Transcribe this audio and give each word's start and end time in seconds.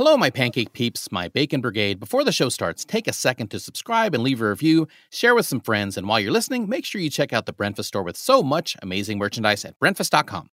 Hello, 0.00 0.16
my 0.16 0.30
pancake 0.30 0.72
peeps, 0.72 1.12
my 1.12 1.28
bacon 1.28 1.60
brigade. 1.60 2.00
Before 2.00 2.24
the 2.24 2.32
show 2.32 2.48
starts, 2.48 2.86
take 2.86 3.06
a 3.06 3.12
second 3.12 3.48
to 3.48 3.60
subscribe 3.60 4.14
and 4.14 4.22
leave 4.22 4.40
a 4.40 4.48
review, 4.48 4.88
share 5.10 5.34
with 5.34 5.44
some 5.44 5.60
friends, 5.60 5.98
and 5.98 6.08
while 6.08 6.18
you're 6.18 6.32
listening, 6.32 6.70
make 6.70 6.86
sure 6.86 7.02
you 7.02 7.10
check 7.10 7.34
out 7.34 7.44
the 7.44 7.52
Breakfast 7.52 7.88
store 7.88 8.02
with 8.02 8.16
so 8.16 8.42
much 8.42 8.78
amazing 8.80 9.18
merchandise 9.18 9.62
at 9.62 9.78
breakfast.com. 9.78 10.48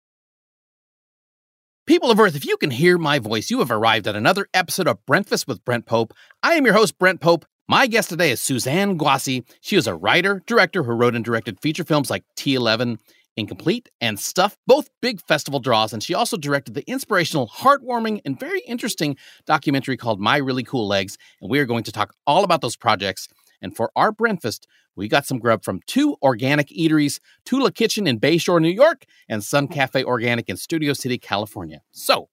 People 1.85 2.11
of 2.11 2.19
Earth, 2.19 2.35
if 2.35 2.45
you 2.45 2.57
can 2.57 2.71
hear 2.71 2.97
my 2.97 3.19
voice, 3.19 3.49
you 3.49 3.59
have 3.59 3.71
arrived 3.71 4.05
at 4.05 4.17
another 4.17 4.49
episode 4.53 4.85
of 4.85 5.05
Breakfast 5.05 5.47
with 5.47 5.63
Brent 5.63 5.85
Pope. 5.85 6.13
I 6.43 6.55
am 6.55 6.65
your 6.65 6.75
host, 6.75 6.97
Brent 6.97 7.21
Pope. 7.21 7.45
My 7.69 7.87
guest 7.87 8.09
today 8.09 8.31
is 8.31 8.41
Suzanne 8.41 8.97
Guacci. 8.97 9.45
She 9.61 9.77
is 9.77 9.87
a 9.87 9.95
writer, 9.95 10.43
director 10.45 10.83
who 10.83 10.91
wrote 10.91 11.15
and 11.15 11.23
directed 11.23 11.61
feature 11.61 11.85
films 11.85 12.09
like 12.09 12.25
T11, 12.35 12.99
Incomplete, 13.37 13.89
and 14.01 14.19
Stuff, 14.19 14.57
both 14.65 14.89
big 15.01 15.21
festival 15.21 15.59
draws. 15.59 15.93
And 15.93 16.03
she 16.03 16.13
also 16.13 16.35
directed 16.35 16.73
the 16.73 16.89
inspirational, 16.89 17.47
heartwarming, 17.47 18.19
and 18.25 18.39
very 18.39 18.61
interesting 18.61 19.15
documentary 19.45 19.95
called 19.95 20.19
My 20.19 20.37
Really 20.37 20.63
Cool 20.63 20.87
Legs. 20.87 21.17
And 21.41 21.49
we 21.49 21.59
are 21.59 21.65
going 21.65 21.83
to 21.83 21.91
talk 21.91 22.13
all 22.25 22.43
about 22.43 22.61
those 22.61 22.75
projects. 22.75 23.27
And 23.61 23.75
for 23.75 23.91
our 23.95 24.11
breakfast, 24.11 24.67
we 24.95 25.07
got 25.07 25.25
some 25.25 25.37
grub 25.37 25.63
from 25.63 25.81
two 25.85 26.17
organic 26.23 26.69
eateries 26.69 27.19
Tula 27.45 27.71
Kitchen 27.71 28.07
in 28.07 28.19
Bayshore, 28.19 28.61
New 28.61 28.69
York, 28.69 29.05
and 29.29 29.43
Sun 29.43 29.67
mm. 29.67 29.73
Cafe 29.73 30.03
Organic 30.03 30.49
in 30.49 30.57
Studio 30.57 30.93
City, 30.93 31.17
California. 31.17 31.81
So, 31.91 32.29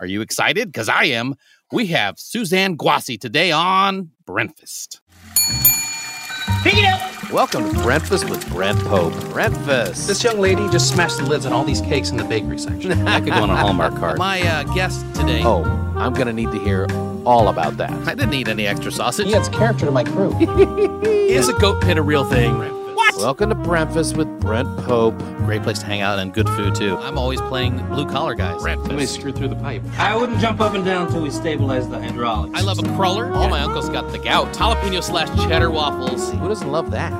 are 0.00 0.06
you 0.06 0.22
excited? 0.22 0.72
Because 0.72 0.88
I 0.88 1.04
am. 1.04 1.34
We 1.70 1.88
have 1.88 2.18
Suzanne 2.18 2.78
Guacci 2.78 3.20
today 3.20 3.52
on 3.52 4.10
Breakfast. 4.24 5.02
Pick 6.62 6.74
it 6.74 6.84
up. 6.84 7.30
Welcome 7.30 7.72
to 7.72 7.82
Breakfast 7.82 8.28
with 8.28 8.48
Brent 8.48 8.80
Pope. 8.80 9.12
Breakfast. 9.30 10.08
This 10.08 10.24
young 10.24 10.40
lady 10.40 10.68
just 10.70 10.92
smashed 10.92 11.18
the 11.18 11.22
lids 11.22 11.46
on 11.46 11.52
all 11.52 11.62
these 11.62 11.80
cakes 11.80 12.10
in 12.10 12.16
the 12.16 12.24
bakery 12.24 12.58
section. 12.58 12.90
I 13.08 13.20
could 13.20 13.28
go 13.28 13.42
on 13.44 13.50
a 13.50 13.56
Hallmark 13.56 13.94
card. 13.94 14.18
My 14.18 14.40
uh, 14.42 14.64
guest 14.74 15.06
today. 15.14 15.42
Oh, 15.44 15.62
I'm 15.96 16.14
gonna 16.14 16.32
need 16.32 16.50
to 16.50 16.58
hear 16.58 16.86
all 17.24 17.48
about 17.48 17.76
that. 17.76 17.92
I 18.08 18.14
didn't 18.16 18.30
need 18.30 18.48
any 18.48 18.66
extra 18.66 18.90
sausage. 18.90 19.28
He 19.28 19.34
adds 19.36 19.48
character 19.48 19.86
to 19.86 19.92
my 19.92 20.02
crew. 20.02 20.36
Is 21.04 21.48
a 21.48 21.52
goat 21.54 21.80
pit 21.80 21.96
a 21.96 22.02
real 22.02 22.24
thing? 22.24 22.77
What? 22.98 23.14
Welcome 23.14 23.50
to 23.50 23.54
Breakfast 23.54 24.16
with 24.16 24.26
Brent 24.40 24.76
Pope. 24.78 25.16
Great 25.46 25.62
place 25.62 25.78
to 25.78 25.86
hang 25.86 26.00
out 26.00 26.18
and 26.18 26.34
good 26.34 26.48
food 26.48 26.74
too. 26.74 26.96
I'm 26.96 27.16
always 27.16 27.40
playing 27.42 27.78
blue 27.86 28.08
collar 28.08 28.34
guys. 28.34 28.60
Somebody 28.60 29.06
screw 29.06 29.30
through 29.30 29.46
the 29.46 29.54
pipe. 29.54 29.82
I 29.96 30.16
wouldn't 30.16 30.40
jump 30.40 30.60
up 30.60 30.74
and 30.74 30.84
down 30.84 31.06
until 31.06 31.22
we 31.22 31.30
stabilize 31.30 31.88
the 31.88 32.02
hydraulics. 32.02 32.58
I 32.58 32.64
love 32.64 32.80
a 32.80 32.96
crawler. 32.96 33.32
All 33.32 33.48
my 33.48 33.60
uncles 33.60 33.88
got 33.88 34.10
the 34.10 34.18
gout. 34.18 34.52
Jalapeno 34.52 35.00
slash 35.00 35.28
cheddar 35.48 35.70
waffles. 35.70 36.32
Who 36.32 36.48
doesn't 36.48 36.72
love 36.72 36.90
that? 36.90 37.12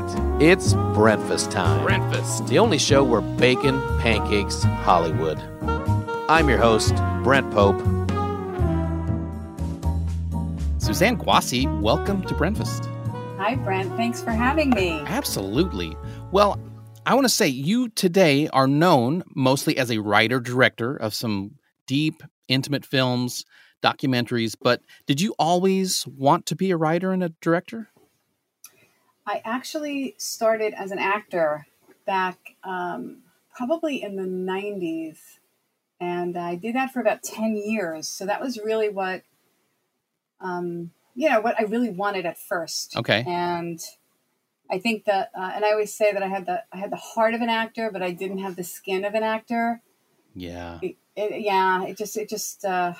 It's 0.42 0.74
breakfast 0.94 1.52
time. 1.52 1.84
Breakfast. 1.84 2.48
The 2.48 2.58
only 2.58 2.78
show 2.78 3.04
where 3.04 3.20
bacon, 3.20 3.80
pancakes, 4.00 4.64
Hollywood. 4.64 5.38
I'm 6.28 6.48
your 6.48 6.58
host, 6.58 6.96
Brent 7.22 7.48
Pope. 7.52 7.78
Suzanne 10.78 11.16
Guacci, 11.16 11.80
welcome 11.80 12.22
to 12.22 12.34
Breakfast. 12.34 12.88
Hi, 13.38 13.54
Brent. 13.54 13.94
Thanks 13.96 14.20
for 14.20 14.32
having 14.32 14.70
me. 14.70 15.00
Absolutely. 15.06 15.96
Well, 16.32 16.58
I 17.06 17.14
want 17.14 17.24
to 17.24 17.32
say 17.32 17.46
you 17.46 17.88
today 17.88 18.48
are 18.48 18.66
known 18.66 19.22
mostly 19.32 19.78
as 19.78 19.92
a 19.92 19.98
writer 19.98 20.40
director 20.40 20.96
of 20.96 21.14
some 21.14 21.52
deep, 21.86 22.24
intimate 22.48 22.84
films, 22.84 23.44
documentaries, 23.80 24.56
but 24.60 24.82
did 25.06 25.20
you 25.20 25.36
always 25.38 26.04
want 26.04 26.46
to 26.46 26.56
be 26.56 26.72
a 26.72 26.76
writer 26.76 27.12
and 27.12 27.22
a 27.22 27.28
director? 27.40 27.88
I 29.24 29.40
actually 29.44 30.16
started 30.18 30.74
as 30.74 30.90
an 30.90 30.98
actor 30.98 31.64
back 32.06 32.56
um, 32.64 33.18
probably 33.54 34.02
in 34.02 34.16
the 34.16 34.24
90s, 34.24 35.18
and 36.00 36.36
I 36.36 36.56
did 36.56 36.74
that 36.74 36.92
for 36.92 37.00
about 37.00 37.22
10 37.22 37.56
years. 37.56 38.08
So 38.08 38.26
that 38.26 38.40
was 38.40 38.58
really 38.58 38.88
what, 38.88 39.22
um, 40.40 40.90
you 41.18 41.28
know, 41.28 41.40
what 41.40 41.58
I 41.58 41.64
really 41.64 41.90
wanted 41.90 42.26
at 42.26 42.38
first. 42.38 42.96
Okay. 42.96 43.24
And 43.26 43.80
I 44.70 44.78
think 44.78 45.04
that, 45.06 45.32
uh, 45.36 45.50
and 45.52 45.64
I 45.64 45.72
always 45.72 45.92
say 45.92 46.12
that 46.12 46.22
I 46.22 46.28
had 46.28 46.46
the 46.46 46.62
I 46.72 46.76
had 46.76 46.92
the 46.92 46.96
heart 46.96 47.34
of 47.34 47.40
an 47.40 47.48
actor, 47.48 47.90
but 47.92 48.04
I 48.04 48.12
didn't 48.12 48.38
have 48.38 48.54
the 48.54 48.62
skin 48.62 49.04
of 49.04 49.14
an 49.14 49.24
actor. 49.24 49.82
Yeah. 50.36 50.78
It, 50.80 50.96
it, 51.16 51.40
yeah. 51.40 51.84
It 51.84 51.98
just 51.98 52.16
it 52.16 52.28
just. 52.28 52.64
Uh, 52.64 52.94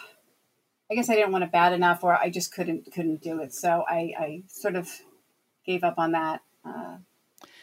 I 0.91 0.95
guess 0.95 1.11
I 1.11 1.15
didn't 1.15 1.33
want 1.33 1.45
it 1.45 1.53
bad 1.53 1.75
enough, 1.75 2.03
or 2.03 2.17
I 2.17 2.29
just 2.31 2.53
couldn't 2.53 2.93
couldn't 2.93 3.23
do 3.23 3.41
it. 3.41 3.53
So 3.55 3.84
I, 3.87 4.12
I 4.19 4.43
sort 4.49 4.75
of 4.75 4.91
gave 5.65 5.85
up 5.85 5.95
on 5.99 6.12
that 6.12 6.41
uh, 6.65 6.97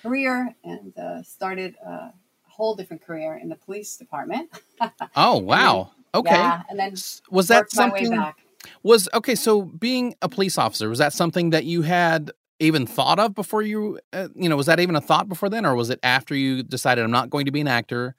career 0.03 0.55
and 0.63 0.97
uh, 0.97 1.23
started 1.23 1.75
a 1.85 2.13
whole 2.43 2.75
different 2.75 3.03
career 3.03 3.35
in 3.35 3.49
the 3.49 3.55
police 3.55 3.97
department. 3.97 4.51
oh 5.15 5.39
wow! 5.39 5.91
okay. 6.13 6.35
Yeah, 6.35 6.61
and 6.69 6.79
then 6.79 6.93
was 7.31 7.47
that 7.47 7.63
worked 7.63 7.75
my 7.75 7.89
way 7.89 8.05
something? 8.05 8.44
Was 8.83 9.09
okay. 9.13 9.35
So 9.35 9.63
being 9.63 10.15
a 10.21 10.29
police 10.29 10.57
officer 10.57 10.89
was 10.89 10.99
that 10.99 11.13
something 11.13 11.51
that 11.51 11.65
you 11.65 11.83
had 11.83 12.31
even 12.59 12.85
thought 12.85 13.19
of 13.19 13.35
before 13.35 13.61
you? 13.61 13.99
Uh, 14.13 14.29
you 14.35 14.49
know, 14.49 14.55
was 14.55 14.67
that 14.67 14.79
even 14.79 14.95
a 14.95 15.01
thought 15.01 15.27
before 15.27 15.49
then, 15.49 15.65
or 15.65 15.75
was 15.75 15.89
it 15.89 15.99
after 16.03 16.35
you 16.35 16.63
decided 16.63 17.03
I'm 17.03 17.11
not 17.11 17.29
going 17.29 17.45
to 17.45 17.51
be 17.51 17.61
an 17.61 17.67
actor? 17.67 18.15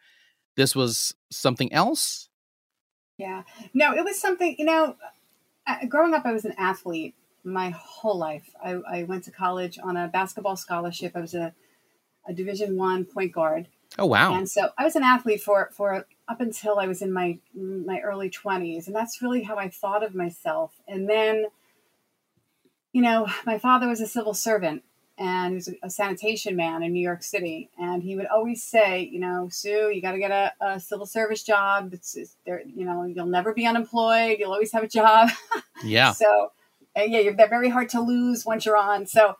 This 0.56 0.74
was 0.74 1.14
something 1.30 1.72
else. 1.72 2.28
Yeah. 3.18 3.42
No, 3.72 3.94
it 3.94 4.04
was 4.04 4.20
something, 4.20 4.56
you 4.58 4.64
know, 4.64 4.96
uh, 5.66 5.86
growing 5.86 6.14
up, 6.14 6.26
I 6.26 6.32
was 6.32 6.44
an 6.44 6.54
athlete 6.58 7.14
my 7.44 7.70
whole 7.70 8.18
life. 8.18 8.50
I, 8.62 8.72
I 8.72 9.02
went 9.04 9.24
to 9.24 9.30
college 9.30 9.78
on 9.82 9.96
a 9.96 10.08
basketball 10.08 10.56
scholarship. 10.56 11.12
I 11.14 11.20
was 11.20 11.34
a, 11.34 11.54
a 12.28 12.34
division 12.34 12.76
one 12.76 13.04
point 13.04 13.32
guard. 13.32 13.68
Oh, 13.98 14.06
wow. 14.06 14.34
And 14.34 14.50
so 14.50 14.70
I 14.76 14.84
was 14.84 14.96
an 14.96 15.02
athlete 15.02 15.42
for, 15.42 15.70
for 15.72 16.06
up 16.28 16.40
until 16.40 16.78
I 16.78 16.86
was 16.86 17.02
in 17.02 17.12
my, 17.12 17.38
my 17.54 18.00
early 18.00 18.30
twenties. 18.30 18.86
And 18.86 18.96
that's 18.96 19.22
really 19.22 19.42
how 19.42 19.56
I 19.56 19.68
thought 19.68 20.02
of 20.02 20.14
myself. 20.14 20.80
And 20.88 21.08
then, 21.08 21.46
you 22.92 23.02
know, 23.02 23.28
my 23.44 23.58
father 23.58 23.88
was 23.88 24.00
a 24.00 24.06
civil 24.06 24.34
servant 24.34 24.82
and 25.18 25.52
he 25.52 25.54
was 25.54 25.70
a 25.82 25.90
sanitation 25.90 26.56
man 26.56 26.82
in 26.82 26.92
New 26.92 27.00
York 27.00 27.22
City. 27.22 27.70
And 27.78 28.02
he 28.02 28.16
would 28.16 28.26
always 28.26 28.62
say, 28.62 29.08
you 29.10 29.20
know, 29.20 29.48
Sue, 29.50 29.90
you 29.94 30.02
got 30.02 30.12
to 30.12 30.18
get 30.18 30.30
a, 30.30 30.52
a, 30.60 30.80
civil 30.80 31.06
service 31.06 31.42
job. 31.42 31.94
It's, 31.94 32.16
it's 32.16 32.36
there, 32.44 32.62
you 32.66 32.84
know, 32.84 33.04
you'll 33.04 33.26
never 33.26 33.54
be 33.54 33.66
unemployed. 33.66 34.38
You'll 34.38 34.52
always 34.52 34.72
have 34.72 34.84
a 34.84 34.88
job. 34.88 35.30
Yeah. 35.84 36.12
so, 36.12 36.52
yeah, 36.96 37.18
you're 37.18 37.34
they're 37.34 37.50
very 37.50 37.68
hard 37.68 37.90
to 37.90 38.00
lose 38.00 38.46
once 38.46 38.64
you're 38.64 38.78
on. 38.78 39.04
So, 39.04 39.36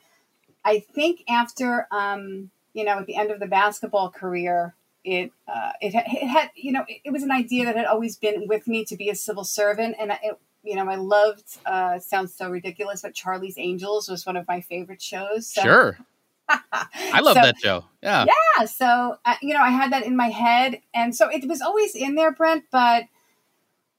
I 0.66 0.80
think 0.80 1.22
after, 1.30 1.86
um, 1.90 2.50
you 2.74 2.84
know, 2.84 2.98
at 2.98 3.06
the 3.06 3.16
end 3.16 3.30
of 3.30 3.40
the 3.40 3.46
basketball 3.46 4.10
career, 4.10 4.74
it 5.06 5.32
uh, 5.48 5.70
it, 5.80 5.94
it 5.94 6.26
had, 6.26 6.50
you 6.54 6.72
know, 6.72 6.84
it, 6.88 7.00
it 7.04 7.10
was 7.12 7.22
an 7.22 7.30
idea 7.30 7.64
that 7.64 7.76
had 7.76 7.86
always 7.86 8.16
been 8.16 8.46
with 8.48 8.66
me 8.66 8.84
to 8.86 8.96
be 8.96 9.08
a 9.08 9.14
civil 9.14 9.44
servant, 9.44 9.96
and 9.98 10.10
it, 10.22 10.38
you 10.64 10.74
know, 10.74 10.88
I 10.90 10.96
loved. 10.96 11.58
Uh, 11.64 11.98
sounds 12.00 12.34
so 12.34 12.50
ridiculous, 12.50 13.02
but 13.02 13.14
Charlie's 13.14 13.56
Angels 13.56 14.08
was 14.08 14.26
one 14.26 14.36
of 14.36 14.46
my 14.48 14.60
favorite 14.60 15.00
shows. 15.00 15.46
So. 15.46 15.62
Sure. 15.62 15.98
I 16.48 17.20
love 17.20 17.34
So- 17.36 17.42
that 17.42 17.58
show. 17.58 17.84
Yeah. 18.02 18.26
Yeah. 18.26 18.64
So, 18.66 19.16
uh, 19.24 19.34
you 19.42 19.54
know, 19.54 19.60
I 19.60 19.70
had 19.70 19.92
that 19.92 20.04
in 20.04 20.16
my 20.16 20.28
head. 20.28 20.80
And 20.94 21.14
so 21.14 21.28
it 21.28 21.46
was 21.48 21.60
always 21.60 21.94
in 21.94 22.14
there, 22.14 22.32
Brent, 22.32 22.64
but 22.70 23.04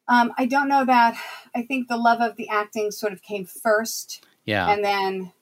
um, 0.07 0.33
I 0.37 0.45
don't 0.45 0.69
know 0.69 0.85
that. 0.85 1.17
I 1.55 1.63
think 1.63 1.87
the 1.87 1.97
love 1.97 2.21
of 2.21 2.35
the 2.37 2.47
acting 2.49 2.91
sort 2.91 3.11
of 3.13 3.21
came 3.21 3.45
first. 3.45 4.25
Yeah. 4.45 4.69
And 4.69 4.83
then, 4.83 5.33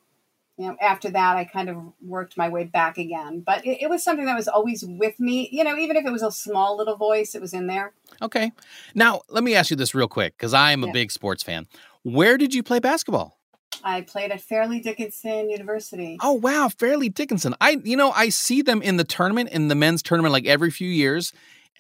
you 0.58 0.68
know, 0.68 0.78
after 0.82 1.10
that, 1.10 1.36
I 1.38 1.44
kind 1.44 1.70
of 1.70 1.78
worked 2.02 2.38
my 2.38 2.48
way 2.50 2.64
back 2.64 2.98
again. 2.98 3.42
But 3.46 3.66
it, 3.66 3.84
it 3.84 3.90
was 3.90 4.04
something 4.04 4.26
that 4.26 4.36
was 4.36 4.48
always 4.48 4.84
with 4.86 5.20
me. 5.20 5.50
You 5.52 5.64
know, 5.64 5.78
even 5.78 5.98
if 5.98 6.06
it 6.06 6.12
was 6.12 6.24
a 6.24 6.32
small 6.32 6.78
little 6.78 6.96
voice, 6.96 7.36
it 7.36 7.42
was 7.42 7.54
in 7.54 7.68
there. 7.68 7.94
Okay. 8.22 8.52
Now, 8.94 9.22
let 9.30 9.44
me 9.44 9.56
ask 9.56 9.70
you 9.70 9.76
this 9.76 9.94
real 9.94 10.08
quick 10.08 10.38
because 10.38 10.54
I 10.54 10.72
am 10.72 10.84
a 10.84 10.88
Yeah. 10.88 10.94
big 10.94 11.12
sports 11.12 11.44
fan. 11.44 11.68
Where 12.04 12.38
did 12.38 12.54
you 12.54 12.64
play 12.64 12.80
basketball? 12.80 13.38
I 13.84 14.02
played 14.02 14.32
at 14.32 14.42
Fairleigh 14.42 14.80
Dickinson 14.80 15.50
University. 15.50 16.18
Oh, 16.22 16.34
wow. 16.34 16.70
Fairleigh 16.70 17.10
Dickinson. 17.10 17.54
I, 17.60 17.82
you 17.84 17.98
know, 17.98 18.12
I 18.12 18.30
see 18.30 18.62
them 18.62 18.82
in 18.82 18.98
the 18.98 19.04
tournament, 19.04 19.50
in 19.50 19.68
the 19.68 19.76
men's 19.76 20.02
tournament, 20.02 20.32
like 20.32 20.46
every 20.46 20.72
few 20.72 20.90
years. 20.90 21.34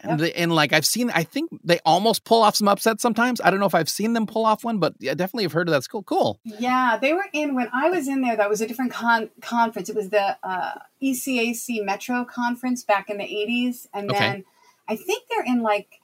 And, 0.04 0.20
the, 0.20 0.38
and 0.38 0.54
like 0.54 0.74
I've 0.74 0.86
seen, 0.86 1.10
I 1.10 1.24
think 1.24 1.50
they 1.64 1.80
almost 1.86 2.26
pull 2.26 2.44
off 2.44 2.56
some 2.56 2.68
upsets 2.68 3.02
sometimes. 3.02 3.40
I 3.42 3.50
don't 3.50 3.60
know 3.60 3.66
if 3.66 3.74
I've 3.76 3.90
seen 3.90 4.14
them 4.14 4.28
pull 4.28 4.46
off 4.46 4.64
one, 4.64 4.78
but 4.78 4.94
I 5.02 5.14
definitely 5.14 5.44
have 5.44 5.54
heard 5.54 5.68
of 5.68 5.74
that 5.74 5.84
school. 5.84 6.04
Cool. 6.04 6.40
Yeah, 6.44 6.98
they 7.02 7.14
were 7.14 7.26
in 7.34 7.56
when 7.56 7.70
I 7.74 7.90
was 7.90 8.08
in 8.08 8.22
there. 8.22 8.36
That 8.36 8.50
was 8.50 8.62
a 8.62 8.68
different 8.68 8.92
con- 8.92 9.30
conference. 9.42 9.90
It 9.90 9.96
was 9.96 10.10
the 10.10 10.38
uh, 10.44 10.74
ECAC 11.02 11.84
Metro 11.84 12.26
conference 12.26 12.84
back 12.84 13.10
in 13.10 13.18
the 13.18 13.24
'80s, 13.24 13.88
and 13.94 14.10
Okay. 14.12 14.20
then 14.20 14.46
I 14.88 14.96
think 14.96 15.24
they're 15.30 15.46
in 15.46 15.62
like 15.62 16.02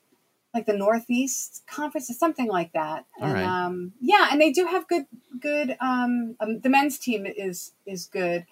like 0.54 0.66
the 0.66 0.74
Northeast 0.74 1.64
conference 1.68 2.10
or 2.10 2.14
something 2.14 2.48
like 2.48 2.74
that. 2.74 3.06
All 3.22 3.28
And 3.28 3.34
right. 3.34 3.46
um, 3.66 3.94
yeah, 4.02 4.28
and 4.32 4.42
they 4.42 4.52
do 4.52 4.66
have 4.66 4.88
good 4.88 5.06
good. 5.40 5.78
Um, 5.80 6.36
um, 6.40 6.60
the 6.62 6.70
men's 6.70 6.98
team 6.98 7.26
is 7.26 7.74
is 7.86 8.06
good, 8.06 8.46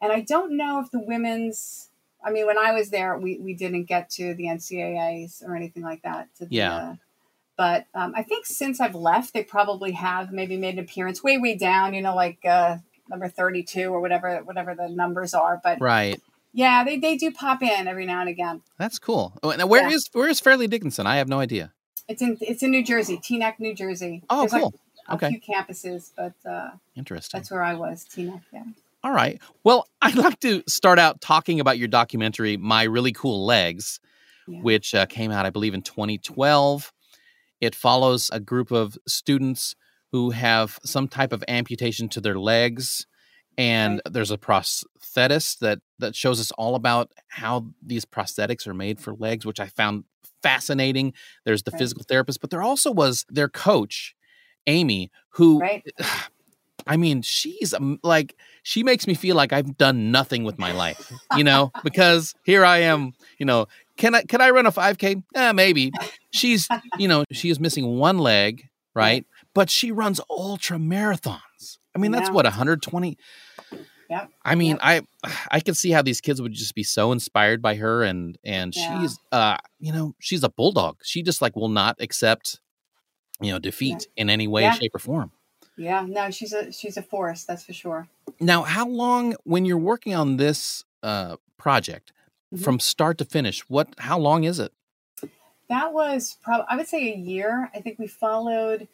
and 0.00 0.12
I 0.12 0.20
don't 0.20 0.56
know 0.56 0.80
if 0.80 0.90
the 0.90 1.00
women's. 1.00 1.88
I 2.24 2.30
mean, 2.30 2.46
when 2.46 2.58
I 2.58 2.72
was 2.72 2.90
there, 2.90 3.18
we, 3.18 3.38
we 3.38 3.54
didn't 3.54 3.84
get 3.84 4.10
to 4.10 4.34
the 4.34 4.44
NCAAs 4.44 5.42
or 5.44 5.56
anything 5.56 5.82
like 5.82 6.02
that. 6.02 6.28
To 6.36 6.46
the, 6.46 6.54
Yeah. 6.54 6.76
uh, 6.76 6.94
but 7.56 7.86
um, 7.94 8.12
I 8.16 8.22
think 8.22 8.46
since 8.46 8.80
I've 8.80 8.94
left, 8.94 9.34
they 9.34 9.44
probably 9.44 9.92
have 9.92 10.32
maybe 10.32 10.56
made 10.56 10.74
an 10.74 10.80
appearance 10.80 11.22
way, 11.22 11.38
way 11.38 11.54
down. 11.56 11.94
You 11.94 12.02
know, 12.02 12.14
like 12.14 12.38
uh, 12.44 12.78
number 13.08 13.28
thirty-two 13.28 13.92
or 13.92 14.00
whatever, 14.00 14.38
whatever 14.44 14.74
the 14.74 14.88
numbers 14.88 15.34
are. 15.34 15.60
But 15.62 15.80
Right. 15.80 16.20
yeah, 16.52 16.82
they, 16.84 16.98
they 16.98 17.16
do 17.16 17.30
pop 17.30 17.62
in 17.62 17.86
every 17.88 18.06
now 18.06 18.20
and 18.20 18.28
again. 18.28 18.62
That's 18.78 18.98
cool. 18.98 19.34
Oh, 19.42 19.50
Now, 19.50 19.66
where 19.66 19.88
Yeah. 19.88 19.94
is 19.96 20.08
where 20.12 20.28
is 20.28 20.40
Fairleigh 20.40 20.68
Dickinson? 20.68 21.06
I 21.06 21.16
have 21.16 21.28
no 21.28 21.40
idea. 21.40 21.72
It's 22.08 22.22
in 22.22 22.38
it's 22.40 22.62
in 22.62 22.70
New 22.70 22.82
Jersey, 22.84 23.18
Teaneck, 23.18 23.60
New 23.60 23.74
Jersey. 23.74 24.22
Oh, 24.30 24.40
There's, 24.40 24.52
cool. 24.52 24.74
Like 25.08 25.22
a 25.22 25.26
Okay. 25.26 25.28
few 25.40 25.54
campuses, 25.54 26.10
but 26.16 26.34
uh, 26.48 26.70
Interesting. 26.96 27.38
that's 27.38 27.50
where 27.50 27.62
I 27.62 27.74
was, 27.74 28.04
Teaneck. 28.04 28.42
Yeah. 28.52 28.62
All 29.04 29.12
right. 29.12 29.40
Well, 29.64 29.86
I'd 30.02 30.14
like 30.16 30.40
to 30.40 30.62
start 30.68 30.98
out 30.98 31.20
talking 31.20 31.60
about 31.60 31.78
your 31.78 31.88
documentary, 31.88 32.56
My 32.56 32.84
Really 32.84 33.12
Cool 33.12 33.44
Legs, 33.44 34.00
Yeah. 34.48 34.60
which 34.60 34.94
uh, 34.94 35.06
came 35.06 35.30
out, 35.30 35.46
I 35.46 35.50
believe, 35.50 35.74
in 35.74 35.82
2012. 35.82 36.92
It 37.60 37.74
follows 37.74 38.30
a 38.32 38.40
group 38.40 38.70
of 38.70 38.96
students 39.06 39.74
who 40.10 40.30
have 40.30 40.78
some 40.84 41.08
type 41.08 41.32
of 41.32 41.42
amputation 41.48 42.08
to 42.10 42.20
their 42.20 42.38
legs. 42.38 43.06
And 43.58 44.00
there's 44.10 44.30
a 44.30 44.38
prosthetist 44.38 45.58
that, 45.60 45.80
that 45.98 46.16
shows 46.16 46.40
us 46.40 46.50
all 46.52 46.74
about 46.74 47.12
how 47.28 47.66
these 47.84 48.04
prosthetics 48.04 48.66
are 48.66 48.74
made 48.74 48.98
for 48.98 49.14
legs, 49.14 49.44
which 49.46 49.60
I 49.60 49.66
found 49.66 50.04
fascinating. 50.42 51.12
There's 51.44 51.62
the 51.62 51.70
Right. 51.70 51.78
physical 51.78 52.04
therapist, 52.08 52.40
but 52.40 52.50
there 52.50 52.62
also 52.62 52.90
was 52.90 53.24
their 53.28 53.48
coach, 53.48 54.14
Amy, 54.66 55.10
who 55.30 55.60
Right. 55.60 55.86
I 56.86 56.96
mean, 56.96 57.22
she's 57.22 57.72
um, 57.74 57.98
like, 58.02 58.34
she 58.62 58.82
makes 58.82 59.06
me 59.06 59.14
feel 59.14 59.36
like 59.36 59.52
I've 59.52 59.76
done 59.76 60.10
nothing 60.10 60.44
with 60.44 60.58
my 60.58 60.72
life, 60.72 61.12
you 61.36 61.44
know, 61.44 61.72
because 61.84 62.34
here 62.44 62.64
I 62.64 62.78
am, 62.78 63.12
you 63.38 63.46
know, 63.46 63.66
can 63.96 64.14
I, 64.14 64.22
can 64.22 64.40
I 64.40 64.50
run 64.50 64.66
a 64.66 64.72
5K? 64.72 65.22
Eh, 65.34 65.52
maybe. 65.52 65.92
She's, 66.32 66.68
you 66.98 67.08
know, 67.08 67.24
she 67.32 67.50
is 67.50 67.60
missing 67.60 67.98
one 67.98 68.18
leg, 68.18 68.64
right? 68.94 69.24
But 69.54 69.70
she 69.70 69.92
runs 69.92 70.20
ultra 70.30 70.78
marathons. 70.78 71.78
I 71.94 71.98
mean, 71.98 72.10
that's 72.10 72.28
Yeah. 72.28 72.34
what, 72.34 72.44
120? 72.46 73.16
Yep. 74.10 74.30
I 74.44 74.54
mean, 74.54 74.78
Yep. 74.82 75.04
I 75.24 75.28
I 75.50 75.60
can 75.60 75.74
see 75.74 75.90
how 75.90 76.02
these 76.02 76.20
kids 76.20 76.42
would 76.42 76.52
just 76.52 76.74
be 76.74 76.82
so 76.82 77.12
inspired 77.12 77.62
by 77.62 77.76
her 77.76 78.02
and 78.02 78.36
and 78.44 78.74
Yeah. 78.74 79.00
she's 79.00 79.18
uh 79.30 79.56
you 79.78 79.92
know, 79.92 80.14
she's 80.18 80.42
a 80.42 80.48
bulldog. 80.50 80.98
She 81.02 81.22
just 81.22 81.40
like 81.40 81.56
will 81.56 81.68
not 81.70 81.96
accept 82.00 82.60
you 83.40 83.50
know, 83.52 83.58
defeat 83.58 84.06
in 84.16 84.28
any 84.30 84.46
way, 84.46 84.62
Yeah. 84.64 84.72
shape 84.72 84.94
or 84.94 84.98
form. 84.98 85.32
Yeah. 85.76 86.04
No, 86.08 86.30
she's 86.30 86.52
a 86.52 86.70
she's 86.72 86.96
a 86.96 87.02
force. 87.02 87.44
That's 87.44 87.64
for 87.64 87.72
sure. 87.72 88.08
Now, 88.40 88.62
how 88.62 88.86
long 88.86 89.34
when 89.44 89.64
you're 89.64 89.78
working 89.78 90.14
on 90.14 90.36
this 90.36 90.84
uh, 91.02 91.36
project 91.56 92.12
Mhm. 92.54 92.62
from 92.64 92.80
start 92.80 93.16
to 93.18 93.24
finish? 93.24 93.60
What? 93.68 93.94
How 93.98 94.18
long 94.18 94.44
is 94.44 94.58
it? 94.58 94.72
That 95.68 95.92
was 95.94 96.36
probably 96.42 96.66
I 96.68 96.76
would 96.76 96.86
say 96.88 97.12
a 97.12 97.16
year. 97.16 97.70
I 97.74 97.80
think 97.80 97.98
we 97.98 98.06
followed, 98.06 98.88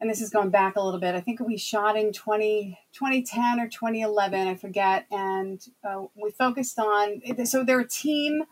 and 0.00 0.08
this 0.08 0.22
is 0.22 0.30
going 0.30 0.48
back 0.50 0.76
a 0.76 0.80
little 0.80 0.98
bit. 1.00 1.14
I 1.14 1.20
think 1.20 1.40
we 1.40 1.58
shot 1.58 1.96
in 1.96 2.12
20, 2.12 2.78
2010 2.94 3.60
or 3.60 3.68
2011, 3.68 4.46
I 4.48 4.54
forget. 4.54 5.04
And 5.10 5.60
uh, 5.86 6.04
we 6.14 6.30
focused 6.30 6.78
on, 6.78 7.20
so 7.44 7.62
they're 7.62 7.80
a 7.80 7.86
team 7.86 8.44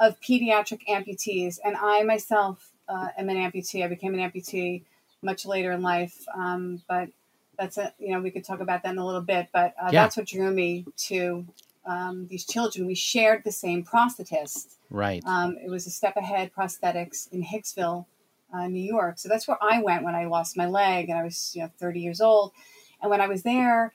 of 0.00 0.18
pediatric 0.20 0.80
amputees. 0.88 1.58
And 1.62 1.76
I 1.76 2.02
myself 2.04 2.72
uh, 2.88 3.08
am 3.18 3.28
an 3.28 3.36
amputee. 3.36 3.84
I 3.84 3.88
became 3.88 4.14
an 4.14 4.20
amputee 4.20 4.84
much 5.22 5.44
later 5.44 5.72
in 5.72 5.82
life. 5.82 6.24
Um, 6.34 6.82
but 6.88 7.10
that's 7.58 7.76
a, 7.78 7.92
you 7.98 8.12
know, 8.12 8.20
we 8.20 8.30
could 8.30 8.44
talk 8.44 8.60
about 8.60 8.82
that 8.82 8.92
in 8.92 8.98
a 8.98 9.06
little 9.06 9.20
bit. 9.20 9.48
But 9.52 9.74
uh, 9.82 9.90
Yeah. 9.92 10.02
that's 10.04 10.16
what 10.16 10.26
drew 10.26 10.50
me 10.50 10.86
to 11.08 11.46
um, 11.84 12.26
these 12.28 12.44
children. 12.44 12.86
We 12.86 12.94
shared 12.94 13.42
the 13.44 13.52
same 13.52 13.84
prosthetist. 13.84 14.76
Right. 14.90 15.22
Um, 15.26 15.56
it 15.62 15.70
was 15.70 15.86
a 15.86 15.90
Step 15.90 16.16
Ahead 16.16 16.52
Prosthetics 16.56 17.30
in 17.32 17.42
Hicksville, 17.42 18.06
uh, 18.54 18.68
New 18.68 18.82
York. 18.82 19.18
So 19.18 19.28
that's 19.28 19.48
where 19.48 19.58
I 19.62 19.82
went 19.82 20.04
when 20.04 20.14
I 20.14 20.26
lost 20.26 20.56
my 20.56 20.66
leg, 20.66 21.08
and 21.08 21.18
I 21.18 21.24
was 21.24 21.52
you 21.54 21.62
know 21.62 21.70
30 21.78 22.00
years 22.00 22.20
old. 22.20 22.52
And 23.00 23.10
when 23.10 23.20
I 23.20 23.28
was 23.28 23.42
there, 23.42 23.92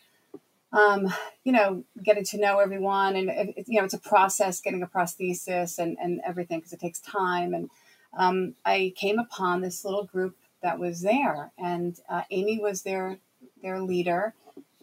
um, 0.72 1.14
you 1.44 1.52
know, 1.52 1.84
getting 2.04 2.24
to 2.26 2.38
know 2.40 2.60
everyone, 2.60 3.16
and 3.16 3.30
it, 3.30 3.54
it- 3.58 3.68
you 3.68 3.80
know, 3.80 3.86
it's 3.86 3.94
a 3.94 4.00
process 4.00 4.60
getting 4.62 4.82
a 4.84 4.88
prosthesis 4.88 5.78
and 5.80 5.98
and 6.02 6.22
everything 6.26 6.60
because 6.60 6.74
it 6.74 6.80
takes 6.80 7.00
time. 7.00 7.54
And 7.54 7.70
um, 8.18 8.56
I 8.66 8.94
came 8.96 9.20
upon 9.20 9.62
this 9.62 9.86
little 9.86 10.04
group 10.06 10.36
that 10.62 10.80
was 10.80 11.02
there, 11.02 11.52
and 11.58 12.00
uh, 12.10 12.24
Amy 12.32 12.60
was 12.60 12.82
their 12.84 13.18
their 13.64 13.82
leader. 13.82 14.36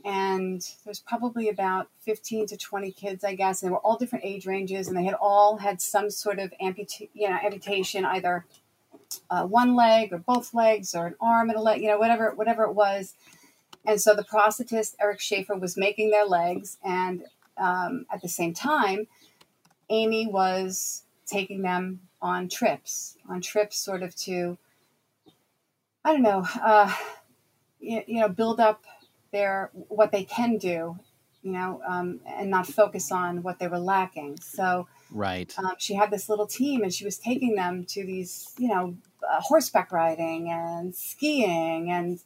And 0.05 0.67
there's 0.85 0.99
probably 0.99 1.49
about 1.49 1.89
15 2.01 2.47
to 2.49 2.57
20 2.57 2.91
kids, 2.93 3.23
I 3.23 3.35
guess, 3.35 3.63
and 3.63 3.69
they 3.69 3.73
were 3.73 3.81
all 3.81 3.99
different 3.99 4.25
age 4.25 4.47
ranges, 4.47 4.89
and 4.89 4.97
they 4.97 5.05
had 5.05 5.15
all 5.15 5.59
had 5.59 5.81
some 5.83 6.11
sort 6.11 6.39
of 6.39 6.53
amputa- 6.61 7.11
you 7.13 7.29
know, 7.29 7.37
amputation, 7.45 8.05
either 8.07 8.47
uh, 9.29 9.47
one 9.47 9.75
leg 9.75 10.13
or 10.13 10.19
both 10.19 10.55
legs 10.55 10.95
or 10.95 11.07
an 11.07 11.17
arm 11.21 11.51
and 11.51 11.59
a 11.59 11.61
leg, 11.61 11.83
you 11.83 11.89
know, 11.89 11.99
whatever, 11.99 12.33
whatever 12.35 12.65
it 12.65 12.75
was. 12.75 13.15
And 13.85 14.01
so 14.01 14.15
the 14.15 14.25
prosthetist 14.25 14.97
Eric 15.01 15.21
Schaefer 15.21 15.55
was 15.55 15.77
making 15.77 16.11
their 16.11 16.27
legs, 16.27 16.79
and 16.83 17.25
um, 17.59 18.07
at 18.13 18.23
the 18.23 18.29
same 18.29 18.55
time, 18.55 19.07
Amy 19.91 20.27
was 20.27 21.03
taking 21.27 21.63
them 21.63 22.01
on 22.23 22.49
trips, 22.49 23.17
on 23.29 23.41
trips, 23.41 23.79
sort 23.79 24.03
of 24.03 24.15
to, 24.15 24.59
I 26.05 26.13
don't 26.13 26.23
know, 26.23 26.45
uh, 26.63 26.95
you, 27.81 28.21
know, 28.21 28.29
build 28.29 28.61
up 28.61 28.85
their 29.33 29.71
what 29.73 30.13
they 30.13 30.25
can 30.25 30.59
do, 30.59 30.99
you 31.43 31.53
know, 31.53 31.81
um, 31.87 32.21
and 32.27 32.51
not 32.51 32.67
focus 32.67 33.11
on 33.11 33.43
what 33.43 33.59
they 33.59 33.69
were 33.69 33.79
lacking. 33.79 34.39
So 34.41 34.87
right. 35.11 35.53
um, 35.59 35.75
she 35.79 35.95
had 35.95 36.11
this 36.11 36.29
little 36.29 36.47
team, 36.47 36.83
and 36.83 36.93
she 36.93 37.05
was 37.05 37.19
taking 37.19 37.55
them 37.55 37.85
to 37.91 38.05
these, 38.05 38.53
you 38.59 38.69
know, 38.69 38.97
uh, 39.29 39.41
horseback 39.41 39.93
riding 39.93 40.51
and 40.51 40.95
skiing, 40.95 41.91
and 41.91 42.21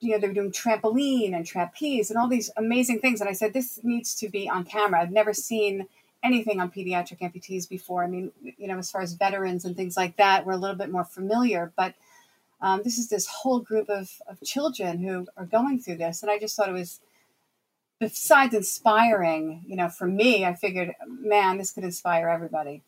you 0.00 0.10
know, 0.10 0.18
they 0.18 0.28
were 0.28 0.34
doing 0.34 0.52
trampoline 0.52 1.34
and 1.34 1.46
trapeze 1.46 2.10
and 2.10 2.18
all 2.18 2.28
these 2.28 2.50
amazing 2.56 3.00
things. 3.00 3.20
And 3.20 3.30
I 3.30 3.32
said, 3.32 3.54
this 3.54 3.80
needs 3.82 4.14
to 4.16 4.28
be 4.28 4.48
on 4.48 4.64
camera. 4.64 5.00
I've 5.00 5.10
never 5.10 5.32
seen 5.32 5.86
anything 6.22 6.60
on 6.60 6.70
pediatric 6.70 7.20
amputees 7.20 7.68
before. 7.68 8.04
I 8.04 8.06
mean, 8.06 8.32
you 8.42 8.66
know, 8.66 8.78
as 8.78 8.90
far 8.90 9.02
as 9.02 9.14
veterans 9.14 9.64
and 9.64 9.76
things 9.76 9.96
like 9.96 10.16
that, 10.16 10.44
we're 10.44 10.52
a 10.52 10.58
little 10.58 10.76
bit 10.76 10.90
more 10.90 11.04
familiar, 11.04 11.72
but 11.76 11.94
um, 12.64 12.80
this 12.82 12.96
is 12.96 13.10
this 13.10 13.26
whole 13.26 13.60
group 13.60 13.90
of, 13.90 14.10
of 14.26 14.40
children 14.42 14.98
who 14.98 15.26
are 15.36 15.44
going 15.44 15.78
through 15.78 15.98
this. 15.98 16.22
And 16.22 16.30
I 16.30 16.38
just 16.38 16.56
thought 16.56 16.70
it 16.70 16.72
was, 16.72 16.98
besides 18.00 18.54
inspiring, 18.54 19.62
you 19.66 19.76
know, 19.76 19.90
for 19.90 20.06
me, 20.06 20.46
I 20.46 20.54
figured, 20.54 20.94
man, 21.06 21.58
this 21.58 21.72
could 21.72 21.84
inspire 21.84 22.26
everybody. 22.26 22.82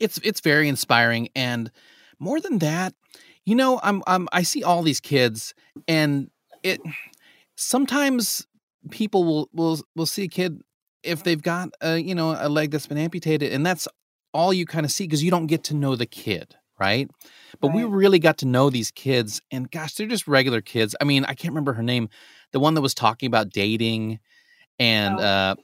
It's 0.00 0.18
it's 0.24 0.40
very 0.40 0.66
inspiring, 0.68 1.28
and 1.36 1.70
more 2.18 2.40
than 2.40 2.58
that, 2.60 2.94
you 3.44 3.54
know, 3.54 3.80
I'm 3.82 4.02
I'm 4.06 4.28
I 4.32 4.42
see 4.42 4.64
all 4.64 4.82
these 4.82 4.98
kids, 4.98 5.54
and 5.86 6.30
it 6.62 6.80
sometimes 7.54 8.46
people 8.90 9.24
will 9.24 9.50
will 9.52 9.80
will 9.94 10.06
see 10.06 10.24
a 10.24 10.28
kid 10.28 10.62
if 11.02 11.22
they've 11.22 11.42
got 11.42 11.68
a 11.82 11.98
you 11.98 12.14
know 12.14 12.34
a 12.40 12.48
leg 12.48 12.70
that's 12.70 12.86
been 12.86 12.96
amputated, 12.96 13.52
and 13.52 13.64
that's 13.64 13.86
all 14.32 14.54
you 14.54 14.64
kind 14.64 14.86
of 14.86 14.90
see 14.90 15.04
because 15.04 15.22
you 15.22 15.30
don't 15.30 15.48
get 15.48 15.64
to 15.64 15.74
know 15.74 15.96
the 15.96 16.06
kid, 16.06 16.56
right? 16.80 17.08
But 17.60 17.74
we 17.74 17.84
really 17.84 18.18
got 18.18 18.38
to 18.38 18.46
know 18.46 18.70
these 18.70 18.90
kids, 18.90 19.42
and 19.50 19.70
gosh, 19.70 19.94
they're 19.94 20.06
just 20.06 20.26
regular 20.26 20.60
kids. 20.62 20.96
I 21.00 21.04
mean, 21.04 21.24
I 21.24 21.34
can't 21.34 21.52
remember 21.52 21.74
her 21.74 21.82
name, 21.82 22.08
the 22.52 22.60
one 22.60 22.74
that 22.74 22.80
was 22.80 22.94
talking 22.94 23.26
about 23.26 23.50
dating, 23.50 24.18
and 24.78 25.16
Oh. 25.20 25.22
uh, 25.22 25.54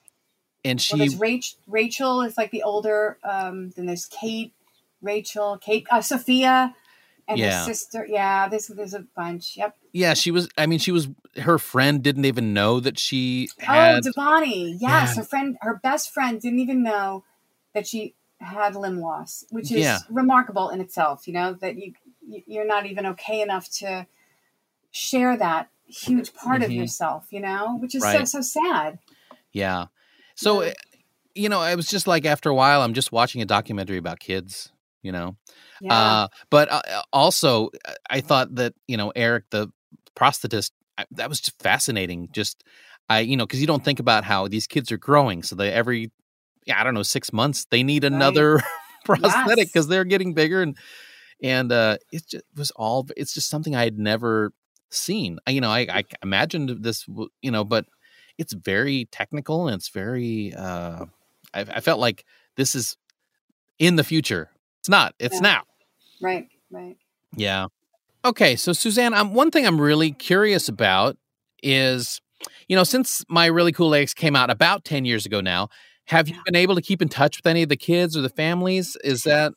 and 0.64 0.80
she 0.80 0.94
Well, 0.96 0.98
there's 1.06 1.14
Rach, 1.18 1.54
Rachel 1.66 2.22
is 2.22 2.36
like 2.36 2.50
the 2.50 2.62
older. 2.62 3.18
Um, 3.24 3.70
then 3.70 3.86
there's 3.86 4.06
Kate, 4.06 4.52
Rachel, 5.00 5.58
Kate, 5.58 5.86
uh, 5.90 6.02
Sophia, 6.02 6.74
and 7.28 7.38
Yeah. 7.38 7.58
her 7.60 7.64
sister. 7.64 8.06
Yeah, 8.08 8.48
there's 8.48 8.66
there's 8.66 8.94
a 8.94 9.06
bunch. 9.16 9.56
Yep. 9.56 9.76
Yeah, 9.92 10.12
she 10.14 10.30
was. 10.30 10.48
I 10.58 10.66
mean, 10.66 10.78
she 10.78 10.92
was. 10.92 11.08
Her 11.36 11.58
friend 11.58 12.02
didn't 12.02 12.24
even 12.26 12.52
know 12.52 12.80
that 12.80 12.98
she 12.98 13.48
had. 13.58 14.06
oh, 14.06 14.10
Devani. 14.10 14.76
Yes, 14.78 15.16
Yeah. 15.16 15.22
her 15.22 15.26
friend, 15.26 15.56
her 15.62 15.80
best 15.82 16.12
friend, 16.12 16.40
didn't 16.40 16.58
even 16.58 16.82
know 16.82 17.24
that 17.72 17.86
she 17.86 18.14
had 18.40 18.74
limb 18.76 19.00
loss, 19.00 19.44
which 19.50 19.70
is 19.72 19.78
Yeah. 19.78 19.98
remarkable 20.10 20.68
in 20.70 20.80
itself. 20.80 21.26
You 21.26 21.32
know 21.34 21.52
that 21.54 21.76
you 21.76 21.94
you- 22.28 22.42
you're 22.46 22.66
not 22.66 22.86
even 22.86 23.06
okay 23.06 23.40
enough 23.40 23.68
to 23.70 24.06
share 24.90 25.36
that 25.36 25.70
huge 25.86 26.34
part 26.34 26.62
of 26.62 26.70
Mhm. 26.70 26.76
yourself. 26.76 27.32
You 27.32 27.40
know, 27.40 27.76
which 27.78 27.94
is 27.94 28.02
so 28.02 28.08
Right. 28.08 28.28
so 28.28 28.40
sad. 28.40 28.98
yeah. 29.52 29.86
So, 30.34 30.60
Yeah. 30.62 30.68
eh, 30.68 30.74
you 31.34 31.48
know, 31.48 31.62
it 31.62 31.76
was 31.76 31.86
just 31.86 32.06
like 32.06 32.26
after 32.26 32.50
a 32.50 32.54
while, 32.54 32.82
I'm 32.82 32.92
just 32.94 33.10
watching 33.12 33.40
a 33.40 33.46
documentary 33.46 33.96
about 33.96 34.18
kids. 34.20 34.70
You 35.02 35.12
know, 35.12 35.36
Yeah. 35.80 35.94
uh, 35.94 36.28
but 36.50 36.70
uh, 36.70 36.82
also 37.12 37.68
uh, 37.84 37.94
I 38.10 38.20
thought 38.20 38.56
that 38.56 38.74
you 38.88 38.96
know 38.96 39.12
Eric, 39.14 39.44
the 39.50 39.70
prosthetist, 40.16 40.72
I, 40.98 41.06
that 41.12 41.28
was 41.28 41.40
just 41.40 41.62
fascinating. 41.62 42.28
Just 42.32 42.64
I, 43.08 43.20
you 43.20 43.36
know, 43.36 43.46
because 43.46 43.60
you 43.60 43.68
don't 43.68 43.84
think 43.84 44.00
about 44.00 44.24
how 44.24 44.48
these 44.48 44.66
kids 44.66 44.90
are 44.90 44.96
growing. 44.98 45.44
So 45.44 45.54
they 45.54 45.72
every, 45.72 46.10
yeah, 46.66 46.80
I 46.80 46.84
don't 46.84 46.94
know, 46.94 47.02
six 47.02 47.32
months 47.32 47.66
they 47.70 47.82
need 47.82 48.04
another 48.04 48.60
prosthetic 49.04 49.58
Yes. 49.58 49.66
because 49.68 49.88
they're 49.88 50.04
getting 50.04 50.34
bigger 50.34 50.62
and 50.62 50.76
and 51.42 51.70
uh, 51.70 51.98
it 52.12 52.26
just 52.26 52.44
was 52.56 52.70
all. 52.72 53.06
It's 53.16 53.34
just 53.34 53.50
something 53.50 53.76
I 53.76 53.84
had 53.84 53.98
never 53.98 54.52
seen. 54.90 55.38
I- 55.46 55.50
You 55.50 55.60
know, 55.60 55.70
I, 55.70 55.80
I 55.90 56.04
imagined 56.22 56.82
this, 56.82 57.06
you 57.42 57.50
know, 57.50 57.62
but 57.64 57.84
it's 58.38 58.54
very 58.54 59.06
technical 59.12 59.68
and 59.68 59.76
it's 59.76 59.90
very. 59.90 60.54
Uh, 60.54 61.04
I, 61.52 61.60
I 61.60 61.80
felt 61.80 62.00
like 62.00 62.24
this 62.56 62.74
is 62.74 62.96
in 63.78 63.96
the 63.96 64.04
future. 64.04 64.48
It's 64.80 64.88
not. 64.88 65.14
It's 65.18 65.34
Yeah. 65.36 65.40
now. 65.40 65.62
right. 66.22 66.48
Right. 66.70 66.96
Yeah. 67.36 67.66
Okay, 68.24 68.56
so 68.56 68.72
Suzanne, 68.72 69.14
um, 69.14 69.34
one 69.34 69.50
thing 69.50 69.66
I'm 69.66 69.80
really 69.80 70.10
curious 70.12 70.68
about 70.68 71.16
is, 71.62 72.20
you 72.66 72.74
know, 72.76 72.82
since 72.82 73.24
my 73.28 73.46
really 73.46 73.72
cool 73.72 73.88
legs 73.90 74.14
came 74.14 74.34
out 74.34 74.50
about 74.50 74.84
ten 74.84 75.04
years 75.04 75.26
ago 75.26 75.40
now, 75.40 75.68
have 76.06 76.28
you 76.28 76.36
been 76.44 76.56
able 76.56 76.74
to 76.74 76.82
keep 76.82 77.02
in 77.02 77.08
touch 77.08 77.38
with 77.38 77.46
any 77.46 77.62
of 77.62 77.68
the 77.68 77.76
kids 77.76 78.16
or 78.16 78.22
the 78.22 78.28
families? 78.28 78.96
Is 79.02 79.24
that 79.24 79.52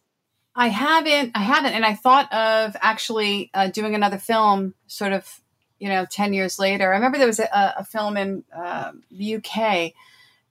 I 0.55 0.67
haven't. 0.67 1.31
I 1.35 1.43
haven't, 1.43 1.73
and 1.73 1.85
I 1.85 1.93
thought 1.93 2.31
of 2.33 2.75
actually 2.81 3.49
uh, 3.53 3.67
doing 3.67 3.95
another 3.95 4.17
film, 4.17 4.73
sort 4.87 5.13
of, 5.13 5.41
you 5.79 5.87
know, 5.87 6.05
ten 6.09 6.33
years 6.33 6.59
later. 6.59 6.91
I 6.91 6.95
remember 6.95 7.17
there 7.17 7.27
was 7.27 7.39
a, 7.39 7.75
a 7.77 7.85
film 7.85 8.17
in 8.17 8.43
uh, 8.55 8.91
the 9.11 9.35
UK 9.35 9.93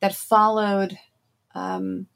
that 0.00 0.14
followed, 0.14 0.98
um, 1.54 2.06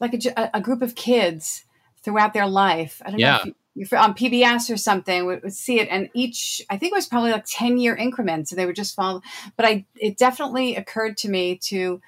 like 0.00 0.14
a, 0.14 0.50
a, 0.52 0.60
group 0.60 0.82
of 0.82 0.96
kids 0.96 1.64
throughout 2.02 2.34
their 2.34 2.48
life. 2.48 3.00
I 3.06 3.10
don't 3.10 3.20
Yeah. 3.20 3.38
know 3.44 3.52
if 3.76 3.92
you, 3.92 3.96
on 3.96 4.12
PBS 4.14 4.74
or 4.74 4.76
something 4.76 5.24
would, 5.24 5.44
would 5.44 5.54
see 5.54 5.78
it, 5.78 5.88
and 5.88 6.10
each 6.12 6.60
I 6.68 6.76
think 6.76 6.92
it 6.92 6.96
was 6.96 7.06
probably 7.06 7.30
like 7.30 7.44
ten 7.46 7.78
year 7.78 7.94
increments, 7.94 8.50
and 8.50 8.58
they 8.58 8.66
would 8.66 8.76
just 8.76 8.96
follow. 8.96 9.22
But 9.56 9.64
I, 9.64 9.86
it 9.94 10.18
definitely 10.18 10.74
occurred 10.74 11.16
to 11.18 11.30
me 11.30 11.56
to 11.68 12.00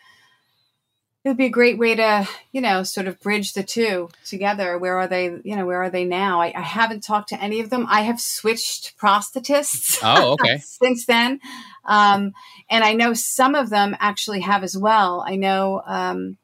it 1.25 1.29
would 1.29 1.37
be 1.37 1.47
a 1.47 1.50
great 1.50 1.79
way 1.79 1.95
to 1.95 2.29
you 2.53 2.61
know 2.61 2.83
sort 2.83 3.07
of 3.07 3.21
bridge 3.21 3.53
the 3.53 3.62
two 3.62 4.09
together 4.25 4.79
where 4.79 4.99
are 4.99 5.07
they 5.07 5.25
you 5.45 5.57
know 5.57 5.67
where 5.67 5.83
are 5.83 5.91
they 5.91 6.05
now 6.05 6.41
i, 6.41 6.53
I 6.57 6.62
haven't 6.62 7.03
talked 7.03 7.29
to 7.31 7.43
any 7.43 7.61
of 7.61 7.71
them 7.71 7.87
i 7.89 8.03
have 8.03 8.21
switched 8.21 8.99
prosthetists 8.99 9.99
Oh, 10.03 10.33
okay. 10.41 10.59
since 10.59 11.07
then 11.07 11.41
um, 11.85 12.33
and 12.71 12.85
i 12.85 12.93
know 12.95 13.15
some 13.15 13.55
of 13.55 13.71
them 13.71 13.97
actually 14.00 14.41
have 14.41 14.62
as 14.62 14.77
well 14.77 15.25
i 15.27 15.37
know 15.37 15.83
um, 15.87 16.39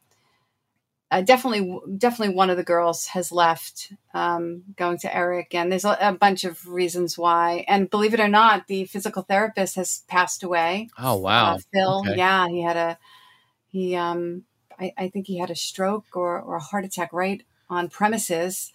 uh, 1.10 1.22
definitely 1.22 1.78
definitely 1.96 2.34
one 2.34 2.50
of 2.50 2.56
the 2.56 2.64
girls 2.64 3.06
has 3.06 3.30
left 3.32 3.92
um, 4.12 4.62
going 4.76 4.98
to 4.98 5.16
eric 5.16 5.54
and 5.54 5.70
there's 5.70 5.84
a, 5.84 5.96
a 6.00 6.12
bunch 6.12 6.44
of 6.44 6.66
reasons 6.68 7.16
why 7.16 7.64
and 7.68 7.88
believe 7.90 8.12
it 8.12 8.20
or 8.20 8.28
not 8.28 8.66
the 8.66 8.84
physical 8.84 9.22
therapist 9.22 9.76
has 9.76 10.02
passed 10.08 10.42
away 10.42 10.88
Oh, 10.98 11.16
wow. 11.18 11.54
uh, 11.54 11.58
Phil. 11.72 12.02
Okay. 12.04 12.16
Yeah, 12.16 12.48
he 12.48 12.62
had 12.62 12.76
a 12.76 12.98
he 13.68 13.94
um 13.94 14.44
I, 14.78 14.92
I 14.96 15.08
think 15.08 15.26
he 15.26 15.38
had 15.38 15.50
a 15.50 15.56
stroke 15.56 16.16
or, 16.16 16.40
or 16.40 16.56
a 16.56 16.60
heart 16.60 16.84
attack 16.84 17.12
right 17.12 17.42
on 17.68 17.88
premises, 17.88 18.72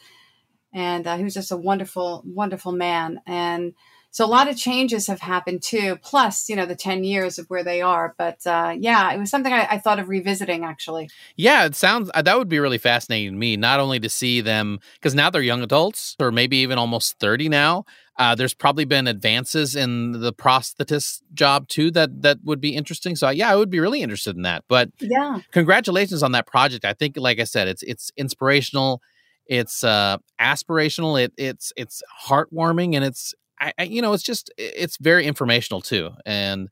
and 0.73 1.05
uh, 1.07 1.17
he 1.17 1.23
was 1.23 1.33
just 1.33 1.51
a 1.51 1.57
wonderful 1.57 2.23
wonderful 2.25 2.71
man. 2.71 3.21
And 3.25 3.73
so 4.11 4.25
a 4.25 4.27
lot 4.27 4.49
of 4.49 4.57
changes 4.57 5.07
have 5.07 5.21
happened 5.21 5.63
too. 5.63 5.97
Plus, 6.01 6.49
you 6.49 6.55
know, 6.55 6.65
the 6.65 6.75
ten 6.75 7.03
years 7.03 7.39
of 7.39 7.47
where 7.47 7.63
they 7.63 7.81
are. 7.81 8.13
But 8.17 8.45
uh, 8.45 8.75
yeah, 8.77 9.11
it 9.13 9.17
was 9.17 9.29
something 9.29 9.51
I, 9.51 9.65
I 9.71 9.77
thought 9.79 9.99
of 9.99 10.09
revisiting 10.09 10.63
actually. 10.65 11.09
Yeah, 11.37 11.65
it 11.65 11.75
sounds 11.75 12.11
uh, 12.13 12.21
that 12.21 12.37
would 12.37 12.49
be 12.49 12.59
really 12.59 12.77
fascinating 12.77 13.31
to 13.31 13.37
me. 13.37 13.57
Not 13.57 13.79
only 13.79 13.99
to 14.01 14.09
see 14.09 14.41
them 14.41 14.79
because 14.95 15.15
now 15.15 15.29
they're 15.29 15.41
young 15.41 15.63
adults, 15.63 16.15
or 16.19 16.31
maybe 16.31 16.57
even 16.57 16.77
almost 16.77 17.19
thirty 17.19 17.49
now. 17.49 17.85
Uh, 18.17 18.35
there's 18.35 18.53
probably 18.53 18.85
been 18.85 19.07
advances 19.07 19.75
in 19.75 20.11
the 20.11 20.33
prosthetist 20.33 21.21
job 21.33 21.67
too 21.67 21.89
that 21.89 22.21
that 22.21 22.37
would 22.43 22.61
be 22.61 22.75
interesting. 22.75 23.15
So 23.15 23.29
yeah, 23.29 23.49
I 23.49 23.55
would 23.55 23.69
be 23.69 23.79
really 23.79 24.01
interested 24.01 24.35
in 24.35 24.43
that. 24.43 24.63
But 24.67 24.91
Yeah, 24.99 25.39
congratulations 25.51 26.21
on 26.21 26.33
that 26.33 26.45
project. 26.45 26.85
I 26.85 26.93
think, 26.93 27.15
like 27.17 27.39
I 27.39 27.45
said, 27.45 27.67
it's 27.67 27.81
it's 27.83 28.11
inspirational, 28.17 29.01
it's 29.47 29.83
uh, 29.83 30.17
aspirational, 30.39 31.19
it 31.23 31.33
it's 31.37 31.73
it's 31.75 32.03
heartwarming, 32.27 32.95
and 32.95 33.03
it's 33.03 33.33
I, 33.61 33.73
I, 33.77 33.83
you 33.83 34.01
know 34.01 34.13
it's 34.13 34.23
just 34.23 34.51
it's 34.57 34.97
very 34.97 35.25
informational 35.25 35.81
too, 35.81 36.09
and 36.25 36.69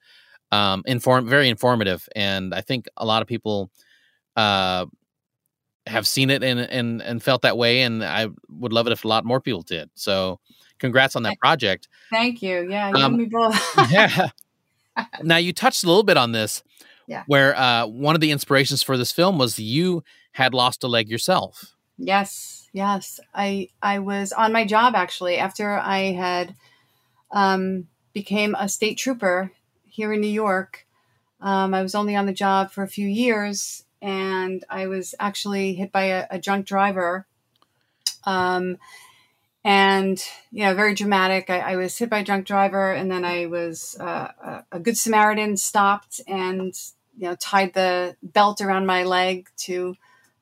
um, 0.52 0.84
inform 0.86 1.30
very 1.30 1.48
informative. 1.50 2.10
And 2.16 2.54
I 2.54 2.62
think 2.62 2.88
a 2.98 3.06
lot 3.06 3.22
of 3.22 3.28
people 3.28 3.70
uh, 4.36 4.86
have 5.86 6.08
seen 6.08 6.30
it 6.30 6.44
and 6.44 6.60
and 6.60 7.02
and 7.02 7.22
felt 7.24 7.44
that 7.44 7.58
way. 7.58 7.82
And 7.84 8.04
I 8.04 8.28
would 8.50 8.74
love 8.74 8.88
it 8.88 8.94
if 8.94 9.06
a 9.06 9.08
lot 9.08 9.24
more 9.26 9.40
people 9.40 9.62
did. 9.62 9.90
So, 9.96 10.40
congrats 10.80 11.16
on 11.16 11.24
that 11.24 11.38
project. 11.40 11.88
thank 12.10 12.42
you. 12.42 12.68
Yeah, 12.70 12.90
you 12.90 12.96
Um, 12.96 13.18
me 13.18 13.26
both. 13.26 13.56
yeah. 13.92 14.30
Now 15.24 15.38
you 15.38 15.54
touched 15.54 15.86
a 15.86 15.88
little 15.88 16.04
bit 16.04 16.18
on 16.18 16.34
this, 16.34 16.62
Yeah. 17.08 17.24
where 17.26 17.58
uh, 17.58 17.86
one 17.88 18.16
of 18.16 18.22
the 18.22 18.32
inspirations 18.32 18.84
for 18.84 18.98
this 18.98 19.14
film 19.14 19.38
was 19.38 19.58
you 19.58 20.04
had 20.34 20.54
lost 20.54 20.84
a 20.84 20.88
leg 20.90 21.08
yourself. 21.08 21.74
Yes, 21.98 22.68
yes. 22.74 23.22
I 23.34 23.70
I 23.82 24.00
was 24.00 24.34
on 24.34 24.52
my 24.52 24.66
job 24.66 24.96
actually 24.96 25.38
after 25.38 25.78
I 25.78 26.12
had 26.12 26.54
um, 27.32 27.88
became 28.14 28.56
a 28.56 28.70
state 28.70 28.98
trooper 28.98 29.52
here 29.86 30.14
in 30.14 30.22
New 30.22 30.28
York. 30.28 30.86
Um, 31.42 31.74
I 31.74 31.82
was 31.82 31.96
only 31.96 32.16
on 32.16 32.26
the 32.26 32.34
job 32.34 32.72
for 32.72 32.84
a 32.84 32.88
few 32.88 33.08
years, 33.08 33.84
and 34.02 34.64
I 34.70 34.88
was 34.88 35.16
actually 35.20 35.74
hit 35.74 35.92
by 35.92 36.06
a, 36.06 36.28
a 36.32 36.40
drunk 36.40 36.66
driver. 36.66 37.26
Um, 38.26 38.78
and 39.64 40.24
you 40.52 40.64
know, 40.64 40.74
very 40.74 40.94
dramatic. 40.94 41.50
I, 41.50 41.60
I 41.60 41.76
was 41.76 41.98
hit 41.98 42.10
by 42.10 42.20
a 42.20 42.24
drunk 42.24 42.46
driver, 42.46 42.92
and 42.92 43.12
then 43.12 43.26
I 43.26 43.46
was 43.46 43.98
uh, 44.00 44.32
a, 44.44 44.64
a 44.74 44.80
good 44.80 44.98
Samaritan 44.98 45.58
stopped 45.58 46.22
and 46.28 46.74
you 47.18 47.28
know 47.28 47.36
tied 47.36 47.74
the 47.74 48.16
belt 48.24 48.62
around 48.62 48.86
my 48.86 49.04
leg 49.04 49.50
to 49.58 49.96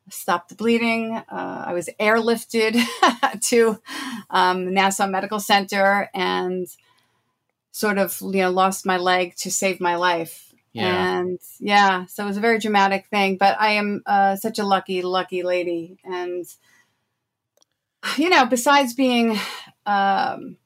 stop 0.10 0.48
the 0.48 0.56
bleeding. 0.56 1.16
Uh, 1.16 1.64
I 1.68 1.74
was 1.74 1.90
airlifted 2.00 2.82
to 3.50 3.80
um, 4.30 4.74
Nassau 4.74 5.08
Medical 5.08 5.40
Center 5.40 6.10
and 6.14 6.68
sort 7.72 7.98
of 7.98 8.18
you 8.22 8.42
know 8.42 8.52
lost 8.52 8.86
my 8.86 8.98
leg 8.98 9.36
to 9.38 9.52
save 9.52 9.80
my 9.80 9.96
life. 9.96 10.54
Yeah. 10.74 11.20
And 11.20 11.40
yeah, 11.60 12.06
so 12.06 12.24
it 12.24 12.28
was 12.28 12.38
a 12.38 12.42
very 12.42 12.60
dramatic 12.60 13.08
thing. 13.08 13.38
But 13.38 13.60
I 13.60 13.74
am 13.74 14.04
uh, 14.06 14.36
such 14.36 14.60
a 14.60 14.66
lucky, 14.66 15.02
lucky 15.02 15.44
lady, 15.44 15.98
and 16.04 16.46
you 18.18 18.30
know, 18.30 18.46
besides 18.46 18.94
being. 18.94 19.38
Um, 19.86 20.58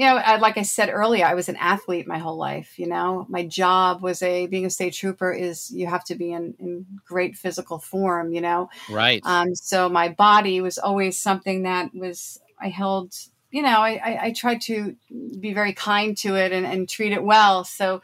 you 0.00 0.06
know, 0.06 0.16
I, 0.16 0.36
like 0.36 0.56
I 0.56 0.62
said 0.62 0.88
earlier, 0.88 1.26
I 1.26 1.34
was 1.34 1.50
an 1.50 1.56
athlete 1.56 2.08
my 2.08 2.16
whole 2.16 2.38
life. 2.38 2.78
You 2.78 2.88
know, 2.88 3.26
my 3.28 3.46
job 3.46 4.00
was 4.00 4.22
a 4.22 4.46
being 4.46 4.64
a 4.64 4.70
state 4.70 4.94
trooper 4.94 5.30
is 5.30 5.70
you 5.70 5.88
have 5.88 6.04
to 6.04 6.14
be 6.14 6.32
in, 6.32 6.54
in 6.58 6.86
great 7.04 7.36
physical 7.36 7.78
form. 7.78 8.32
You 8.32 8.40
know, 8.40 8.70
Right. 8.88 9.20
um, 9.26 9.54
so 9.54 9.90
my 9.90 10.08
body 10.08 10.62
was 10.62 10.78
always 10.78 11.20
something 11.20 11.64
that 11.64 11.94
was 11.94 12.40
I 12.58 12.70
held. 12.70 13.12
You 13.50 13.60
know, 13.60 13.78
I, 13.78 14.00
I, 14.02 14.18
I 14.22 14.32
tried 14.32 14.62
to 14.62 14.96
be 15.38 15.52
very 15.52 15.74
kind 15.74 16.16
to 16.18 16.34
it 16.34 16.50
and, 16.50 16.64
and 16.64 16.88
treat 16.88 17.12
it 17.12 17.22
well. 17.22 17.64
So, 17.64 18.00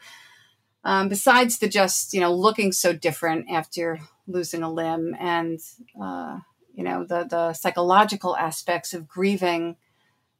um, 0.83 1.09
besides 1.09 1.57
the 1.57 1.67
just 1.67 2.13
you 2.13 2.19
know 2.19 2.31
looking 2.31 2.73
so 2.73 2.93
different 2.93 3.49
after 3.49 3.99
losing 4.27 4.61
a 4.61 4.71
limb 4.71 5.15
and 5.19 5.59
uh, 5.99 6.41
you 6.75 6.83
know 6.83 7.05
the 7.05 7.23
the 7.23 7.53
psychological 7.53 8.37
aspects 8.37 8.93
of 8.93 9.07
grieving, 9.07 9.77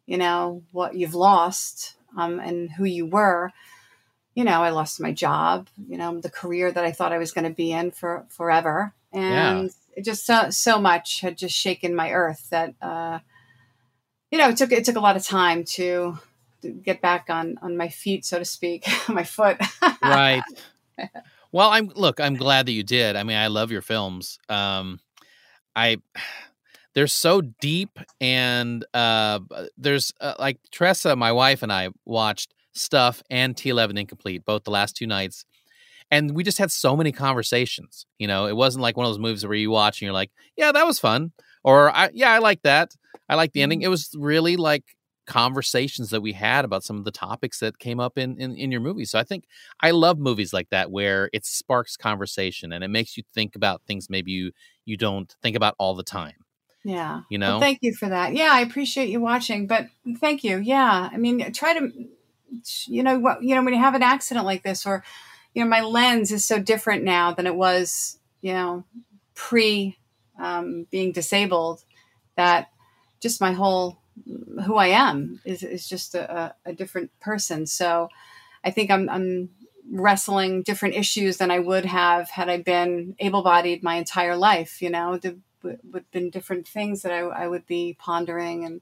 you 0.08 0.18
know 0.18 0.64
what 0.72 0.96
you've 0.96 1.14
lost 1.14 1.96
um, 2.18 2.40
and 2.40 2.72
who 2.72 2.86
you 2.86 3.06
were. 3.06 3.52
You 4.34 4.44
know, 4.44 4.64
I 4.64 4.70
lost 4.70 5.00
my 5.00 5.12
job. 5.12 5.68
You 5.88 5.98
know, 5.98 6.20
the 6.20 6.30
career 6.30 6.72
that 6.72 6.84
I 6.84 6.92
thought 6.92 7.14
I 7.14 7.18
was 7.20 7.32
going 7.32 7.48
to 7.48 7.54
be 7.54 7.72
in 7.72 7.92
for 7.92 8.26
forever, 8.30 8.94
and 9.14 9.70
it 9.96 10.06
just 10.06 10.26
so 10.26 10.50
so 10.50 10.80
much 10.80 11.22
had 11.22 11.38
just 11.38 11.56
shaken 11.56 11.94
my 11.94 12.12
earth 12.12 12.50
that 12.50 12.74
uh, 12.82 13.20
you 14.32 14.38
know 14.38 14.50
it 14.50 14.58
took 14.58 14.72
it 14.72 14.86
took 14.86 14.96
a 14.96 15.02
lot 15.02 15.18
of 15.18 15.26
time 15.26 15.64
to, 15.66 16.18
to 16.62 16.70
get 16.70 17.02
back 17.02 17.26
on 17.30 17.58
on 17.62 17.78
my 17.78 17.90
feet, 17.90 18.26
so 18.26 18.40
to 18.40 18.46
speak, 18.46 18.88
my 19.10 19.24
foot. 19.24 19.60
right. 20.02 20.44
Well, 21.52 21.70
I'm 21.70 21.88
look, 21.96 22.20
I'm 22.20 22.36
glad 22.36 22.66
that 22.66 22.74
you 22.74 22.84
did. 22.84 23.16
I 23.16 23.24
mean, 23.24 23.38
I 23.38 23.48
love 23.48 23.72
your 23.72 23.82
films. 23.82 24.38
Um 24.50 25.00
I 25.76 25.98
they're 26.98 27.06
so 27.06 27.42
deep 27.42 28.00
and 28.20 28.84
uh 28.96 29.40
there's 29.78 30.12
uh, 30.20 30.34
like 30.40 30.58
Tressa, 30.72 31.16
my 31.16 31.32
wife 31.32 31.62
and 31.62 31.72
I 31.72 31.90
watched 32.06 32.56
Stuff 32.74 33.22
and 33.30 33.56
T11 33.56 34.00
Incomplete 34.00 34.44
both 34.44 34.64
the 34.64 34.72
last 34.72 34.96
two 34.96 35.06
nights. 35.06 35.46
And 36.10 36.36
we 36.36 36.44
just 36.44 36.58
had 36.58 36.72
so 36.72 36.98
many 36.98 37.12
conversations. 37.12 38.08
You 38.18 38.28
know, 38.28 38.48
it 38.48 38.56
wasn't 38.56 38.82
like 38.82 38.98
one 38.98 39.06
of 39.06 39.12
those 39.12 39.20
movies 39.20 39.46
where 39.46 39.54
you 39.54 39.70
watch 39.70 40.02
and 40.02 40.08
you're 40.08 40.14
like, 40.14 40.32
"Yeah, 40.58 40.72
that 40.72 40.88
was 40.88 41.00
fun," 41.00 41.34
or 41.64 41.96
I, 41.96 42.10
"Yeah, 42.16 42.32
I 42.32 42.40
like 42.40 42.64
that. 42.64 42.94
I 43.30 43.36
like 43.36 43.52
the 43.52 43.62
ending." 43.62 43.84
It 43.84 43.90
was 43.90 44.10
really 44.18 44.58
like 44.58 44.98
conversations 45.28 46.10
that 46.10 46.22
we 46.22 46.32
had 46.34 46.66
about 46.66 46.84
some 46.84 46.98
of 46.98 47.04
the 47.04 47.12
topics 47.12 47.60
that 47.60 47.78
came 47.78 48.00
up 48.00 48.18
in, 48.18 48.42
in 48.42 48.56
in 48.56 48.72
your 48.72 48.82
movie. 48.82 49.06
So 49.06 49.20
I 49.20 49.24
think 49.24 49.44
I 49.82 49.92
love 49.92 50.18
movies 50.18 50.52
like 50.52 50.70
that 50.72 50.90
where 50.90 51.30
it 51.32 51.46
sparks 51.46 51.96
conversation 51.96 52.74
and 52.74 52.84
it 52.84 52.88
makes 52.90 53.18
you 53.18 53.24
think 53.36 53.56
about 53.56 53.84
things 53.86 54.10
maybe 54.10 54.32
you 54.32 54.52
you 54.86 54.98
don't 54.98 55.36
think 55.44 55.56
about 55.56 55.76
all 55.78 55.94
the 55.94 56.04
time. 56.04 56.47
Yeah. 56.88 57.24
You 57.28 57.38
Well, 57.38 57.56
know? 57.56 57.60
thank 57.60 57.80
you 57.82 57.94
for 57.94 58.08
that. 58.08 58.34
Yeah, 58.34 58.50
I 58.50 58.62
appreciate 58.62 59.10
you 59.10 59.20
watching, 59.20 59.68
but 59.68 59.88
thank 60.20 60.46
you. 60.46 60.58
Yeah. 60.60 61.10
I 61.12 61.18
mean, 61.18 61.52
try 61.52 61.78
to, 61.78 61.92
you 62.86 63.04
know, 63.04 63.20
what, 63.20 63.44
you 63.44 63.56
know, 63.56 63.64
when 63.64 63.74
you 63.74 63.80
have 63.82 63.94
an 63.94 64.04
accident 64.04 64.46
like 64.46 64.64
this, 64.64 64.86
or, 64.86 65.04
you 65.54 65.62
know, 65.62 65.70
my 65.70 65.82
lens 65.82 66.32
is 66.32 66.46
so 66.46 66.60
different 66.60 67.04
now 67.04 67.34
than 67.34 67.46
it 67.46 67.56
was, 67.56 68.20
you 68.40 68.54
know, 68.54 68.86
pre 69.36 69.98
um, 70.40 70.88
being 70.90 71.12
disabled 71.12 71.84
that 72.38 72.70
just 73.20 73.42
my 73.42 73.52
whole, 73.52 74.00
who 74.66 74.78
I 74.78 74.88
am 74.88 75.42
is, 75.44 75.64
is 75.64 75.90
just 75.90 76.16
a, 76.16 76.56
a 76.66 76.72
different 76.72 77.12
person. 77.20 77.68
So 77.68 78.08
I 78.64 78.72
think 78.72 78.90
I'm, 78.92 79.10
I'm 79.10 79.50
wrestling 79.92 80.64
different 80.64 80.96
issues 80.96 81.36
than 81.36 81.52
I 81.52 81.60
would 81.60 81.84
have 81.84 82.30
had 82.30 82.48
I 82.48 82.62
been 82.62 83.16
able 83.20 83.44
bodied 83.44 83.84
my 83.84 83.96
entire 83.96 84.38
life, 84.38 84.82
you 84.82 84.90
know, 84.90 85.18
the, 85.18 85.38
would 85.68 85.80
would 85.92 86.12
been 86.12 86.30
different 86.30 86.68
things 86.68 87.02
that 87.04 87.12
I, 87.12 87.20
I 87.20 87.48
would 87.48 87.66
be 87.66 87.96
pondering 88.00 88.66
and 88.66 88.82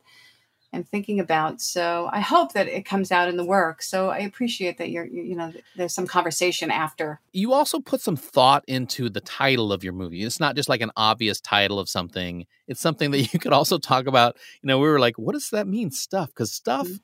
and 0.75 0.87
thinking 0.87 1.19
about. 1.19 1.61
So 1.61 2.09
I 2.11 2.19
hope 2.19 2.53
that 2.53 2.67
it 2.67 2.85
comes 2.85 3.11
out 3.11 3.29
in 3.29 3.37
the 3.37 3.45
work. 3.45 3.81
So 3.81 4.09
I 4.09 4.19
appreciate 4.19 4.77
that 4.77 4.89
you're, 4.89 5.05
you 5.05 5.35
know, 5.35 5.53
there's 5.77 5.93
some 5.93 6.05
conversation 6.05 6.69
after. 6.69 7.21
You 7.31 7.53
also 7.53 7.79
put 7.79 8.01
some 8.01 8.17
thought 8.17 8.63
into 8.67 9.09
the 9.09 9.21
title 9.21 9.71
of 9.71 9.83
your 9.83 9.93
movie. 9.93 10.23
It's 10.23 10.39
not 10.39 10.55
just 10.55 10.67
like 10.67 10.81
an 10.81 10.91
obvious 10.97 11.39
title 11.39 11.79
of 11.79 11.87
something. 11.87 12.45
It's 12.67 12.81
something 12.81 13.11
that 13.11 13.21
you 13.33 13.39
could 13.39 13.53
also 13.53 13.77
talk 13.77 14.05
about. 14.05 14.37
You 14.61 14.67
know, 14.67 14.77
we 14.77 14.87
were 14.89 14.99
like, 14.99 15.17
what 15.17 15.33
does 15.33 15.49
that 15.51 15.65
mean, 15.65 15.91
stuff? 15.91 16.27
Because 16.27 16.51
stuff. 16.51 16.87
Mm-hmm. 16.87 16.95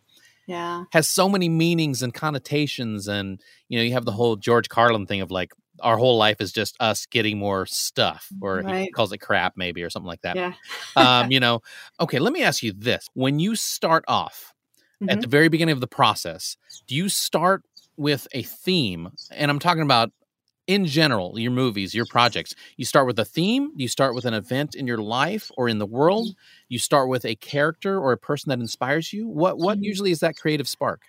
Yeah. 0.47 0.83
Has 0.91 1.07
so 1.07 1.29
many 1.29 1.47
meanings 1.47 2.03
and 2.03 2.13
connotations. 2.13 3.07
And, 3.07 3.41
you 3.69 3.79
know, 3.79 3.83
you 3.85 3.93
have 3.93 4.05
the 4.05 4.11
whole 4.11 4.35
George 4.35 4.67
Carlin 4.67 5.05
thing 5.05 5.21
of 5.21 5.31
like, 5.31 5.53
our 5.81 5.97
whole 5.97 6.17
life 6.17 6.39
is 6.39 6.51
just 6.51 6.75
us 6.79 7.05
getting 7.05 7.37
more 7.37 7.65
stuff, 7.65 8.27
or 8.41 8.59
right. 8.59 8.83
he 8.83 8.91
calls 8.91 9.11
it 9.11 9.19
crap, 9.19 9.53
maybe, 9.55 9.83
or 9.83 9.89
something 9.89 10.07
like 10.07 10.21
that. 10.21 10.35
Yeah. 10.35 10.53
um, 10.95 11.31
you 11.31 11.39
know, 11.39 11.61
okay, 11.99 12.19
let 12.19 12.33
me 12.33 12.43
ask 12.43 12.63
you 12.63 12.73
this. 12.73 13.07
When 13.13 13.39
you 13.39 13.55
start 13.55 14.03
off 14.07 14.53
mm-hmm. 15.01 15.09
at 15.09 15.21
the 15.21 15.27
very 15.27 15.49
beginning 15.49 15.73
of 15.73 15.81
the 15.81 15.87
process, 15.87 16.57
do 16.87 16.95
you 16.95 17.09
start 17.09 17.63
with 17.97 18.27
a 18.31 18.43
theme? 18.43 19.09
And 19.31 19.51
I'm 19.51 19.59
talking 19.59 19.83
about 19.83 20.11
in 20.67 20.85
general, 20.85 21.37
your 21.37 21.51
movies, 21.51 21.93
your 21.93 22.05
projects. 22.05 22.55
You 22.77 22.85
start 22.85 23.07
with 23.07 23.19
a 23.19 23.25
theme, 23.25 23.71
you 23.75 23.87
start 23.87 24.15
with 24.15 24.25
an 24.25 24.33
event 24.33 24.75
in 24.75 24.87
your 24.87 24.99
life 24.99 25.51
or 25.57 25.67
in 25.67 25.79
the 25.79 25.85
world, 25.85 26.27
mm-hmm. 26.27 26.65
you 26.69 26.79
start 26.79 27.09
with 27.09 27.25
a 27.25 27.35
character 27.35 27.99
or 27.99 28.11
a 28.11 28.17
person 28.17 28.49
that 28.49 28.59
inspires 28.59 29.11
you. 29.11 29.27
What 29.27 29.57
what 29.57 29.77
mm-hmm. 29.77 29.85
usually 29.85 30.11
is 30.11 30.19
that 30.19 30.37
creative 30.37 30.67
spark? 30.67 31.01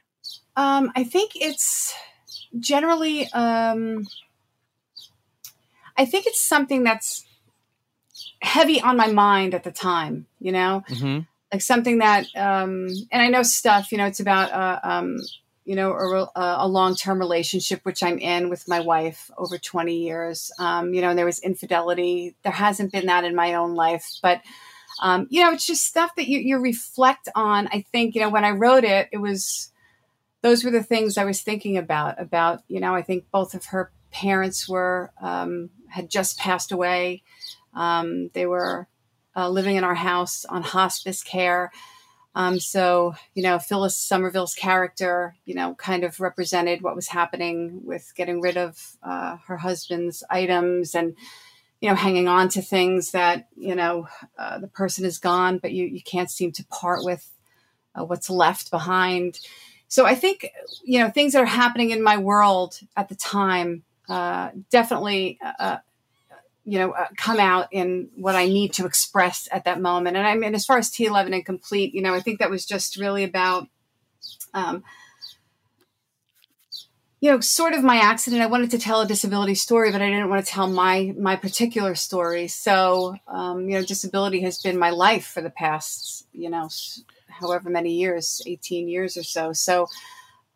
Um, 0.57 0.91
I 0.97 1.05
think 1.05 1.33
it's 1.35 1.95
generally 2.59 3.29
um 3.33 4.07
I 5.97 6.05
think 6.05 6.27
it's 6.27 6.43
something 6.43 6.85
that's 6.85 7.25
heavy 8.41 8.81
on 8.81 8.97
my 8.97 9.09
mind 9.09 9.55
at 9.55 9.65
the 9.65 9.73
time, 9.73 10.27
you 10.41 10.53
know, 10.53 10.83
mm-hmm. 10.89 11.21
like 11.53 11.63
something 11.63 11.99
that, 11.99 12.27
um, 12.37 12.89
and 13.11 13.23
I 13.23 13.29
know 13.29 13.43
stuff, 13.43 13.93
you 13.93 13.99
know, 13.99 14.07
it's 14.07 14.21
about, 14.21 14.53
uh, 14.53 14.81
um, 14.83 15.19
you 15.65 15.77
know, 15.77 15.93
a, 15.93 16.31
a 16.35 16.69
long 16.69 16.97
term 16.97 17.19
relationship, 17.19 17.81
which 17.85 18.03
I'm 18.03 18.19
in 18.19 18.51
with 18.51 18.69
my 18.69 18.81
wife 18.81 19.31
over 19.39 19.59
20 19.59 19.97
years. 19.97 20.51
Um, 20.59 20.93
you 20.93 21.01
know, 21.01 21.11
and 21.11 21.19
there 21.19 21.27
was 21.27 21.39
infidelity. 21.39 22.35
There 22.43 22.53
hasn't 22.53 22.93
been 22.93 23.07
that 23.07 23.25
in 23.25 23.37
my 23.37 23.55
own 23.55 23.75
life, 23.75 24.07
but, 24.23 24.41
um, 25.01 25.27
you 25.31 25.43
know, 25.43 25.53
it's 25.53 25.67
just 25.67 25.87
stuff 25.87 26.15
that 26.17 26.29
you, 26.29 26.39
you 26.39 26.59
reflect 26.59 27.29
on. 27.35 27.69
I 27.69 27.85
think, 27.93 28.15
you 28.15 28.21
know, 28.21 28.29
when 28.29 28.45
I 28.45 28.51
wrote 28.51 28.85
it, 28.85 29.09
it 29.13 29.19
was, 29.19 29.71
those 30.43 30.65
were 30.65 30.73
the 30.73 30.83
things 30.83 31.17
I 31.17 31.25
was 31.25 31.43
thinking 31.43 31.79
about, 31.79 32.21
about, 32.21 32.63
you 32.67 32.81
know, 32.81 32.95
I 32.95 33.03
think 33.03 33.31
both 33.31 33.55
of 33.55 33.67
her 33.67 33.93
parents 34.11 34.69
were 34.69 35.13
um, 35.21 35.71
had 35.93 36.11
just 36.11 36.39
passed 36.39 36.73
away. 36.73 37.23
Um, 37.75 38.31
they 38.35 38.47
were 38.47 38.89
uh, 39.37 39.49
living 39.49 39.77
in 39.77 39.85
our 39.85 39.95
house 39.95 40.45
on 40.45 40.63
hospice 40.63 41.23
care. 41.23 41.71
Um, 42.35 42.59
so, 42.59 43.15
you 43.35 43.43
know, 43.43 43.59
Phyllis 43.59 43.97
Somerville's 43.97 44.55
character, 44.55 45.37
you 45.45 45.55
know, 45.55 45.75
kind 45.75 46.03
of 46.03 46.19
represented 46.21 46.81
what 46.81 46.97
was 46.97 47.09
happening 47.09 47.83
with 47.85 48.13
getting 48.17 48.41
rid 48.41 48.57
of 48.57 48.97
uh, 49.03 49.37
her 49.47 49.59
husband's 49.59 50.25
items 50.31 50.95
and, 50.95 51.15
you 51.81 51.91
know, 51.91 51.95
hanging 51.95 52.29
on 52.29 52.49
to 52.51 52.63
things 52.63 53.11
that, 53.11 53.49
you 53.57 53.75
know, 53.75 54.09
uh, 54.39 54.59
the 54.59 54.69
person 54.69 55.05
is 55.05 55.19
gone, 55.19 55.59
but 55.59 55.73
you, 55.73 55.85
you 55.85 56.03
can't 56.03 56.31
seem 56.31 56.53
to 56.53 56.65
part 56.67 57.05
with 57.05 57.31
uh, 57.95 58.05
what's 58.05 58.31
left 58.31 58.71
behind. 58.71 59.39
So 59.89 60.07
I 60.07 60.15
think, 60.15 60.49
you 60.83 61.01
know, 61.01 61.11
things 61.11 61.35
that 61.35 61.43
are 61.43 61.47
happening 61.47 61.91
in 61.91 62.03
my 62.03 62.17
world 62.17 62.81
at 62.97 63.11
the 63.11 63.15
time 63.15 63.83
uh, 64.12 64.50
definitely 64.71 65.38
uh, 65.42 65.52
uh, 65.59 65.78
you 66.66 66.78
know 66.78 66.90
uh, 66.90 67.07
come 67.16 67.40
out 67.40 67.69
in 67.73 68.11
what 68.14 68.35
I 68.35 68.47
need 68.47 68.75
to 68.75 68.85
express 68.85 69.49
at 69.50 69.64
that 69.64 69.81
moment. 69.81 70.19
And 70.19 70.26
I 70.26 70.35
mean, 70.35 70.54
as 70.54 70.66
far 70.66 70.76
as 70.76 70.90
T11 70.90 71.35
incomplete, 71.35 71.95
you 71.95 72.02
know, 72.02 72.12
I 72.12 72.21
think 72.21 72.38
that 72.38 72.50
was 72.50 72.66
just 72.66 72.99
really 72.99 73.25
about. 73.25 73.69
Um, 74.52 74.85
you 77.23 77.31
know, 77.31 77.40
sort 77.40 77.73
of 77.73 77.85
my 77.85 77.99
accident. 77.99 78.42
I 78.42 78.47
wanted 78.47 78.73
to 78.73 78.78
tell 78.78 79.00
a 79.00 79.07
disability 79.07 79.54
story, 79.54 79.92
but 79.92 80.02
I 80.02 80.11
didn't 80.11 80.28
want 80.28 80.45
to 80.45 80.52
tell 80.52 80.66
my 80.66 81.14
my 81.16 81.37
particular 81.37 81.95
story. 81.95 82.49
So, 82.49 83.14
um, 83.28 83.69
you 83.69 83.78
know, 83.78 83.85
disability 83.85 84.40
has 84.40 84.61
been 84.61 84.76
my 84.76 84.90
life 84.90 85.25
for 85.25 85.40
the 85.40 85.49
past, 85.49 86.26
you 86.33 86.50
know, 86.50 86.69
however 87.28 87.71
many 87.71 87.95
years, 87.95 88.42
eighteen 88.45 88.88
years 88.88 89.16
or 89.16 89.23
so. 89.23 89.52
So, 89.52 89.87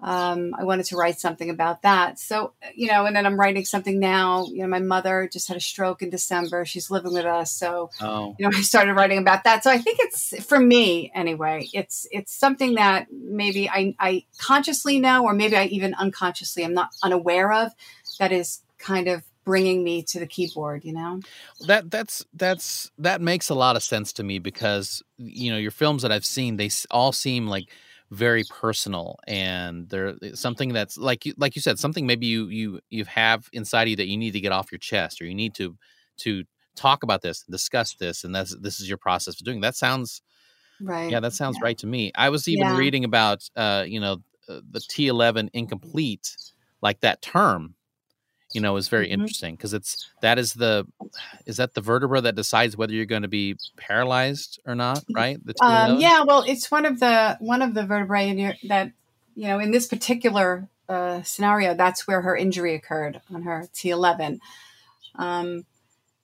um, 0.00 0.54
I 0.58 0.64
wanted 0.64 0.86
to 0.86 0.96
write 0.96 1.18
something 1.18 1.48
about 1.48 1.82
that. 1.82 2.18
So, 2.18 2.52
you 2.74 2.88
know, 2.88 3.06
and 3.06 3.16
then 3.16 3.24
I'm 3.24 3.40
writing 3.40 3.64
something 3.64 3.98
now. 3.98 4.46
You 4.46 4.62
know, 4.62 4.68
my 4.68 4.78
mother 4.78 5.28
just 5.32 5.48
had 5.48 5.56
a 5.56 5.60
stroke 5.60 6.02
in 6.02 6.10
December. 6.10 6.66
She's 6.66 6.90
living 6.90 7.14
with 7.14 7.24
us. 7.24 7.50
So, 7.50 7.90
oh. 8.00 8.36
you 8.38 8.44
know, 8.44 8.50
I 8.56 8.60
started 8.60 8.94
writing 8.94 9.18
about 9.18 9.44
that. 9.44 9.64
So 9.64 9.70
I 9.70 9.78
think 9.78 9.98
it's 10.00 10.44
for 10.44 10.60
me 10.60 11.10
anyway, 11.14 11.68
it's, 11.72 12.06
it's 12.10 12.34
something 12.34 12.74
that 12.74 13.06
maybe 13.10 13.70
I, 13.70 13.94
I 13.98 14.24
consciously 14.38 15.00
know, 15.00 15.24
or 15.24 15.32
maybe 15.32 15.56
I 15.56 15.64
even 15.64 15.94
unconsciously 15.94 16.64
I'm 16.64 16.74
not 16.74 16.90
unaware 17.02 17.52
of 17.52 17.72
that 18.18 18.32
is 18.32 18.62
kind 18.78 19.08
of 19.08 19.22
bringing 19.44 19.84
me 19.84 20.02
to 20.02 20.18
the 20.18 20.26
keyboard 20.26 20.84
you 20.84 20.92
know 20.92 21.20
that 21.68 21.88
that's 21.88 22.24
that's 22.34 22.90
that 22.98 23.20
makes 23.20 23.48
a 23.48 23.54
lot 23.54 23.76
of 23.76 23.82
sense 23.82 24.12
to 24.12 24.24
me 24.24 24.40
because 24.40 25.04
you 25.18 25.52
know 25.52 25.56
your 25.56 25.70
films 25.70 26.02
that 26.02 26.10
i've 26.10 26.24
seen 26.24 26.56
they 26.56 26.68
all 26.90 27.12
seem 27.12 27.46
like 27.46 27.68
very 28.10 28.44
personal 28.48 29.18
and 29.26 29.88
they're 29.88 30.14
eh, 30.22 30.30
something 30.34 30.72
that's 30.72 30.96
like 30.96 31.26
you 31.26 31.34
like 31.36 31.56
you 31.56 31.62
said 31.62 31.78
something 31.78 32.06
maybe 32.06 32.26
you 32.26 32.46
you 32.48 32.80
you 32.88 33.04
have 33.04 33.48
inside 33.52 33.88
you 33.88 33.96
that 33.96 34.06
you 34.06 34.16
need 34.16 34.32
to 34.32 34.40
get 34.40 34.52
off 34.52 34.70
your 34.70 34.78
chest 34.78 35.20
or 35.20 35.24
you 35.26 35.34
need 35.34 35.54
to 35.54 35.76
to 36.16 36.44
talk 36.76 37.02
about 37.02 37.22
this 37.22 37.42
discuss 37.42 37.94
this 37.94 38.22
and 38.22 38.34
that's 38.34 38.56
this 38.60 38.80
is 38.80 38.88
your 38.88 38.98
process 38.98 39.36
for 39.36 39.44
doing 39.44 39.60
that 39.60 39.74
sounds 39.74 40.22
right 40.80 41.10
yeah 41.10 41.18
that 41.18 41.32
sounds 41.32 41.56
yeah. 41.58 41.64
right 41.64 41.78
to 41.78 41.86
me 41.86 42.12
i 42.14 42.28
was 42.28 42.46
even 42.46 42.66
yeah. 42.66 42.76
reading 42.76 43.02
about 43.02 43.48
uh 43.56 43.84
you 43.86 43.98
know 43.98 44.18
uh, 44.48 44.60
the 44.70 44.78
t11 44.78 45.48
incomplete 45.52 46.36
like 46.82 47.00
that 47.00 47.20
term 47.22 47.74
you 48.56 48.62
know 48.62 48.76
is 48.76 48.88
very 48.88 49.04
mm-hmm. 49.04 49.20
interesting 49.20 49.54
because 49.54 49.74
it's 49.74 50.10
that 50.22 50.38
is 50.38 50.54
the 50.54 50.86
is 51.44 51.58
that 51.58 51.74
the 51.74 51.82
vertebra 51.82 52.22
that 52.22 52.34
decides 52.34 52.74
whether 52.74 52.94
you're 52.94 53.04
going 53.04 53.20
to 53.20 53.28
be 53.28 53.54
paralyzed 53.76 54.58
or 54.64 54.74
not 54.74 55.04
right? 55.14 55.38
Um, 55.60 56.00
yeah 56.00 56.24
well 56.24 56.42
it's 56.48 56.70
one 56.70 56.86
of 56.86 56.98
the 56.98 57.36
one 57.38 57.60
of 57.60 57.74
the 57.74 57.84
vertebrae 57.84 58.30
in 58.30 58.38
your, 58.38 58.54
that 58.68 58.92
you 59.34 59.48
know 59.48 59.58
in 59.58 59.72
this 59.72 59.86
particular 59.86 60.68
uh, 60.88 61.22
scenario 61.22 61.74
that's 61.74 62.06
where 62.08 62.22
her 62.22 62.34
injury 62.34 62.74
occurred 62.74 63.20
on 63.32 63.42
her 63.42 63.68
t11 63.74 64.38
um, 65.16 65.66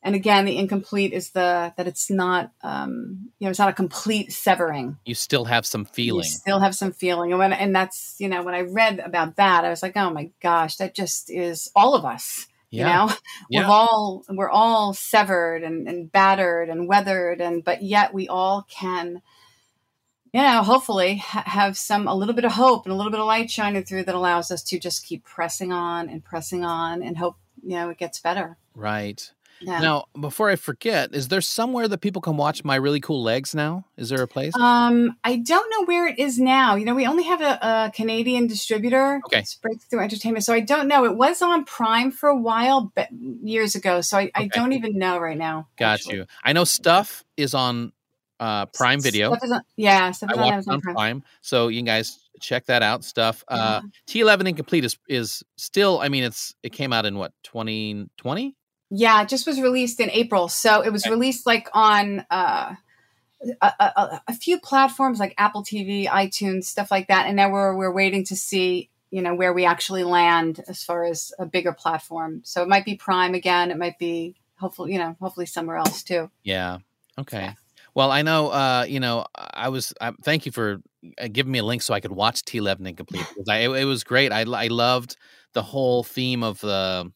and 0.02 0.14
again 0.14 0.44
the 0.44 0.56
incomplete 0.56 1.12
is 1.12 1.30
the 1.30 1.72
that 1.76 1.86
it's 1.86 2.10
not 2.10 2.52
um, 2.62 3.30
you 3.38 3.46
know 3.46 3.50
it's 3.50 3.58
not 3.58 3.68
a 3.68 3.74
complete 3.74 4.32
severing. 4.32 4.98
You 5.04 5.14
still 5.14 5.44
have 5.44 5.64
some 5.64 5.84
feeling. 5.84 6.24
you 6.24 6.30
still 6.30 6.60
have 6.60 6.74
some 6.74 6.92
feeling. 6.92 7.32
And 7.32 7.38
when 7.38 7.52
and 7.52 7.74
that's 7.74 8.16
you 8.18 8.28
know 8.28 8.42
when 8.42 8.54
i 8.54 8.60
read 8.60 8.98
about 9.00 9.36
that 9.36 9.64
i 9.64 9.70
was 9.70 9.82
like 9.82 9.96
oh 9.96 10.10
my 10.10 10.30
gosh 10.40 10.76
that 10.76 10.94
just 10.94 11.30
is 11.30 11.70
all 11.74 11.94
of 11.94 12.04
us 12.04 12.46
yeah. 12.70 12.80
you 12.80 13.06
know 13.08 13.14
yeah. 13.50 13.60
we've 13.60 13.68
all 13.68 14.24
we're 14.28 14.50
all 14.50 14.92
severed 14.92 15.62
and, 15.62 15.88
and 15.88 16.10
battered 16.10 16.68
and 16.68 16.88
weathered 16.88 17.40
and 17.40 17.64
but 17.64 17.82
yet 17.82 18.12
we 18.12 18.28
all 18.28 18.66
can 18.68 19.22
you 20.32 20.42
know 20.42 20.62
hopefully 20.62 21.18
ha- 21.18 21.44
have 21.46 21.76
some 21.76 22.08
a 22.08 22.14
little 22.14 22.34
bit 22.34 22.44
of 22.44 22.52
hope 22.52 22.84
and 22.84 22.92
a 22.92 22.96
little 22.96 23.12
bit 23.12 23.20
of 23.20 23.26
light 23.26 23.50
shining 23.50 23.84
through 23.84 24.04
that 24.04 24.14
allows 24.14 24.50
us 24.50 24.62
to 24.62 24.78
just 24.78 25.04
keep 25.06 25.24
pressing 25.24 25.72
on 25.72 26.08
and 26.08 26.24
pressing 26.24 26.64
on 26.64 27.02
and 27.02 27.18
hope 27.18 27.36
you 27.62 27.76
know 27.76 27.90
it 27.90 27.98
gets 27.98 28.18
better. 28.18 28.56
Right 28.74 29.30
yeah. 29.62 29.80
Now, 29.80 30.04
before 30.18 30.50
I 30.50 30.56
forget, 30.56 31.14
is 31.14 31.28
there 31.28 31.40
somewhere 31.40 31.88
that 31.88 31.98
people 31.98 32.22
can 32.22 32.36
watch 32.36 32.64
my 32.64 32.76
really 32.76 33.00
cool 33.00 33.22
legs 33.22 33.54
now? 33.54 33.84
Is 33.96 34.08
there 34.08 34.22
a 34.22 34.28
place? 34.28 34.54
Um, 34.56 35.16
I 35.24 35.36
don't 35.36 35.70
know 35.70 35.84
where 35.86 36.06
it 36.06 36.18
is 36.18 36.38
now. 36.38 36.74
You 36.74 36.84
know, 36.84 36.94
we 36.94 37.06
only 37.06 37.24
have 37.24 37.40
a, 37.40 37.58
a 37.62 37.92
Canadian 37.94 38.46
distributor. 38.46 39.20
Okay. 39.26 39.40
It's 39.40 39.54
Breakthrough 39.54 40.00
Entertainment. 40.00 40.44
So 40.44 40.52
I 40.52 40.60
don't 40.60 40.88
know. 40.88 41.04
It 41.04 41.16
was 41.16 41.42
on 41.42 41.64
Prime 41.64 42.10
for 42.10 42.28
a 42.28 42.36
while, 42.36 42.92
but 42.94 43.08
years 43.12 43.74
ago. 43.74 44.00
So 44.00 44.18
I, 44.18 44.22
okay. 44.24 44.30
I 44.34 44.46
don't 44.48 44.72
even 44.72 44.98
know 44.98 45.18
right 45.18 45.38
now. 45.38 45.68
Got 45.78 45.94
actually. 45.94 46.16
you. 46.16 46.26
I 46.42 46.52
know 46.52 46.64
stuff 46.64 47.24
is 47.36 47.54
on 47.54 47.92
uh, 48.40 48.66
Prime 48.66 49.00
Video. 49.00 49.34
Stuff 49.34 49.50
on, 49.50 49.62
yeah, 49.76 50.10
stuff 50.10 50.30
I 50.36 50.40
on, 50.40 50.52
on 50.68 50.80
Prime. 50.80 50.94
Prime. 50.94 51.24
So 51.42 51.68
you 51.68 51.82
guys 51.82 52.18
check 52.40 52.66
that 52.66 52.82
out. 52.82 53.04
Stuff. 53.04 53.44
Uh, 53.48 53.82
T11 54.08 54.48
Incomplete 54.48 54.84
is 54.84 54.98
is 55.08 55.42
still. 55.56 56.00
I 56.00 56.08
mean, 56.08 56.24
it's 56.24 56.54
it 56.62 56.72
came 56.72 56.92
out 56.92 57.06
in 57.06 57.16
what 57.16 57.32
2020. 57.44 58.56
Yeah, 58.94 59.22
it 59.22 59.28
just 59.30 59.46
was 59.46 59.58
released 59.58 60.00
in 60.00 60.10
April. 60.10 60.48
So 60.48 60.82
it 60.82 60.92
was 60.92 61.06
released 61.06 61.46
like 61.46 61.66
on 61.72 62.26
uh, 62.30 62.74
a, 63.62 63.66
a, 63.80 64.22
a, 64.28 64.34
few 64.34 64.60
platforms 64.60 65.18
like 65.18 65.34
Apple 65.38 65.64
TV, 65.64 66.06
iTunes, 66.06 66.64
stuff 66.64 66.90
like 66.90 67.08
that. 67.08 67.26
And 67.26 67.36
now 67.36 67.50
we're 67.50 67.74
we're 67.74 67.90
waiting 67.90 68.22
to 68.26 68.36
see 68.36 68.90
you 69.10 69.22
know 69.22 69.34
where 69.34 69.54
we 69.54 69.64
actually 69.64 70.04
land 70.04 70.62
as 70.68 70.84
far 70.84 71.04
as 71.04 71.32
a 71.38 71.46
bigger 71.46 71.72
platform. 71.72 72.42
So 72.44 72.62
it 72.62 72.68
might 72.68 72.84
be 72.84 72.94
Prime 72.94 73.32
again. 73.32 73.70
It 73.70 73.78
might 73.78 73.98
be 73.98 74.36
hopefully 74.56 74.92
you 74.92 74.98
know 74.98 75.16
hopefully 75.18 75.46
somewhere 75.46 75.78
else 75.78 76.02
too. 76.02 76.30
Yeah. 76.42 76.78
Okay. 77.18 77.40
Yeah. 77.40 77.52
Well, 77.94 78.10
I 78.10 78.22
know, 78.22 78.48
uh, 78.48 78.86
you 78.86 79.00
know, 79.00 79.24
I 79.34 79.70
was. 79.70 79.94
Uh, 80.02 80.12
thank 80.22 80.44
you 80.44 80.52
for 80.52 80.82
uh, 81.18 81.28
giving 81.32 81.52
me 81.52 81.60
a 81.60 81.64
link 81.64 81.80
so 81.80 81.94
I 81.94 82.00
could 82.00 82.12
watch 82.12 82.42
T11 82.42 82.88
Incomplete 82.88 83.26
because 83.28 83.48
I, 83.48 83.58
it, 83.58 83.70
it 83.70 83.84
was 83.84 84.04
great. 84.04 84.32
I, 84.32 84.42
I 84.42 84.66
loved 84.68 85.16
the 85.54 85.62
whole 85.62 86.02
theme 86.02 86.42
of 86.42 86.60
the 86.60 87.10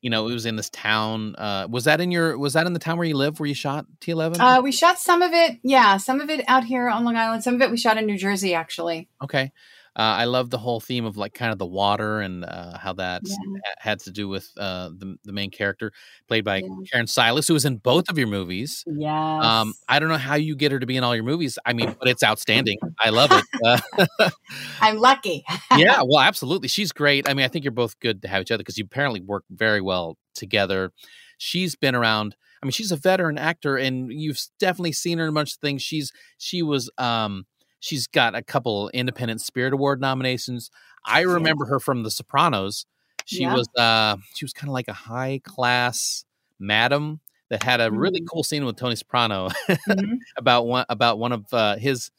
you 0.00 0.10
know, 0.10 0.28
it 0.28 0.32
was 0.32 0.46
in 0.46 0.56
this 0.56 0.70
town. 0.70 1.34
Uh, 1.36 1.66
was 1.70 1.84
that 1.84 2.00
in 2.00 2.10
your? 2.10 2.38
Was 2.38 2.52
that 2.52 2.66
in 2.66 2.72
the 2.72 2.78
town 2.78 2.98
where 2.98 3.06
you 3.06 3.16
live, 3.16 3.38
where 3.40 3.48
you 3.48 3.54
shot 3.54 3.86
T 4.00 4.12
eleven? 4.12 4.40
Uh, 4.40 4.60
we 4.62 4.72
shot 4.72 4.98
some 4.98 5.22
of 5.22 5.32
it, 5.32 5.58
yeah, 5.62 5.96
some 5.96 6.20
of 6.20 6.30
it 6.30 6.44
out 6.48 6.64
here 6.64 6.88
on 6.88 7.04
Long 7.04 7.16
Island. 7.16 7.42
Some 7.42 7.54
of 7.54 7.62
it 7.62 7.70
we 7.70 7.76
shot 7.76 7.98
in 7.98 8.06
New 8.06 8.18
Jersey, 8.18 8.54
actually. 8.54 9.08
Okay. 9.22 9.52
Uh, 9.98 10.02
I 10.02 10.26
love 10.26 10.50
the 10.50 10.58
whole 10.58 10.78
theme 10.78 11.04
of 11.04 11.16
like 11.16 11.34
kind 11.34 11.50
of 11.50 11.58
the 11.58 11.66
water 11.66 12.20
and 12.20 12.44
uh, 12.44 12.78
how 12.78 12.92
that 12.94 13.22
Yeah. 13.24 13.34
had 13.78 13.98
to 14.00 14.12
do 14.12 14.28
with 14.28 14.48
uh, 14.56 14.90
the 14.96 15.16
the 15.24 15.32
main 15.32 15.50
character 15.50 15.92
played 16.28 16.44
by 16.44 16.58
Yeah. 16.58 16.68
Karen 16.92 17.06
Sillas, 17.06 17.48
who 17.48 17.54
was 17.54 17.64
in 17.64 17.78
both 17.78 18.08
of 18.08 18.16
your 18.16 18.28
movies. 18.28 18.84
Yeah. 18.86 19.38
Um, 19.60 19.74
I 19.88 19.98
don't 19.98 20.08
know 20.08 20.16
how 20.16 20.36
you 20.36 20.54
get 20.54 20.70
her 20.70 20.78
to 20.78 20.86
be 20.86 20.96
in 20.96 21.02
all 21.02 21.16
your 21.16 21.24
movies. 21.24 21.58
I 21.66 21.72
mean, 21.72 21.96
but 21.98 22.08
it's 22.08 22.22
outstanding. 22.22 22.78
I 23.00 23.10
love 23.10 23.32
it. 23.32 23.44
Uh, 23.64 24.30
I'm 24.80 24.98
lucky. 24.98 25.44
yeah, 25.76 26.02
well, 26.06 26.20
absolutely. 26.20 26.68
She's 26.68 26.92
great. 26.92 27.28
I 27.28 27.34
mean, 27.34 27.44
I 27.44 27.48
think 27.48 27.64
you're 27.64 27.72
both 27.72 27.98
good 27.98 28.22
to 28.22 28.28
have 28.28 28.42
each 28.42 28.52
other 28.52 28.58
because 28.62 28.78
you 28.78 28.84
apparently 28.84 29.20
work 29.20 29.44
very 29.50 29.80
well 29.80 30.16
together. 30.34 30.92
She's 31.38 31.74
been 31.74 31.94
around. 31.96 32.36
I 32.62 32.66
mean, 32.66 32.72
she's 32.72 32.92
a 32.92 32.96
veteran 32.96 33.36
actor, 33.38 33.76
and 33.76 34.12
you've 34.12 34.40
definitely 34.60 34.92
seen 34.92 35.18
her 35.18 35.24
in 35.24 35.30
a 35.30 35.32
bunch 35.32 35.54
of 35.54 35.58
things. 35.58 35.82
She's 35.82 36.12
she 36.38 36.62
was 36.62 36.88
um 36.98 37.46
she's 37.80 38.06
got 38.06 38.34
a 38.34 38.42
couple 38.42 38.88
Independent 38.94 39.40
Spirit 39.40 39.72
Award 39.72 40.00
nominations. 40.00 40.70
I 41.04 41.22
remember 41.22 41.66
her 41.66 41.80
from 41.80 42.02
The 42.02 42.10
Sopranos. 42.10 42.86
She 43.24 43.42
Yeah. 43.42 43.54
was 43.54 43.68
uh 43.76 44.16
she 44.34 44.44
was 44.44 44.52
kind 44.52 44.68
of 44.68 44.72
like 44.74 44.88
a 44.88 44.92
high 44.92 45.40
class 45.44 46.24
madam 46.58 47.20
that 47.50 47.62
had 47.62 47.80
a 47.80 47.90
really 47.90 48.20
Mhm. 48.20 48.26
cool 48.30 48.42
scene 48.42 48.64
with 48.64 48.76
Tony 48.76 48.96
Soprano 48.96 49.48
Mhm. 49.88 50.18
about 50.36 50.66
one 50.66 50.84
about 50.88 51.18
one 51.18 51.32
of 51.32 51.46
uh, 51.52 51.76
his 51.76 52.10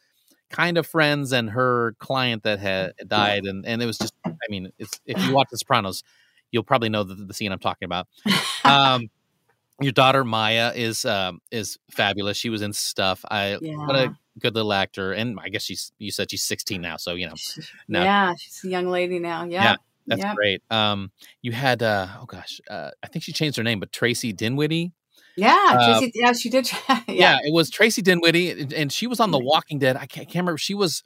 kind 0.50 0.78
of 0.78 0.88
friends 0.88 1.32
and 1.32 1.50
her 1.52 1.95
client 2.00 2.43
that 2.43 2.60
had 2.60 2.93
died 3.08 3.43
and 3.45 3.65
and 3.65 3.82
it 3.84 3.86
was 3.86 4.00
just 4.00 4.13
i 4.28 4.45
mean 4.50 4.72
it's 4.80 5.00
if 5.06 5.24
you 5.24 5.32
watch 5.36 5.48
the 5.52 5.58
sopranos 5.58 6.04
you'll 6.52 6.63
probably 6.63 6.89
know 6.89 7.04
the, 7.04 7.13
the 7.15 7.34
scene 7.36 7.52
i'm 7.52 7.60
talking 7.60 7.86
about 7.86 8.08
um 8.65 9.08
your 9.82 9.91
daughter 9.91 10.24
maya 10.26 10.72
is 10.76 11.06
um 11.06 11.39
is 11.52 11.78
fabulous 11.91 12.36
she 12.38 12.50
was 12.50 12.62
in 12.63 12.74
stuff 12.74 13.24
i 13.30 13.58
what 13.86 13.95
Yeah. 13.95 14.06
a 14.08 14.10
good 14.39 14.56
little 14.56 14.73
actor 14.73 15.12
and 15.13 15.38
i 15.41 15.49
guess 15.49 15.63
she's 15.63 15.91
you 15.99 16.12
said 16.12 16.30
she's 16.32 16.43
16 16.43 16.82
now 16.82 16.97
so 16.97 17.13
you 17.13 17.28
know 17.28 17.36
no. 17.88 18.04
Yeah, 18.04 18.34
she's 18.38 18.63
a 18.65 18.69
young 18.69 18.88
lady 18.88 19.19
now. 19.19 19.43
Yeah. 19.45 19.63
Yeah, 19.63 19.75
that's 20.08 20.36
great 20.36 20.63
um 20.71 21.12
you 21.41 21.52
had 21.52 21.84
uh 21.84 22.08
oh 22.19 22.25
gosh 22.25 22.60
uh 22.69 22.89
i 23.04 23.08
think 23.08 23.23
she 23.23 23.32
changed 23.32 23.58
her 23.58 23.63
name 23.63 23.80
but 23.80 23.91
traci 23.91 24.36
dinwiddie 24.36 24.91
Yeah, 25.36 25.56
Uh, 25.67 25.99
Tracy, 25.99 26.12
yeah, 26.15 26.34
she 26.34 26.49
did. 26.49 26.69
yeah. 26.89 27.02
yeah. 27.08 27.38
it 27.43 27.54
was 27.54 27.69
Traci 27.71 28.04
Dinwiddie, 28.04 28.75
and- 28.75 28.91
she 28.91 29.08
was 29.08 29.19
on 29.21 29.32
The 29.32 29.39
Walking 29.39 29.80
Dead. 29.80 29.95
I 29.95 30.06
can't, 30.06 30.28
can't 30.28 30.43
remember. 30.43 30.58
She 30.58 30.73
was, 30.73 31.04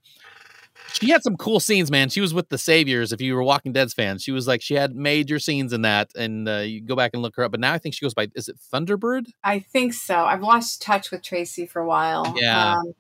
she 0.94 1.12
had 1.12 1.22
some 1.22 1.38
cool 1.38 1.60
scenes, 1.60 1.92
man. 1.92 2.10
She 2.10 2.20
was 2.22 2.34
with 2.34 2.50
the 2.50 2.58
Saviors. 2.58 3.12
If 3.12 3.22
you 3.22 3.36
were 3.36 3.44
Walking 3.44 3.74
Dead's 3.74 3.94
fan, 3.94 4.18
she 4.18 4.32
was 4.32 4.48
like 4.48 4.62
she 4.64 4.74
had 4.74 4.96
major 4.96 5.38
scenes 5.38 5.72
in 5.72 5.84
that, 5.84 6.10
and 6.16 6.50
uh, 6.50 6.58
you 6.60 6.82
go 6.82 6.96
back 6.96 7.12
and 7.14 7.22
look 7.22 7.36
her 7.36 7.44
up. 7.44 7.52
But 7.52 7.60
now 7.60 7.74
I 7.74 7.78
think 7.78 7.94
she 7.94 8.04
goes 8.04 8.16
by 8.16 8.28
is 8.34 8.48
it 8.48 8.58
Thunderbird? 8.74 9.26
I 9.44 9.60
think 9.60 9.94
so. 9.94 10.16
I've 10.26 10.42
lost 10.42 10.82
touch 10.82 11.12
with 11.12 11.22
Tracy 11.22 11.68
for 11.68 11.82
a 11.82 11.86
while. 11.88 12.34
Yeah. 12.38 12.72
Um, 12.74 12.94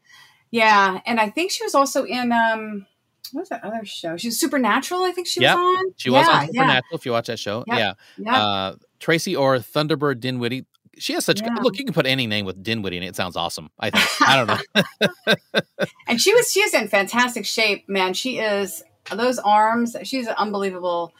yeah, 0.53 1.01
and 1.07 1.19
I 1.19 1.29
think 1.31 1.49
she 1.49 1.63
was 1.63 1.73
also 1.73 2.05
in 2.05 2.31
um 2.31 2.85
what 3.31 3.41
was 3.41 3.49
that 3.49 3.63
other 3.63 3.83
show? 3.83 4.15
She 4.17 4.27
was 4.27 4.39
Supernatural, 4.39 5.01
I 5.03 5.11
think 5.11 5.25
she 5.25 5.41
Yep. 5.41 5.55
was 5.57 5.77
on. 5.79 5.93
She 5.97 6.09
was 6.11 6.27
yeah, 6.27 6.33
on 6.33 6.47
Supernatural. 6.47 6.83
If 6.99 7.05
you 7.07 7.11
watch 7.11 7.25
that 7.27 7.39
show, 7.39 7.63
Yep. 7.67 7.77
yeah. 7.77 7.93
Yeah. 8.17 8.31
yeah. 8.31 8.43
Uh, 8.45 8.75
Tracy 8.99 9.35
or 9.35 9.57
Thunderbird 9.57 10.19
Dinwiddie. 10.19 10.65
She 10.99 11.13
has 11.13 11.25
such 11.25 11.41
Yeah. 11.41 11.49
good 11.49 11.63
look. 11.63 11.79
You 11.79 11.85
can 11.85 11.95
put 11.95 12.05
any 12.05 12.27
name 12.27 12.45
with 12.45 12.61
Dinwiddie, 12.61 12.97
and 12.97 13.05
it 13.05 13.15
sounds 13.15 13.35
awesome. 13.35 13.71
I 13.79 13.89
think. 13.89 14.05
I 14.21 14.35
don't 14.37 14.47
know. 14.47 15.63
and 16.07 16.21
she 16.21 16.31
was 16.35 16.51
she's 16.51 16.73
in 16.75 16.87
fantastic 16.87 17.47
shape, 17.47 17.89
man. 17.89 18.13
She 18.13 18.37
is 18.37 18.83
those 19.11 19.39
arms, 19.39 19.95
she's 20.03 20.27
an 20.27 20.35
unbelievable 20.37 21.13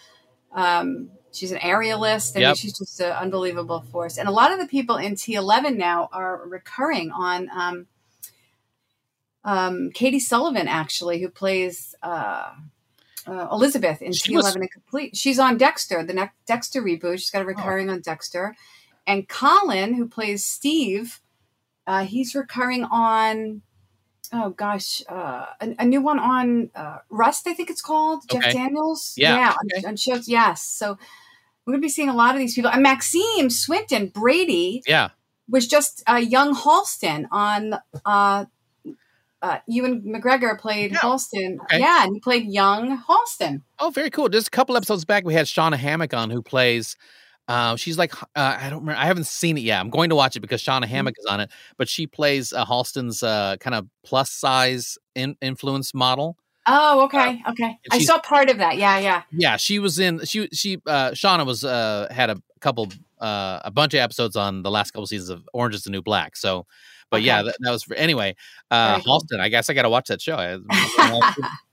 um 0.54 1.10
she's 1.32 1.52
an 1.52 1.58
aerialist 1.58 2.36
and 2.36 2.42
Yep. 2.44 2.58
she's 2.58 2.78
just 2.78 3.00
an 3.00 3.12
unbelievable 3.12 3.82
force. 3.92 4.20
And 4.20 4.30
a 4.30 4.32
lot 4.32 4.52
of 4.52 4.60
the 4.60 4.68
people 4.68 4.98
in 4.98 5.16
T11 5.16 5.78
now 5.78 6.08
are 6.14 6.44
recurring 6.48 7.10
on 7.12 7.50
um 7.50 7.88
um 9.46 9.92
Katy 9.94 10.20
Sullivan 10.20 10.68
actually 10.68 11.22
who 11.22 11.30
plays 11.30 11.96
uh 12.04 12.52
uh, 13.26 13.48
Elizabeth 13.54 14.02
in 14.02 14.12
She 14.12 14.34
T11 14.34 14.36
was- 14.36 14.56
and 14.56 14.72
complete. 14.72 15.16
She's 15.16 15.40
on 15.40 15.58
Dexter, 15.58 16.04
the 16.04 16.14
next 16.14 16.36
Dexter 16.46 16.82
reboot. 16.82 17.20
She's 17.20 17.30
got 17.30 17.42
a 17.42 17.46
recurring 17.46 17.90
on 17.90 18.02
Dexter, 18.02 18.54
and 19.08 19.30
Colin, 19.30 19.94
who 19.94 20.10
plays 20.10 20.44
Steve, 20.44 21.22
uh, 21.88 22.04
he's 22.06 22.36
recurring 22.36 22.84
on 22.84 23.62
oh 24.34 24.50
gosh, 24.50 25.02
uh, 25.08 25.46
a, 25.62 25.76
a 25.80 25.86
new 25.86 26.02
one 26.02 26.20
on 26.20 26.70
uh, 26.76 26.98
Rust, 27.10 27.48
I 27.48 27.54
think 27.54 27.70
it's 27.70 27.82
called. 27.82 28.24
Jeff 28.30 28.52
Daniels. 28.52 29.14
Yeah, 29.16 29.38
yeah, 29.38 29.54
okay. 29.74 29.86
on, 29.86 29.92
on 29.92 29.96
shows. 29.96 30.28
Yes, 30.28 30.62
so 30.64 30.98
we're 31.66 31.72
gonna 31.74 31.82
be 31.82 31.88
seeing 31.88 32.10
a 32.10 32.16
lot 32.16 32.36
of 32.36 32.40
these 32.40 32.56
people. 32.56 32.72
And 32.72 32.84
Maxime 32.84 33.50
Swinton 33.50 34.08
Brady 34.08 34.82
Yeah. 34.86 35.12
was 35.48 35.66
just 35.66 36.04
uh, 36.10 36.16
young 36.16 36.54
Halston 36.54 37.26
on. 37.32 37.76
Uh, 39.44 39.46
uh, 39.46 39.60
Ewan 39.68 40.02
McGregor 40.02 40.58
played 40.58 40.94
Halston. 40.94 41.58
okay. 41.64 41.80
Yeah, 41.80 42.04
and 42.06 42.14
he 42.16 42.20
played 42.22 42.46
young 42.46 42.98
Halston. 43.08 43.62
Oh, 43.80 43.90
very 43.90 44.10
cool. 44.10 44.30
Just 44.30 44.48
a 44.48 44.52
couple 44.52 44.78
episodes 44.78 45.06
back, 45.06 45.26
we 45.26 45.34
had 45.34 45.46
Shawna 45.46 45.76
Hamic 45.76 46.14
on, 46.18 46.30
who 46.30 46.42
plays. 46.42 46.96
Uh, 47.50 47.76
she's 47.76 47.98
like 47.98 48.16
uh, 48.24 48.26
I 48.36 48.70
don't 48.70 48.80
remember. 48.80 49.00
I 49.02 49.06
haven't 49.06 49.26
seen 49.28 49.58
it 49.58 49.62
yet. 49.62 49.80
I'm 49.82 49.90
going 49.90 50.10
to 50.10 50.16
watch 50.16 50.38
it 50.38 50.40
because 50.40 50.64
Mm-hmm. 50.64 50.84
Shawna 50.86 50.88
Hamic 50.88 51.16
is 51.20 51.26
on 51.26 51.42
it. 51.42 51.52
But 51.78 51.90
she 51.90 52.08
plays 52.08 52.54
uh, 52.54 52.64
Halston's 52.66 53.22
uh, 53.22 53.58
kind 53.60 53.76
of 53.76 53.88
plus 54.06 54.32
size 54.32 54.98
in- 55.14 55.36
influence 55.42 55.94
model. 55.94 56.38
Oh, 56.66 57.02
okay, 57.04 57.42
okay. 57.50 57.78
I 57.92 58.00
saw 58.00 58.20
part 58.20 58.50
of 58.50 58.60
that. 58.60 58.78
Yeah, 58.78 58.98
yeah. 58.98 59.24
Yeah, 59.34 59.58
she 59.58 59.80
was 59.80 60.00
in. 60.00 60.24
She 60.24 60.48
she 60.54 60.78
uh, 60.88 61.12
Shawna 61.12 61.46
was 61.46 61.66
uh, 61.66 62.08
had 62.10 62.30
a 62.30 62.42
couple 62.62 62.88
uh, 63.20 63.60
a 63.66 63.72
bunch 63.72 63.94
of 63.94 64.00
episodes 64.00 64.38
on 64.38 64.64
the 64.64 64.72
last 64.72 64.92
couple 64.92 65.06
seasons 65.08 65.30
of 65.30 65.44
Orange 65.54 65.76
Is 65.76 65.84
the 65.84 65.90
New 65.90 66.02
Black. 66.02 66.38
So, 66.38 66.66
but 67.14 67.22
yeah, 67.22 67.44
that, 67.44 67.56
that 67.60 67.72
was 67.72 67.86
anyway. 67.96 68.36
Uh, 68.72 69.00
cool. 69.00 69.20
Halston, 69.20 69.40
I 69.40 69.50
guess 69.50 69.70
I 69.70 69.74
got 69.74 69.84
to 69.84 69.90
watch 69.90 70.08
that 70.08 70.22
show. 70.22 70.62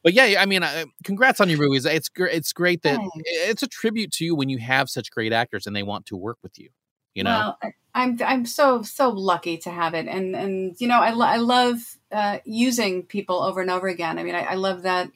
But 0.02 0.14
yeah, 0.14 0.40
I 0.40 0.46
mean, 0.46 0.62
I, 0.62 0.86
congrats 1.04 1.42
on 1.42 1.50
your 1.50 1.58
movies. 1.58 1.84
It's 1.84 2.08
great. 2.08 2.34
It's 2.34 2.54
great 2.54 2.80
that 2.84 2.96
Thanks. 2.96 3.12
it's 3.26 3.62
a 3.62 3.66
tribute 3.66 4.10
to 4.12 4.24
you 4.24 4.34
when 4.34 4.48
you 4.48 4.56
have 4.56 4.88
such 4.88 5.10
great 5.10 5.30
actors 5.30 5.66
and 5.66 5.76
they 5.76 5.82
want 5.82 6.06
to 6.06 6.16
work 6.16 6.38
with 6.42 6.58
you. 6.58 6.70
You 7.12 7.24
know, 7.24 7.54
Well, 7.62 7.72
I'm 7.94 8.18
I'm 8.24 8.46
so 8.46 8.80
so 8.80 9.10
lucky 9.10 9.58
to 9.58 9.70
have 9.70 9.92
it, 9.92 10.06
and 10.06 10.34
and 10.34 10.74
you 10.80 10.88
know 10.88 11.00
I 11.00 11.10
lo- 11.10 11.26
I 11.26 11.36
love 11.36 11.98
uh, 12.10 12.38
using 12.46 13.02
people 13.02 13.42
over 13.42 13.60
and 13.60 13.70
over 13.70 13.88
again. 13.88 14.18
I 14.18 14.22
mean 14.22 14.34
I, 14.34 14.42
I 14.42 14.54
love 14.54 14.82
that 14.82 15.10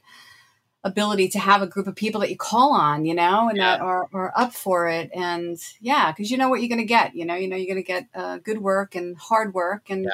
ability 0.85 1.29
to 1.31 1.39
have 1.39 1.63
a 1.63 1.67
group 1.67 1.87
of 1.87 1.97
people 1.97 2.21
that 2.21 2.31
you 2.31 2.37
call 2.37 2.73
on, 2.75 3.05
you 3.05 3.15
know, 3.15 3.49
and 3.49 3.59
that 3.59 3.81
are, 3.81 4.07
are 4.13 4.33
up 4.37 4.53
for 4.53 4.87
it, 4.87 5.11
and 5.15 5.59
yeah, 5.81 6.13
because 6.13 6.31
you 6.31 6.37
know 6.37 6.49
what 6.49 6.61
you're 6.61 6.69
going 6.69 6.79
to 6.79 6.85
get. 6.85 7.15
You 7.15 7.25
know, 7.25 7.35
you 7.35 7.49
know 7.49 7.57
you're 7.57 7.75
going 7.75 7.83
to 7.85 7.87
get 7.87 8.07
uh, 8.15 8.39
good 8.39 8.59
work 8.59 8.95
and 8.95 9.17
hard 9.17 9.55
work, 9.55 9.91
and 9.91 10.05
Yeah. 10.05 10.11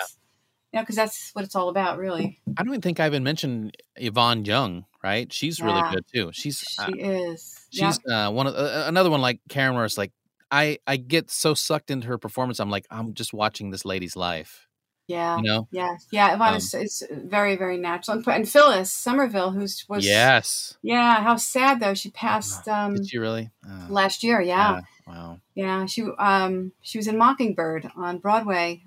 you 0.73 0.79
know 0.79 0.83
because 0.83 0.97
that's 0.97 1.31
what 1.35 1.45
it's 1.45 1.57
all 1.57 1.69
about, 1.69 1.99
really. 1.99 2.41
I 2.57 2.63
don't 2.63 2.69
even 2.73 2.81
think 2.81 3.01
I 3.01 3.07
even 3.07 3.25
mentioned 3.25 3.77
Yvonne 3.97 4.45
Young. 4.45 4.87
Right? 5.03 5.33
She's 5.33 5.63
really 5.63 5.81
good 5.91 6.05
too. 6.13 6.31
She's 6.35 6.63
uh, 6.79 6.87
She 6.87 7.01
is. 7.01 7.67
Yeah. 7.71 7.89
she's 7.89 8.01
uh, 8.07 8.31
one 8.31 8.47
of 8.47 8.55
uh, 8.55 8.85
another 8.87 9.09
one 9.11 9.23
like 9.23 9.41
Karen, 9.49 9.75
where 9.75 9.87
it's 9.87 9.97
like 9.97 10.13
I 10.51 10.77
I 10.87 10.99
get 10.99 11.31
so 11.31 11.55
sucked 11.55 11.91
into 11.91 12.07
her 12.09 12.19
performance. 12.19 12.61
I'm 12.61 12.69
like 12.71 12.87
I'm 12.91 13.15
just 13.15 13.33
watching 13.33 13.71
this 13.71 13.87
lady's 13.87 14.15
life. 14.15 14.69
Yeah. 15.11 15.37
You 15.39 15.43
know? 15.43 15.69
Yeah. 15.73 15.97
Yeah. 16.13 16.35
Yvonne 16.35 16.49
Um, 16.55 16.57
is, 16.57 16.73
is 16.75 17.03
very, 17.11 17.57
very 17.57 17.77
natural. 17.79 18.17
And, 18.19 18.27
and 18.29 18.49
Phyllis 18.49 18.93
Somerville, 18.93 19.51
who's 19.51 19.85
was 19.89 20.07
yes. 20.07 20.77
Yeah, 20.83 21.23
how 21.23 21.37
sad 21.37 21.81
though. 21.81 21.95
She 21.95 22.11
passed 22.11 22.69
um 22.69 22.95
Did 22.95 23.13
you 23.13 23.21
really? 23.21 23.51
Uh, 23.69 23.87
last 23.89 24.23
year, 24.23 24.41
yeah. 24.41 24.81
Wow. 25.07 25.41
Yeah, 25.55 25.87
she 25.87 26.03
um 26.19 26.73
she 26.83 26.99
was 26.99 27.09
in 27.09 27.19
Mockingbird 27.19 27.91
on 27.97 28.19
Broadway. 28.19 28.85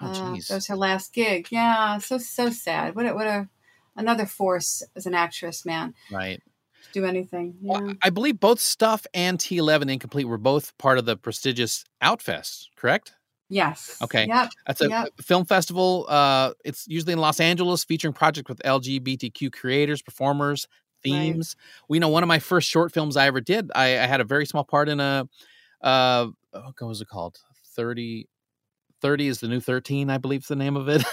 Oh, 0.00 0.06
Uh, 0.06 0.14
jeez. 0.14 0.48
that 0.48 0.54
was 0.54 0.66
her 0.68 0.76
last 0.76 1.12
gig. 1.12 1.48
Yeah, 1.50 1.98
so 1.98 2.18
so 2.18 2.50
sad. 2.50 2.94
What 2.96 3.06
a, 3.06 3.14
what 3.14 3.26
a 3.26 3.48
another 3.96 4.26
force 4.26 4.82
as 4.94 5.06
an 5.06 5.14
actress, 5.14 5.64
man. 5.66 5.94
right. 6.10 6.42
Do 6.92 7.04
anything. 7.04 7.56
Yeah. 7.60 7.78
Well, 7.80 7.94
I 8.00 8.10
believe 8.10 8.40
both 8.40 8.60
Stuff 8.60 9.06
and 9.12 9.38
T11 9.38 9.90
Incomplete 9.90 10.26
were 10.28 10.38
both 10.38 10.72
part 10.78 10.96
of 10.98 11.04
the 11.04 11.16
prestigious 11.16 11.84
Outfest, 12.00 12.68
correct? 12.76 13.12
Yes. 13.48 13.96
Okay. 14.02 14.26
Yep. 14.26 14.50
That's 14.66 14.80
a 14.80 14.88
Yep. 14.88 15.08
film 15.20 15.44
festival. 15.44 16.06
Uh, 16.08 16.52
it's 16.64 16.86
usually 16.88 17.12
in 17.12 17.18
Los 17.18 17.40
Angeles, 17.40 17.84
featuring 17.84 18.12
projects 18.14 18.48
with 18.48 18.60
LGBTQ 18.64 19.50
creators, 19.52 20.02
performers, 20.02 20.66
Right. 21.04 21.10
themes. 21.12 21.56
We 21.88 21.98
know 21.98 22.08
one 22.08 22.22
of 22.24 22.26
my 22.28 22.38
first 22.40 22.68
short 22.68 22.92
films 22.92 23.16
I 23.16 23.26
ever 23.26 23.40
did. 23.40 23.70
I, 23.74 23.84
I 23.98 24.06
had 24.06 24.20
a 24.20 24.24
very 24.24 24.46
small 24.46 24.64
part 24.64 24.88
in 24.88 24.98
a, 24.98 25.28
uh, 25.82 26.26
oh, 26.54 26.62
what 26.78 26.82
was 26.88 27.00
it 27.00 27.08
called? 27.08 27.38
30, 27.74 28.28
30 29.02 29.28
is 29.28 29.40
the 29.40 29.48
new 29.48 29.60
13, 29.60 30.10
I 30.10 30.18
believe 30.18 30.40
is 30.40 30.48
the 30.48 30.56
name 30.56 30.76
of 30.76 30.88
it. 30.88 31.04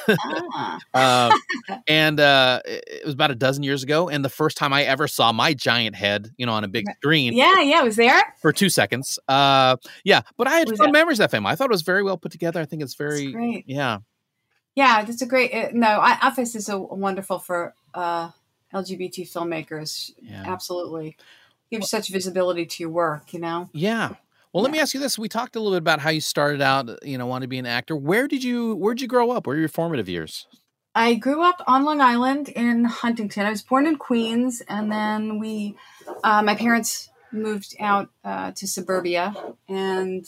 Ah, 0.55 0.79
uh, 0.93 1.37
and 1.87 2.19
uh, 2.19 2.61
it 2.65 3.05
was 3.05 3.13
about 3.13 3.31
a 3.31 3.35
dozen 3.35 3.63
years 3.63 3.83
ago. 3.83 4.09
And 4.09 4.23
the 4.23 4.29
first 4.29 4.57
time 4.57 4.73
I 4.73 4.83
ever 4.83 5.07
saw 5.07 5.31
my 5.31 5.53
giant 5.53 5.95
head, 5.95 6.31
you 6.37 6.45
know, 6.45 6.53
on 6.53 6.63
a 6.63 6.67
big 6.67 6.85
screen 6.97 7.33
yeah, 7.33 7.61
yeah, 7.61 7.81
it 7.81 7.85
was 7.85 7.95
there. 7.95 8.21
for 8.41 8.51
two 8.51 8.69
seconds. 8.69 9.19
Uh, 9.27 9.77
yeah, 10.03 10.21
but 10.37 10.47
I 10.47 10.59
had 10.59 10.77
fun 10.77 10.91
memories 10.91 11.19
of 11.19 11.23
that 11.23 11.31
film. 11.31 11.45
I 11.45 11.55
thought 11.55 11.65
it 11.65 11.71
was 11.71 11.81
very 11.81 12.03
well 12.03 12.17
put 12.17 12.31
together. 12.31 12.59
I 12.59 12.65
think 12.65 12.81
it's 12.81 12.95
very, 12.95 13.63
yeah. 13.67 13.99
Yeah, 14.75 15.03
that's 15.03 15.21
a 15.21 15.25
great. 15.25 15.53
Uh, 15.53 15.69
no, 15.73 15.87
I, 15.87 16.13
Outfest 16.13 16.55
is 16.55 16.69
a 16.69 16.79
wonderful 16.79 17.39
for 17.39 17.75
uh, 17.93 18.31
LGBT 18.73 19.31
filmmakers. 19.31 20.11
Yeah. 20.19 20.43
Absolutely, 20.47 21.15
gives 21.69 21.89
such 21.89 22.09
visibility 22.09 22.65
to 22.65 22.83
your 22.83 22.89
work. 22.89 23.33
You 23.33 23.39
know. 23.39 23.69
Yeah. 23.73 24.15
Well, 24.53 24.61
let 24.61 24.71
me 24.71 24.79
ask 24.79 24.93
you 24.93 24.99
this: 24.99 25.17
We 25.17 25.27
talked 25.27 25.55
a 25.55 25.59
little 25.59 25.73
bit 25.73 25.79
about 25.79 25.99
how 25.99 26.11
you 26.11 26.21
started 26.21 26.61
out, 26.61 26.87
you 27.03 27.17
know, 27.17 27.25
wanting 27.25 27.45
to 27.45 27.49
be 27.49 27.57
an 27.57 27.65
actor. 27.65 27.95
Where 27.95 28.27
did 28.27 28.43
you 28.43 28.75
Where 28.75 28.93
did 28.93 29.01
you 29.01 29.07
grow 29.07 29.31
up? 29.31 29.47
Where 29.47 29.55
were 29.55 29.59
your 29.59 29.69
formative 29.69 30.07
years? 30.07 30.47
I 30.95 31.15
grew 31.15 31.41
up 31.41 31.61
on 31.65 31.83
Long 31.85 32.01
Island 32.01 32.49
in 32.49 32.85
Huntington. 32.85 33.47
I 33.47 33.49
was 33.49 33.63
born 33.63 33.87
in 33.87 33.95
Queens, 33.95 34.61
and 34.69 34.91
then 34.91 35.39
we, 35.39 35.75
uh, 36.23 36.43
my 36.43 36.53
parents 36.53 37.09
moved 37.31 37.75
out 37.79 38.09
uh, 38.23 38.51
to 38.51 38.67
suburbia, 38.67 39.33
and 39.67 40.23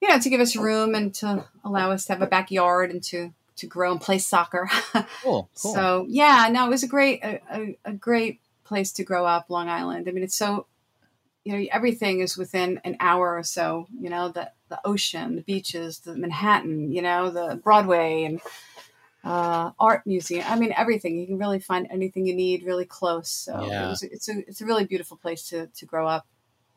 you 0.00 0.08
know, 0.08 0.18
to 0.18 0.30
give 0.30 0.40
us 0.40 0.56
room 0.56 0.96
and 0.96 1.14
to 1.14 1.44
allow 1.64 1.92
us 1.92 2.06
to 2.06 2.14
have 2.14 2.22
a 2.22 2.26
backyard 2.26 2.90
and 2.90 3.04
to 3.04 3.32
to 3.56 3.66
grow 3.68 3.92
and 3.92 4.00
play 4.00 4.18
soccer. 4.18 4.68
Cool. 5.22 5.48
cool. 5.60 5.74
So 5.74 6.06
yeah, 6.08 6.48
no, 6.50 6.66
it 6.66 6.70
was 6.70 6.82
a 6.82 6.88
great 6.88 7.22
a, 7.22 7.40
a, 7.52 7.78
a 7.84 7.92
great 7.92 8.40
place 8.64 8.90
to 8.92 9.04
grow 9.04 9.26
up, 9.26 9.48
Long 9.48 9.68
Island. 9.68 10.08
I 10.08 10.12
mean, 10.12 10.24
it's 10.24 10.36
so 10.36 10.66
you 11.48 11.56
know 11.56 11.66
everything 11.72 12.20
is 12.20 12.36
within 12.36 12.78
an 12.84 12.98
hour 13.00 13.36
or 13.38 13.42
so. 13.42 13.86
You 13.98 14.10
know, 14.10 14.28
the 14.28 14.50
the 14.68 14.78
ocean, 14.84 15.36
the 15.36 15.42
beaches, 15.42 16.00
the 16.00 16.14
Manhattan. 16.14 16.92
You 16.92 17.00
know, 17.00 17.30
the 17.30 17.56
Broadway 17.56 18.24
and 18.24 18.40
uh, 19.24 19.70
art 19.80 20.06
museum. 20.06 20.44
I 20.46 20.56
mean, 20.58 20.74
everything. 20.76 21.18
You 21.18 21.26
can 21.26 21.38
really 21.38 21.58
find 21.60 21.86
anything 21.90 22.26
you 22.26 22.34
need 22.34 22.64
really 22.64 22.84
close. 22.84 23.30
So 23.30 23.66
Yeah. 23.66 23.86
it 23.86 23.88
was, 23.88 24.02
it's 24.02 24.28
a 24.28 24.38
it's 24.46 24.60
a 24.60 24.66
really 24.66 24.84
beautiful 24.84 25.16
place 25.16 25.48
to 25.48 25.68
to 25.68 25.86
grow 25.86 26.06
up. 26.06 26.26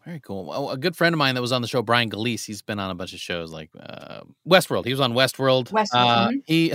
Very 0.05 0.19
cool. 0.19 0.45
Well, 0.45 0.71
a 0.71 0.77
good 0.77 0.95
friend 0.95 1.13
of 1.13 1.19
mine 1.19 1.35
that 1.35 1.41
was 1.41 1.51
on 1.51 1.61
the 1.61 1.67
show, 1.67 1.83
Brian 1.83 2.09
Galise, 2.09 2.43
he's 2.43 2.63
been 2.63 2.79
on 2.79 2.89
a 2.89 2.95
bunch 2.95 3.13
of 3.13 3.19
shows 3.19 3.51
like 3.51 3.69
uh, 3.79 4.21
Westworld. 4.49 4.85
He 4.85 4.91
was 4.91 4.99
on 4.99 5.13
Westworld. 5.13 5.69
Westworld, 5.69 5.87
Uh, 5.93 6.29
mhm. 6.29 6.41
He 6.45 6.73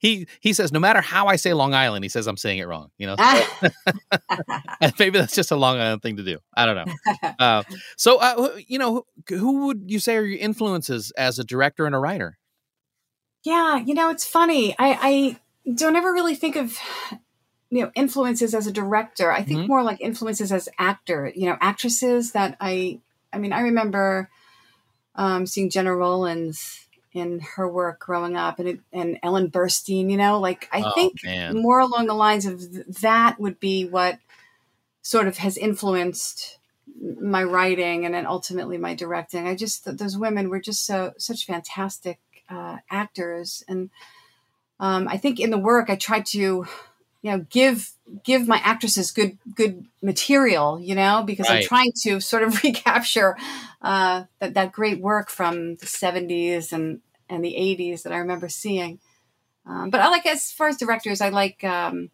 he 0.00 0.26
he 0.40 0.52
says 0.54 0.72
no 0.72 0.80
matter 0.80 1.02
how 1.02 1.26
I 1.26 1.36
say 1.36 1.52
Long 1.52 1.74
Island, 1.74 2.04
he 2.04 2.08
says 2.08 2.26
I'm 2.26 2.38
saying 2.38 2.58
it 2.58 2.66
wrong. 2.66 2.90
You 2.96 3.08
know, 3.08 3.16
maybe 4.98 5.18
that's 5.18 5.34
just 5.34 5.50
a 5.50 5.56
Long 5.56 5.78
Island 5.78 6.00
thing 6.00 6.16
to 6.16 6.22
do. 6.22 6.38
I 6.56 6.64
don't 6.64 6.86
know. 6.86 6.94
Uh, 7.38 7.62
so, 7.98 8.18
uh, 8.18 8.56
you 8.66 8.78
know, 8.78 9.04
who, 9.28 9.36
who 9.36 9.66
would 9.66 9.84
you 9.90 9.98
say 9.98 10.16
are 10.16 10.24
your 10.24 10.38
influences 10.38 11.10
as 11.18 11.38
a 11.38 11.44
director 11.44 11.84
and 11.84 11.94
a 11.94 11.98
writer? 11.98 12.38
Yeah, 13.44 13.76
you 13.76 13.92
know, 13.92 14.08
it's 14.08 14.24
funny. 14.26 14.74
I, 14.78 15.36
I 15.66 15.70
don't 15.74 15.96
ever 15.96 16.12
really 16.12 16.34
think 16.34 16.56
of 16.56 16.78
you 17.72 17.82
know 17.82 17.90
influences 17.94 18.54
as 18.54 18.66
a 18.66 18.72
director. 18.72 19.32
I 19.32 19.42
think 19.42 19.62
Mhm. 19.62 19.68
more 19.68 19.82
like 19.82 20.00
influences 20.00 20.52
as 20.52 20.68
actor. 20.78 21.32
You 21.34 21.46
know, 21.46 21.56
actresses 21.60 22.32
that 22.32 22.56
I. 22.60 23.00
I 23.32 23.38
mean, 23.38 23.54
I 23.54 23.62
remember 23.62 24.28
um, 25.14 25.46
seeing 25.46 25.70
Gena 25.70 25.96
Rowlands 25.96 26.86
in 27.14 27.40
her 27.56 27.66
work 27.66 28.00
growing 28.00 28.36
up, 28.36 28.58
and 28.58 28.68
it, 28.68 28.80
and 28.92 29.18
Ellen 29.22 29.50
Burstyn. 29.50 30.10
You 30.10 30.18
know, 30.18 30.38
like 30.38 30.68
I 30.70 30.82
Oh, 30.82 30.92
think 30.94 31.24
man. 31.24 31.56
more 31.62 31.80
along 31.80 32.06
the 32.06 32.14
lines 32.14 32.44
of 32.44 32.60
th- 32.60 32.86
that 33.00 33.40
would 33.40 33.58
be 33.58 33.86
what 33.86 34.18
sort 35.00 35.26
of 35.26 35.38
has 35.38 35.56
influenced 35.56 36.58
my 37.20 37.42
writing 37.42 38.04
and 38.04 38.14
then 38.14 38.26
ultimately 38.26 38.76
my 38.78 38.94
directing. 38.94 39.48
I 39.48 39.56
just 39.56 39.84
th- 39.84 39.96
those 39.96 40.16
women 40.18 40.50
were 40.50 40.60
just 40.60 40.84
so 40.84 41.12
such 41.16 41.46
fantastic 41.46 42.18
uh, 42.50 42.76
actors, 42.90 43.64
and 43.66 43.88
um, 44.78 45.08
I 45.08 45.16
think 45.16 45.40
in 45.40 45.48
the 45.50 45.58
work 45.58 45.88
I 45.88 45.96
tried 45.96 46.26
to, 46.26 46.66
you 47.22 47.30
know, 47.30 47.46
give 47.50 47.90
give 48.24 48.46
my 48.48 48.58
actresses 48.58 49.10
good 49.12 49.38
good 49.54 49.86
material, 50.02 50.80
you 50.80 50.94
know, 50.94 51.22
because 51.24 51.48
Right. 51.48 51.62
I'm 51.62 51.68
trying 51.68 51.92
to 52.02 52.20
sort 52.20 52.42
of 52.42 52.62
recapture 52.64 53.36
uh, 53.80 54.24
that 54.40 54.54
that 54.54 54.72
great 54.72 55.00
work 55.00 55.30
from 55.30 55.76
the 55.76 55.86
'70s 55.86 56.72
and 56.72 57.00
and 57.28 57.44
the 57.44 57.54
'80s 57.54 58.02
that 58.02 58.12
I 58.12 58.18
remember 58.18 58.48
seeing. 58.48 58.98
Um, 59.64 59.90
but 59.90 60.00
I 60.00 60.08
like 60.08 60.26
as 60.26 60.50
far 60.50 60.68
as 60.68 60.76
directors, 60.76 61.20
I 61.20 61.28
like 61.28 61.62
um, 61.62 62.10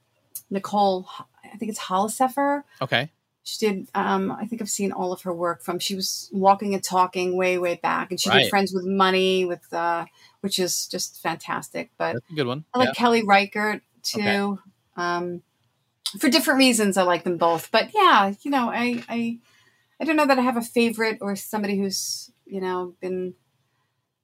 Nicole. 0.51 1.09
I 1.43 1.57
think 1.57 1.71
it's 1.71 1.81
Holofcener. 1.81 2.65
Okay. 2.83 3.11
She 3.43 3.67
did. 3.67 3.89
Um, 3.95 4.31
I 4.31 4.45
think 4.45 4.61
I've 4.61 4.69
seen 4.69 4.93
all 4.93 5.11
of 5.15 5.23
her 5.23 5.33
work 5.33 5.63
from. 5.63 5.79
She 5.79 5.95
was 5.95 6.29
walking 6.35 6.75
and 6.75 6.85
talking 6.85 7.35
way, 7.39 7.57
way 7.57 7.77
back, 7.83 8.11
and 8.11 8.21
she 8.21 8.29
Right. 8.29 8.43
did 8.43 8.51
Friends 8.51 8.75
with 8.75 8.85
Money 8.85 9.47
with, 9.47 9.73
uh, 9.73 10.05
which 10.43 10.59
is 10.59 10.87
just 10.87 11.23
fantastic. 11.23 11.91
But 11.97 12.13
That's 12.13 12.31
a 12.31 12.35
good 12.35 12.47
one. 12.47 12.67
I 12.75 12.79
like 12.81 12.89
Yeah. 12.89 12.93
Kelly 12.93 13.23
Reichardt 13.23 13.81
too. 14.03 14.59
Um, 14.99 15.43
for 16.19 16.29
different 16.29 16.59
reasons, 16.59 16.97
I 16.97 17.03
like 17.03 17.25
them 17.25 17.39
both. 17.39 17.71
But 17.71 17.91
yeah, 17.95 18.35
you 18.43 18.51
know, 18.51 18.71
I, 18.71 19.03
I, 19.09 19.39
I 20.01 20.05
don't 20.05 20.17
know 20.17 20.27
that 20.27 20.39
I 20.39 20.43
have 20.43 20.57
a 20.57 20.63
favorite 20.63 21.19
or 21.21 21.37
somebody 21.37 21.79
who's 21.79 22.31
you 22.45 22.61
know 22.61 22.95
been 23.01 23.35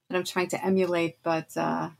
that 0.08 0.16
I'm 0.16 0.24
trying 0.24 0.48
to 0.48 0.64
emulate. 0.64 1.18
But 1.22 1.56
uh, 1.56 1.90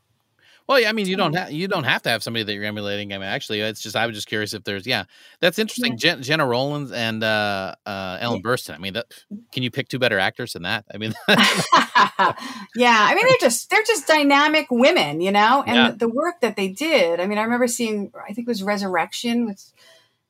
Well, 0.67 0.79
yeah, 0.79 0.89
I 0.89 0.93
mean, 0.93 1.05
you 1.07 1.15
don't 1.15 1.33
have 1.35 1.51
you 1.51 1.67
don't 1.67 1.83
have 1.83 2.01
to 2.03 2.09
have 2.09 2.23
somebody 2.23 2.43
that 2.43 2.53
you're 2.53 2.63
emulating. 2.63 3.13
I 3.13 3.17
mean, 3.19 3.27
actually, 3.27 3.61
it's 3.61 3.81
just 3.81 3.95
I 3.95 4.07
was 4.07 4.15
just 4.15 4.27
curious 4.27 4.53
if 4.53 4.63
there's 4.63 4.87
yeah, 4.87 5.03
that's 5.39 5.59
interesting. 5.59 5.97
Jen, 5.97 6.23
Gena 6.23 6.45
Rowlands 6.45 6.91
and 6.91 7.23
uh, 7.23 7.75
uh, 7.85 8.17
Ellen 8.19 8.41
Burstyn. 8.41 8.73
I 8.73 8.77
mean, 8.79 8.93
that 8.93 9.05
can 9.51 9.61
you 9.63 9.69
pick 9.69 9.89
two 9.89 9.99
better 9.99 10.17
actors 10.17 10.53
than 10.53 10.63
that? 10.63 10.85
I 10.93 10.97
mean, 10.97 11.13
yeah, 11.29 12.97
I 13.09 13.13
mean 13.15 13.25
they're 13.27 13.37
just 13.49 13.69
they're 13.69 13.83
just 13.83 14.07
dynamic 14.07 14.67
women, 14.71 15.21
you 15.21 15.31
know, 15.31 15.63
and 15.65 15.75
Yeah. 15.75 15.91
the, 15.91 15.97
the 15.97 16.09
work 16.09 16.41
that 16.41 16.55
they 16.55 16.67
did. 16.69 17.19
I 17.19 17.27
mean, 17.27 17.37
I 17.37 17.43
remember 17.43 17.67
seeing 17.67 18.11
I 18.15 18.33
think 18.33 18.47
it 18.47 18.51
was 18.51 18.63
Resurrection 18.63 19.45
with 19.45 19.71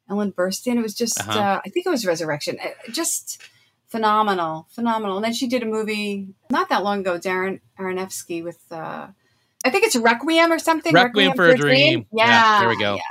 Ellen 0.09 0.31
Burstyn. 0.33 0.77
It 0.77 0.81
was 0.81 0.93
just 0.95 1.19
Uh-huh. 1.19 1.39
uh, 1.39 1.61
I 1.65 1.69
think 1.69 1.85
it 1.85 1.89
was 1.89 2.05
Resurrection. 2.05 2.57
Uh, 2.63 2.69
Just 2.91 3.41
phenomenal, 3.87 4.67
phenomenal. 4.71 5.17
And 5.17 5.23
then 5.25 5.33
she 5.33 5.47
did 5.47 5.63
a 5.63 5.65
movie 5.65 6.27
not 6.49 6.69
that 6.69 6.83
long 6.83 6.99
ago, 6.99 7.17
Darren 7.17 7.61
Aronofsky 7.79 8.43
with 8.43 8.59
uh, 8.71 9.07
I 9.65 9.69
think 9.71 9.83
it's 9.83 9.95
Requiem 9.95 10.51
or 10.51 10.59
something. 10.59 10.93
Requiem 10.93 11.33
for 11.35 11.47
a 11.47 11.57
Dream. 11.57 12.05
Yeah, 12.13 12.27
Yeah, 12.27 12.59
there 12.59 12.69
we 12.69 12.77
go. 12.79 12.95
yeah. 12.95 13.01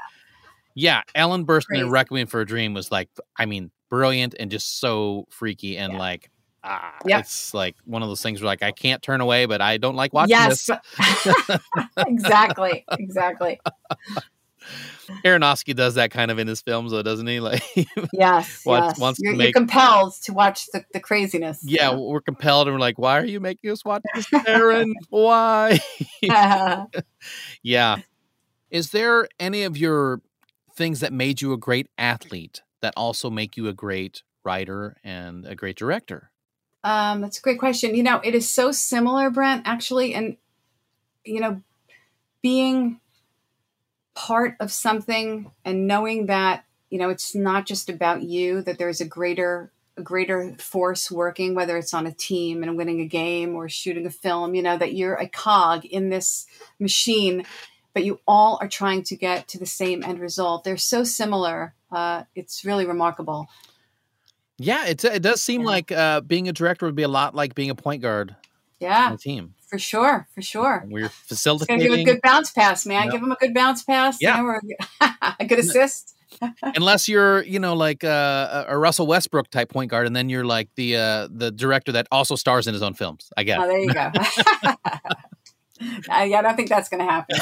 yeah, 0.74 1.02
Ellen 1.14 1.44
Burstyn 1.44 1.78
in 1.80 1.90
Requiem 1.90 2.26
for 2.28 2.40
a 2.40 2.46
Dream 2.46 2.72
was 2.74 2.90
like, 2.92 3.10
I 3.36 3.44
mean, 3.46 3.70
brilliant 3.90 4.34
and 4.38 4.50
just 4.50 4.78
so 4.80 5.26
freaky 5.30 5.76
and 5.76 5.92
Yeah. 5.94 5.98
like. 5.98 6.30
Ah, 6.66 6.94
Yep. 7.04 7.20
it's 7.20 7.52
like 7.52 7.76
one 7.84 8.02
of 8.02 8.08
those 8.08 8.22
things 8.22 8.40
where 8.40 8.46
like 8.46 8.62
I 8.62 8.72
can't 8.72 9.02
turn 9.02 9.20
away, 9.20 9.44
but 9.44 9.60
I 9.60 9.76
don't 9.76 9.96
like 9.96 10.14
watching 10.14 10.30
Yes, 10.30 10.64
this. 10.64 11.58
exactly, 11.98 12.84
exactly. 12.98 13.60
Aronofsky 15.24 15.74
does 15.76 15.94
that 15.96 16.10
kind 16.10 16.30
of 16.30 16.38
in 16.38 16.46
his 16.48 16.60
films, 16.62 16.92
though, 16.92 17.02
doesn't 17.02 17.26
he? 17.26 17.40
Like, 17.44 17.62
Yes, 18.12 18.64
Wants- 18.64 18.94
yes. 18.94 18.98
wants 18.98 19.20
you're, 19.22 19.34
you're 19.34 19.52
compelled 19.52 20.14
to 20.22 20.32
watch 20.32 20.66
the, 20.72 20.84
the 20.92 21.00
craziness. 21.00 21.60
yeah, 21.62 21.94
we're 21.94 22.20
compelled, 22.20 22.68
and 22.68 22.74
we're 22.74 22.80
like, 22.80 22.98
why 22.98 23.18
are 23.18 23.24
you 23.24 23.40
making 23.40 23.70
us 23.70 23.84
watch 23.84 24.02
this, 24.14 24.26
Aaron? 24.46 24.94
why? 25.10 25.78
yeah. 26.22 26.84
Yeah. 27.62 27.96
Is 28.70 28.90
there 28.90 29.28
any 29.38 29.62
of 29.62 29.76
your 29.76 30.20
things 30.74 31.00
that 31.00 31.12
made 31.12 31.40
you 31.40 31.52
a 31.52 31.56
great 31.56 31.88
athlete 31.96 32.62
that 32.80 32.92
also 32.96 33.30
make 33.30 33.56
you 33.56 33.68
a 33.68 33.72
great 33.72 34.22
writer 34.44 34.96
and 35.04 35.46
a 35.46 35.54
great 35.54 35.76
director? 35.76 36.30
Um, 36.82 37.20
that's 37.22 37.38
a 37.38 37.40
great 37.40 37.58
question. 37.58 37.94
You 37.94 38.02
know, 38.02 38.20
it 38.24 38.34
is 38.34 38.48
so 38.52 38.72
similar, 38.72 39.30
Brent, 39.30 39.62
actually, 39.66 40.12
and 40.14 40.36
you 41.24 41.40
know, 41.40 41.62
being 42.42 43.00
part 44.14 44.56
of 44.60 44.72
something 44.72 45.50
and 45.64 45.86
knowing 45.86 46.26
that 46.26 46.64
you 46.90 46.98
know 46.98 47.10
it's 47.10 47.34
not 47.34 47.66
just 47.66 47.88
about 47.88 48.22
you; 48.22 48.62
that 48.62 48.78
there's 48.78 49.00
a 49.00 49.04
greater 49.06 49.72
a 49.96 50.02
greater 50.02 50.54
force 50.58 51.10
working, 51.10 51.54
whether 51.54 51.76
it's 51.76 51.94
on 51.94 52.06
a 52.06 52.12
team 52.12 52.62
and 52.62 52.76
winning 52.76 53.00
a 53.00 53.06
game 53.06 53.54
or 53.54 53.68
shooting 53.68 54.06
a 54.06 54.10
film. 54.10 54.54
You 54.54 54.62
know 54.62 54.76
that 54.78 54.94
you're 54.94 55.14
a 55.14 55.28
cog 55.28 55.84
in 55.84 56.08
this 56.10 56.46
machine, 56.80 57.44
but 57.92 58.04
you 58.04 58.20
all 58.26 58.58
are 58.60 58.68
trying 58.68 59.02
to 59.04 59.16
get 59.16 59.48
to 59.48 59.58
the 59.58 59.66
same 59.66 60.02
end 60.02 60.20
result. 60.20 60.64
They're 60.64 60.76
so 60.76 61.04
similar. 61.04 61.74
Uh, 61.90 62.24
it's 62.34 62.64
really 62.64 62.86
remarkable. 62.86 63.48
Yeah, 64.58 64.86
it, 64.86 65.04
it 65.04 65.22
does 65.22 65.42
seem 65.42 65.62
Yeah. 65.62 65.66
like 65.66 65.92
uh, 65.92 66.20
being 66.20 66.48
a 66.48 66.52
director 66.52 66.86
would 66.86 66.94
be 66.94 67.02
a 67.02 67.08
lot 67.08 67.34
like 67.34 67.54
being 67.54 67.70
a 67.70 67.74
point 67.74 68.02
guard 68.02 68.30
on 68.30 68.36
Yeah, 68.80 69.12
a 69.12 69.16
team. 69.16 69.54
For 69.74 69.78
sure, 69.80 70.28
for 70.34 70.40
sure. 70.42 70.84
We're 70.86 71.00
gonna 71.00 71.02
give 71.02 71.12
facilitating, 71.12 71.92
a 72.00 72.04
good 72.04 72.20
bounce 72.22 72.52
pass, 72.52 72.86
man. 72.86 73.04
Yep. 73.04 73.12
Give 73.12 73.22
him 73.22 73.32
a 73.32 73.36
good 73.36 73.54
bounce 73.54 73.82
pass. 73.82 74.18
Yeah. 74.20 74.40
You 74.40 74.60
know, 75.00 75.08
a 75.40 75.44
good 75.44 75.58
assist. 75.64 76.14
unless 76.62 77.08
you're, 77.08 77.42
you 77.44 77.58
know, 77.60 77.74
like 77.74 78.02
uh, 78.04 78.64
a 78.68 78.76
Russell 78.78 79.06
Westbrook 79.06 79.50
type 79.50 79.68
point 79.70 79.90
guard, 79.90 80.06
and 80.06 80.14
then 80.14 80.28
you're 80.28 80.44
like 80.44 80.68
the 80.76 80.96
uh, 80.96 81.28
the 81.30 81.50
director 81.50 81.92
that 81.92 82.06
also 82.12 82.34
stars 82.36 82.66
in 82.66 82.74
his 82.74 82.82
own 82.82 82.94
films. 82.94 83.30
I 83.36 83.42
guess. 83.44 83.58
Oh, 83.60 83.66
there 83.66 83.78
you 83.78 83.92
go. 83.92 84.10
I, 86.08 86.32
I 86.32 86.42
don't 86.42 86.54
think 86.56 86.68
that's 86.68 86.88
going 86.88 87.04
to 87.04 87.10
happen. 87.10 87.36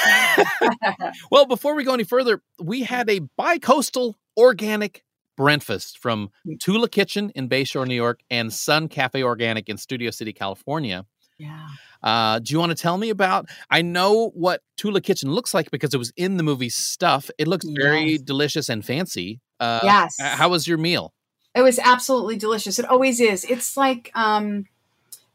Well, 1.31 1.47
before 1.47 1.75
we 1.75 1.85
go 1.85 1.92
any 1.95 2.05
further, 2.05 2.42
we 2.61 2.83
had 2.83 3.09
a 3.11 3.21
bi-coastal 3.21 4.16
organic 4.38 5.05
breakfast 5.37 5.99
from 5.99 6.31
Mm. 6.47 6.59
Tula 6.59 6.88
Kitchen 6.88 7.31
in 7.35 7.49
Bayshore, 7.49 7.87
New 7.87 7.95
York, 7.95 8.21
and 8.31 8.53
Sun 8.53 8.88
Cafe 8.88 9.23
Organic 9.23 9.68
in 9.68 9.77
Studio 9.77 10.11
City, 10.11 10.33
California. 10.33 11.05
yeah. 11.38 11.68
Uh, 12.03 12.38
do 12.38 12.53
you 12.53 12.59
want 12.59 12.71
to 12.71 12.77
tell 12.81 12.99
me 12.99 13.11
about? 13.11 13.47
I 13.71 13.83
know 13.83 14.31
what 14.35 14.62
Tula 14.77 15.01
Kitchen 15.01 15.31
looks 15.31 15.55
like 15.55 15.71
because 15.71 15.95
it 15.95 15.99
was 15.99 16.12
in 16.17 16.37
the 16.37 16.43
movie 16.43 16.69
Stuff. 16.69 17.31
It 17.38 17.47
looks 17.49 17.65
very 17.67 18.12
Yes. 18.12 18.23
delicious 18.23 18.69
and 18.69 18.85
fancy. 18.85 19.41
Uh, 19.61 19.81
Yes. 19.83 20.17
How 20.21 20.49
was 20.49 20.67
your 20.67 20.79
meal? 20.79 21.12
It 21.55 21.62
was 21.62 21.79
absolutely 21.79 22.37
delicious. 22.37 22.79
It 22.79 22.87
always 22.87 23.21
is. 23.21 23.45
It's 23.45 23.77
like, 23.77 24.11
um, 24.15 24.67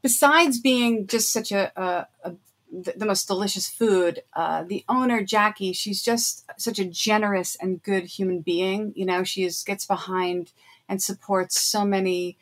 besides 0.01 0.59
being 0.59 1.07
just 1.07 1.31
such 1.31 1.51
a, 1.51 1.71
a, 1.79 2.07
a 2.23 2.35
the 2.71 2.93
the 2.97 3.05
most 3.05 3.27
delicious 3.27 3.69
food, 3.69 4.23
uh, 4.33 4.63
the 4.63 4.83
owner 4.89 5.23
Jackie, 5.23 5.71
she's 5.71 6.01
just 6.03 6.43
such 6.57 6.79
a 6.79 6.85
generous 6.85 7.55
and 7.61 7.81
good 7.81 8.05
human 8.05 8.41
being. 8.41 8.91
You 8.95 9.05
know, 9.05 9.23
she 9.23 9.43
is, 9.45 9.63
gets 9.63 9.85
behind 9.85 10.51
and 10.89 11.01
supports 11.01 11.61
so 11.61 11.85
many 11.85 12.37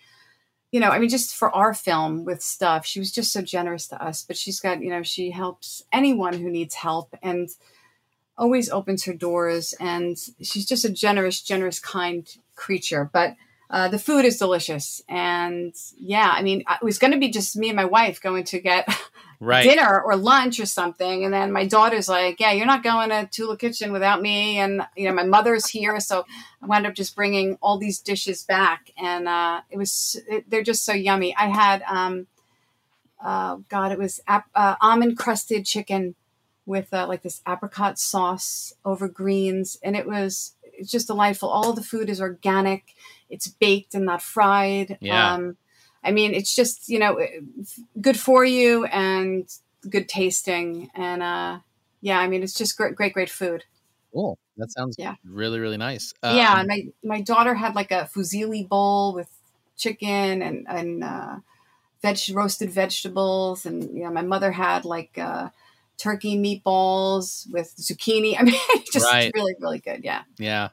you 0.72 0.80
know, 0.80 0.90
I 0.90 1.00
mean, 1.00 1.10
just 1.10 1.36
for 1.36 1.54
our 1.56 1.74
film 1.74 2.26
with 2.26 2.42
stuff, 2.42 2.86
she 2.86 3.00
was 3.00 3.12
just 3.12 3.32
so 3.32 3.42
generous 3.42 3.88
to 3.88 4.04
us. 4.04 4.24
But 4.24 4.38
she's 4.38 4.60
got, 4.60 4.82
you 4.82 4.90
know, 4.90 5.04
she 5.04 5.32
helps 5.32 5.84
anyone 5.92 6.34
who 6.34 6.50
needs 6.50 6.76
help 6.76 7.16
and 7.22 7.50
always 8.38 8.70
opens 8.70 9.06
her 9.06 9.14
doors. 9.14 9.74
And 9.80 10.18
she's 10.42 10.66
just 10.66 10.84
a 10.86 10.90
generous, 10.90 11.42
generous, 11.42 11.80
kind 11.80 12.28
creature. 12.56 13.10
But 13.12 13.36
uh, 13.70 13.88
the 13.88 14.00
food 14.00 14.26
is 14.26 14.38
delicious. 14.38 15.02
And 15.10 15.74
yeah, 15.98 16.32
I 16.34 16.42
mean, 16.42 16.62
it 16.70 16.84
was 16.84 17.00
going 17.00 17.14
to 17.14 17.20
be 17.20 17.30
just 17.30 17.56
me 17.56 17.70
and 17.70 17.76
my 17.76 17.86
wife 17.86 18.22
going 18.22 18.44
to 18.46 18.60
get 18.60 18.88
Right. 19.42 19.64
dinner 19.64 20.02
or 20.02 20.16
lunch 20.16 20.62
or 20.62 20.66
something. 20.66 21.26
And 21.26 21.34
then 21.34 21.52
my 21.52 21.66
daughter's 21.66 22.08
like, 22.08 22.40
yeah, 22.40 22.54
you're 22.54 22.66
not 22.66 22.84
going 22.84 23.10
to 23.10 23.28
Tula 23.30 23.58
Kitchen 23.58 23.92
without 23.92 24.22
me. 24.22 24.60
And, 24.60 24.82
you 24.96 25.08
know, 25.08 25.14
my 25.14 25.26
mother's 25.26 25.68
here. 25.68 26.00
So 26.00 26.26
I 26.62 26.66
wound 26.66 26.88
up 26.88 26.94
just 26.94 27.16
bringing 27.18 27.58
all 27.62 27.78
these 27.78 28.00
dishes 28.00 28.44
back. 28.44 28.92
And 28.98 29.28
uh, 29.28 29.62
it 29.70 29.78
was, 29.78 30.20
it, 30.30 30.50
they're 30.50 30.64
just 30.64 30.86
so 30.86 30.94
yummy. 30.94 31.36
I 31.36 31.48
had, 31.48 31.84
um, 31.84 32.28
uh, 33.22 33.58
God, 33.68 33.92
it 33.92 34.00
was 34.00 34.22
ap- 34.26 34.50
uh, 34.56 34.76
almond 34.80 35.18
crusted 35.18 35.66
chicken 35.66 36.16
with 36.66 36.94
uh, 36.94 37.06
like 37.06 37.22
this 37.22 37.42
apricot 37.48 38.00
sauce 38.00 38.74
over 38.86 39.08
greens. 39.10 39.78
And 39.84 39.98
it 39.98 40.08
was, 40.08 40.56
it's 40.64 40.92
just 40.92 41.08
delightful. 41.08 41.50
All 41.50 41.74
the 41.74 41.84
food 41.84 42.10
is 42.10 42.22
organic. 42.22 42.96
It's 43.30 43.48
baked 43.48 43.96
and 43.96 44.06
not 44.06 44.22
fried. 44.22 44.98
Yeah. 45.02 45.34
Um, 45.34 45.58
I 46.04 46.12
mean, 46.12 46.34
it's 46.34 46.56
just 46.56 46.88
you 46.90 47.00
know 47.00 47.20
good 48.00 48.20
for 48.20 48.46
you 48.46 48.86
and 48.86 49.50
good 49.90 50.08
tasting, 50.08 50.90
and 50.96 51.22
uh, 51.24 51.60
yeah, 52.02 52.20
I 52.20 52.28
mean, 52.28 52.44
it's 52.44 52.54
just 52.54 52.78
great, 52.78 52.96
great, 52.96 53.14
great 53.14 53.30
food. 53.30 53.64
Cool. 54.14 54.38
That 54.58 54.72
sounds 54.72 54.96
Yeah. 54.98 55.16
really, 55.26 55.60
really 55.60 55.78
nice. 55.78 56.14
yeah, 56.24 56.54
Um, 56.54 56.60
and 56.60 56.68
my 56.68 56.88
my 57.04 57.22
daughter 57.22 57.56
had 57.56 57.76
like 57.76 57.92
a 57.92 58.10
fusilli 58.14 58.68
bowl 58.68 59.14
with 59.14 59.30
chicken 59.78 60.42
and 60.42 60.66
and 60.70 61.04
uh, 61.04 61.36
veg 62.02 62.20
roasted 62.34 62.70
vegetables, 62.72 63.66
and 63.66 63.84
you 63.96 64.04
know, 64.04 64.12
my 64.12 64.22
mother 64.22 64.52
had 64.52 64.86
like 64.86 65.18
uh, 65.18 65.50
turkey 65.98 66.38
meatballs 66.38 67.52
with 67.52 67.76
zucchini. 67.78 68.36
I 68.40 68.44
mean, 68.44 68.60
just 68.94 69.12
Right. 69.12 69.32
really, 69.34 69.56
really 69.60 69.80
good. 69.80 70.04
Yeah. 70.04 70.24
yeah. 70.38 70.70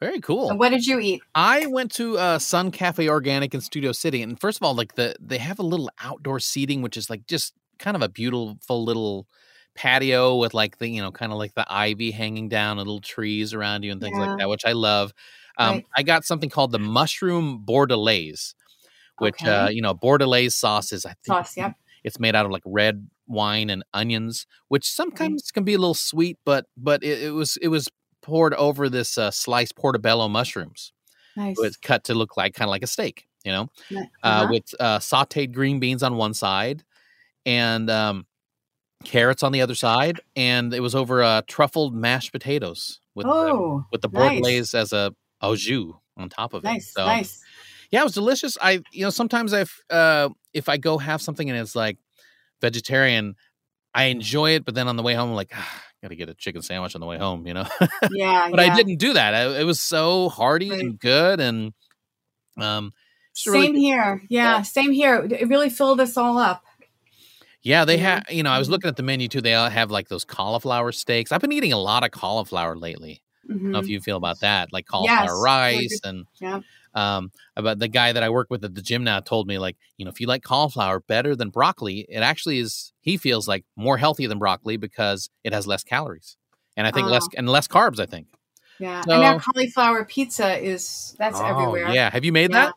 Very 0.00 0.20
cool. 0.20 0.50
And 0.50 0.58
what 0.58 0.70
did 0.70 0.86
you 0.86 1.00
eat? 1.00 1.22
I 1.34 1.66
went 1.66 1.90
to 1.94 2.18
uh, 2.18 2.38
Sun 2.38 2.70
Cafe 2.72 3.08
Organic 3.08 3.54
in 3.54 3.60
Studio 3.62 3.92
City, 3.92 4.20
and 4.22 4.38
first 4.38 4.58
of 4.58 4.62
all, 4.62 4.74
like 4.74 4.94
the 4.94 5.16
they 5.20 5.38
have 5.38 5.58
a 5.58 5.62
little 5.62 5.90
outdoor 6.02 6.38
seating, 6.38 6.82
which 6.82 6.96
is 6.98 7.08
like 7.08 7.26
just 7.26 7.54
kind 7.78 7.96
of 7.96 8.02
a 8.02 8.08
beautiful 8.08 8.84
little 8.84 9.26
patio 9.74 10.36
with 10.36 10.54
like 10.54 10.78
the 10.78 10.88
you 10.88 11.00
know 11.00 11.10
kind 11.10 11.32
of 11.32 11.38
like 11.38 11.54
the 11.54 11.64
ivy 11.72 12.10
hanging 12.10 12.48
down, 12.50 12.78
and 12.78 12.86
little 12.86 13.00
trees 13.00 13.54
around 13.54 13.84
you, 13.84 13.92
and 13.92 14.00
things 14.02 14.18
Yeah. 14.18 14.26
like 14.26 14.38
that, 14.38 14.48
which 14.50 14.64
I 14.66 14.72
love. 14.72 15.12
Um, 15.58 15.76
Right. 15.76 15.86
I 15.96 16.02
got 16.02 16.24
something 16.26 16.50
called 16.50 16.72
the 16.72 16.78
mushroom 16.78 17.64
bordelaise, 17.66 18.52
which 19.18 19.42
uh, 19.44 19.68
you 19.72 19.80
know 19.80 19.94
bordelaise 19.94 20.52
sauce 20.52 20.92
is 20.92 21.06
I 21.06 21.14
think 21.24 21.38
Sauce, 21.38 21.56
yep. 21.56 21.74
it's 22.04 22.20
made 22.20 22.34
out 22.36 22.44
of 22.44 22.52
like 22.52 22.62
red 22.66 23.08
wine 23.26 23.70
and 23.70 23.82
onions, 23.94 24.46
which 24.68 24.86
sometimes 24.86 25.50
can 25.50 25.64
be 25.64 25.72
a 25.74 25.78
little 25.78 25.94
sweet, 25.94 26.38
but 26.44 26.66
but 26.76 27.02
it, 27.02 27.22
it 27.22 27.30
was 27.30 27.56
it 27.62 27.68
was 27.68 27.88
poured 28.26 28.54
over 28.54 28.88
this 28.88 29.16
uh, 29.16 29.30
sliced 29.30 29.76
portobello 29.76 30.28
mushrooms. 30.28 30.92
Nice. 31.36 31.56
So 31.56 31.64
it's 31.64 31.76
cut 31.76 32.04
to 32.04 32.14
look 32.14 32.36
like 32.36 32.54
kind 32.54 32.68
of 32.68 32.70
like 32.70 32.82
a 32.82 32.88
steak, 32.88 33.28
you 33.44 33.52
know, 33.52 33.70
uh, 33.94 34.02
uh-huh. 34.22 34.48
with 34.50 34.74
uh, 34.80 34.98
sautéed 34.98 35.52
green 35.52 35.78
beans 35.78 36.02
on 36.02 36.16
one 36.16 36.34
side 36.34 36.82
and 37.44 37.88
um, 37.88 38.26
carrots 39.04 39.44
on 39.44 39.52
the 39.52 39.60
other 39.60 39.76
side, 39.76 40.20
and 40.34 40.74
it 40.74 40.80
was 40.80 40.96
over 40.96 41.22
uh, 41.22 41.42
truffled 41.42 41.94
mashed 41.94 42.32
potatoes 42.32 42.98
with 43.14 43.26
the, 43.26 43.32
oh, 43.32 43.84
with 43.92 44.00
the 44.00 44.08
nice. 44.08 44.40
bordelaise 44.40 44.74
as 44.74 44.92
a 44.92 45.14
au 45.40 45.54
jus 45.54 45.94
on 46.16 46.28
top 46.28 46.52
of 46.52 46.64
it. 46.64 46.68
nice, 46.68 46.92
So, 46.92 47.06
nice. 47.06 47.44
yeah, 47.92 48.00
it 48.00 48.04
was 48.04 48.14
delicious. 48.14 48.58
I 48.60 48.82
you 48.90 49.04
know 49.04 49.10
sometimes 49.10 49.52
I've 49.52 49.72
uh, 49.88 50.30
if 50.52 50.68
I 50.68 50.78
go 50.78 50.98
have 50.98 51.22
something 51.22 51.48
and 51.48 51.58
it's 51.58 51.76
like 51.76 51.98
vegetarian, 52.60 53.36
I 53.94 54.04
enjoy 54.04 54.56
it, 54.56 54.64
but 54.64 54.74
then 54.74 54.88
on 54.88 54.96
the 54.96 55.02
way 55.04 55.14
home, 55.14 55.28
I'm 55.28 55.36
like, 55.36 55.52
ah, 55.54 55.82
got 56.02 56.08
to 56.08 56.16
get 56.16 56.28
a 56.28 56.34
chicken 56.34 56.62
sandwich 56.62 56.94
on 56.94 57.00
the 57.00 57.06
way 57.06 57.18
home, 57.18 57.46
you 57.46 57.54
know. 57.54 57.66
Yeah, 58.10 58.48
but 58.50 58.60
yeah. 58.60 58.72
I 58.72 58.76
didn't 58.76 58.96
do 58.96 59.14
that. 59.14 59.34
I, 59.34 59.60
it 59.60 59.64
was 59.64 59.80
so 59.80 60.28
hearty 60.28 60.70
Right. 60.70 60.80
and 60.80 60.98
good, 60.98 61.40
and 61.40 61.72
um, 62.58 62.92
really 63.46 63.66
Same 63.66 63.74
here. 63.74 64.22
Yeah, 64.28 64.62
same 64.62 64.92
here. 64.92 65.26
It 65.30 65.48
really 65.48 65.70
filled 65.70 66.00
us 66.00 66.16
all 66.16 66.38
up. 66.38 66.62
Yeah, 67.62 67.84
they 67.84 67.96
Yeah. 67.96 68.16
have. 68.16 68.24
You 68.30 68.42
know, 68.42 68.50
I 68.50 68.58
was 68.58 68.68
Mhm. 68.68 68.72
looking 68.72 68.88
at 68.88 68.96
the 68.96 69.02
menu 69.02 69.28
too. 69.28 69.40
They 69.40 69.54
all 69.54 69.68
have 69.68 69.90
like 69.90 70.08
those 70.08 70.24
cauliflower 70.24 70.92
steaks. 70.92 71.32
I've 71.32 71.40
been 71.40 71.52
eating 71.52 71.72
a 71.72 71.78
lot 71.78 72.04
of 72.04 72.10
cauliflower 72.12 72.76
lately. 72.76 73.22
I 73.48 73.52
don't 73.52 73.72
know 73.72 73.78
if 73.78 73.86
Mhm. 73.86 73.90
you 73.90 74.00
feel 74.00 74.16
about 74.16 74.40
that, 74.40 74.72
like 74.72 74.86
cauliflower 74.86 75.24
Yes, 75.24 75.42
rice 75.42 76.00
and 76.04 76.26
Yeah. 76.40 76.60
Um. 76.96 77.30
About 77.58 77.78
the 77.78 77.88
guy 77.88 78.12
that 78.12 78.22
I 78.22 78.28
work 78.28 78.48
with 78.50 78.64
at 78.64 78.74
the 78.74 78.82
gym 78.82 79.04
now 79.04 79.20
told 79.20 79.46
me 79.46 79.58
like, 79.58 79.76
you 79.96 80.04
know, 80.04 80.10
if 80.10 80.20
you 80.20 80.26
like 80.26 80.42
cauliflower 80.42 81.00
better 81.00 81.34
than 81.36 81.50
broccoli, 81.50 82.06
it 82.08 82.20
actually 82.20 82.58
is. 82.58 82.92
He 83.00 83.16
feels 83.16 83.46
like 83.48 83.64
more 83.76 83.96
healthy 83.96 84.26
than 84.26 84.38
broccoli 84.38 84.76
because 84.76 85.30
it 85.44 85.52
has 85.52 85.66
less 85.66 85.84
calories 85.84 86.36
and 86.76 86.86
I 86.86 86.90
think 86.90 87.08
less 87.08 87.24
Oh. 87.24 87.38
and 87.38 87.48
less 87.48 87.68
carbs. 87.68 88.00
I 88.00 88.06
think. 88.06 88.26
Yeah, 88.78 89.02
and 89.08 89.22
now 89.22 89.38
cauliflower 89.38 90.04
pizza 90.04 90.58
is 90.62 91.14
that's 91.18 91.38
Oh, 91.40 91.44
everywhere. 91.46 91.88
Yeah, 91.94 92.10
have 92.10 92.24
you 92.24 92.32
made 92.32 92.50
Yeah. 92.50 92.66
that? 92.66 92.74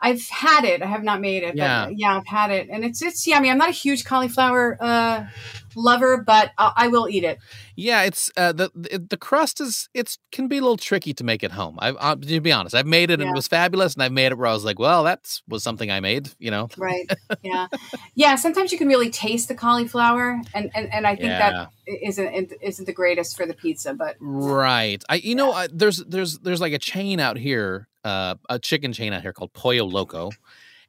I've 0.00 0.26
had 0.28 0.64
it. 0.64 0.82
I 0.82 0.86
have 0.86 1.02
not 1.02 1.20
made 1.20 1.42
it. 1.42 1.56
Yeah. 1.56 1.86
But 1.86 1.98
yeah, 1.98 2.16
I've 2.18 2.26
had 2.26 2.50
it, 2.50 2.68
and 2.70 2.84
it's 2.84 3.02
it's 3.02 3.26
yummy. 3.26 3.50
I'm 3.50 3.58
not 3.58 3.68
a 3.68 3.72
huge 3.72 4.04
cauliflower 4.04 4.76
uh, 4.80 5.26
lover, 5.74 6.18
but 6.26 6.52
I, 6.58 6.72
I 6.76 6.88
will 6.88 7.08
eat 7.08 7.24
it. 7.24 7.38
Yeah, 7.76 8.02
it's 8.02 8.30
uh, 8.36 8.52
the, 8.52 8.70
the 8.74 9.16
crust 9.16 9.60
is 9.60 9.88
it's 9.94 10.18
can 10.32 10.48
be 10.48 10.58
a 10.58 10.60
little 10.60 10.76
tricky 10.76 11.12
to 11.14 11.24
make 11.24 11.42
at 11.44 11.52
home. 11.52 11.78
I, 11.80 11.94
I 11.98 12.14
to 12.14 12.40
be 12.40 12.52
honest, 12.52 12.74
I've 12.74 12.86
made 12.86 13.10
it 13.10 13.14
and 13.14 13.24
Yeah. 13.24 13.30
it 13.30 13.34
was 13.34 13.48
fabulous, 13.48 13.94
and 13.94 14.02
I've 14.02 14.12
made 14.12 14.32
it 14.32 14.38
where 14.38 14.48
I 14.48 14.52
was 14.52 14.64
like, 14.64 14.78
well, 14.78 15.04
that 15.04 15.40
was 15.48 15.62
something 15.62 15.90
I 15.90 16.00
made, 16.00 16.30
you 16.38 16.50
know. 16.50 16.68
Right. 16.76 17.10
yeah. 17.42 17.68
Yeah. 18.14 18.36
Sometimes 18.36 18.72
you 18.72 18.78
can 18.78 18.88
really 18.88 19.10
taste 19.10 19.48
the 19.48 19.54
cauliflower, 19.54 20.40
and 20.54 20.70
and, 20.74 20.92
and 20.92 21.06
I 21.06 21.16
think 21.16 21.28
Yeah. 21.28 21.38
that 21.50 21.70
isn't 22.02 22.52
isn't 22.60 22.84
the 22.84 22.92
greatest 22.92 23.36
for 23.36 23.46
the 23.46 23.54
pizza, 23.54 23.94
but 23.94 24.16
Right. 24.20 25.02
I 25.08 25.16
you 25.16 25.34
know 25.34 25.52
I, 25.52 25.68
there's 25.72 25.98
there's 26.04 26.38
there's 26.40 26.60
like 26.60 26.72
a 26.74 26.78
chain 26.78 27.20
out 27.20 27.36
here, 27.38 27.88
uh, 28.06 28.36
a 28.50 28.58
chicken 28.60 28.92
chain 28.94 29.12
out 29.14 29.22
here 29.22 29.34
called 29.34 29.52
Pollo 29.54 29.84
Loco, 29.86 30.36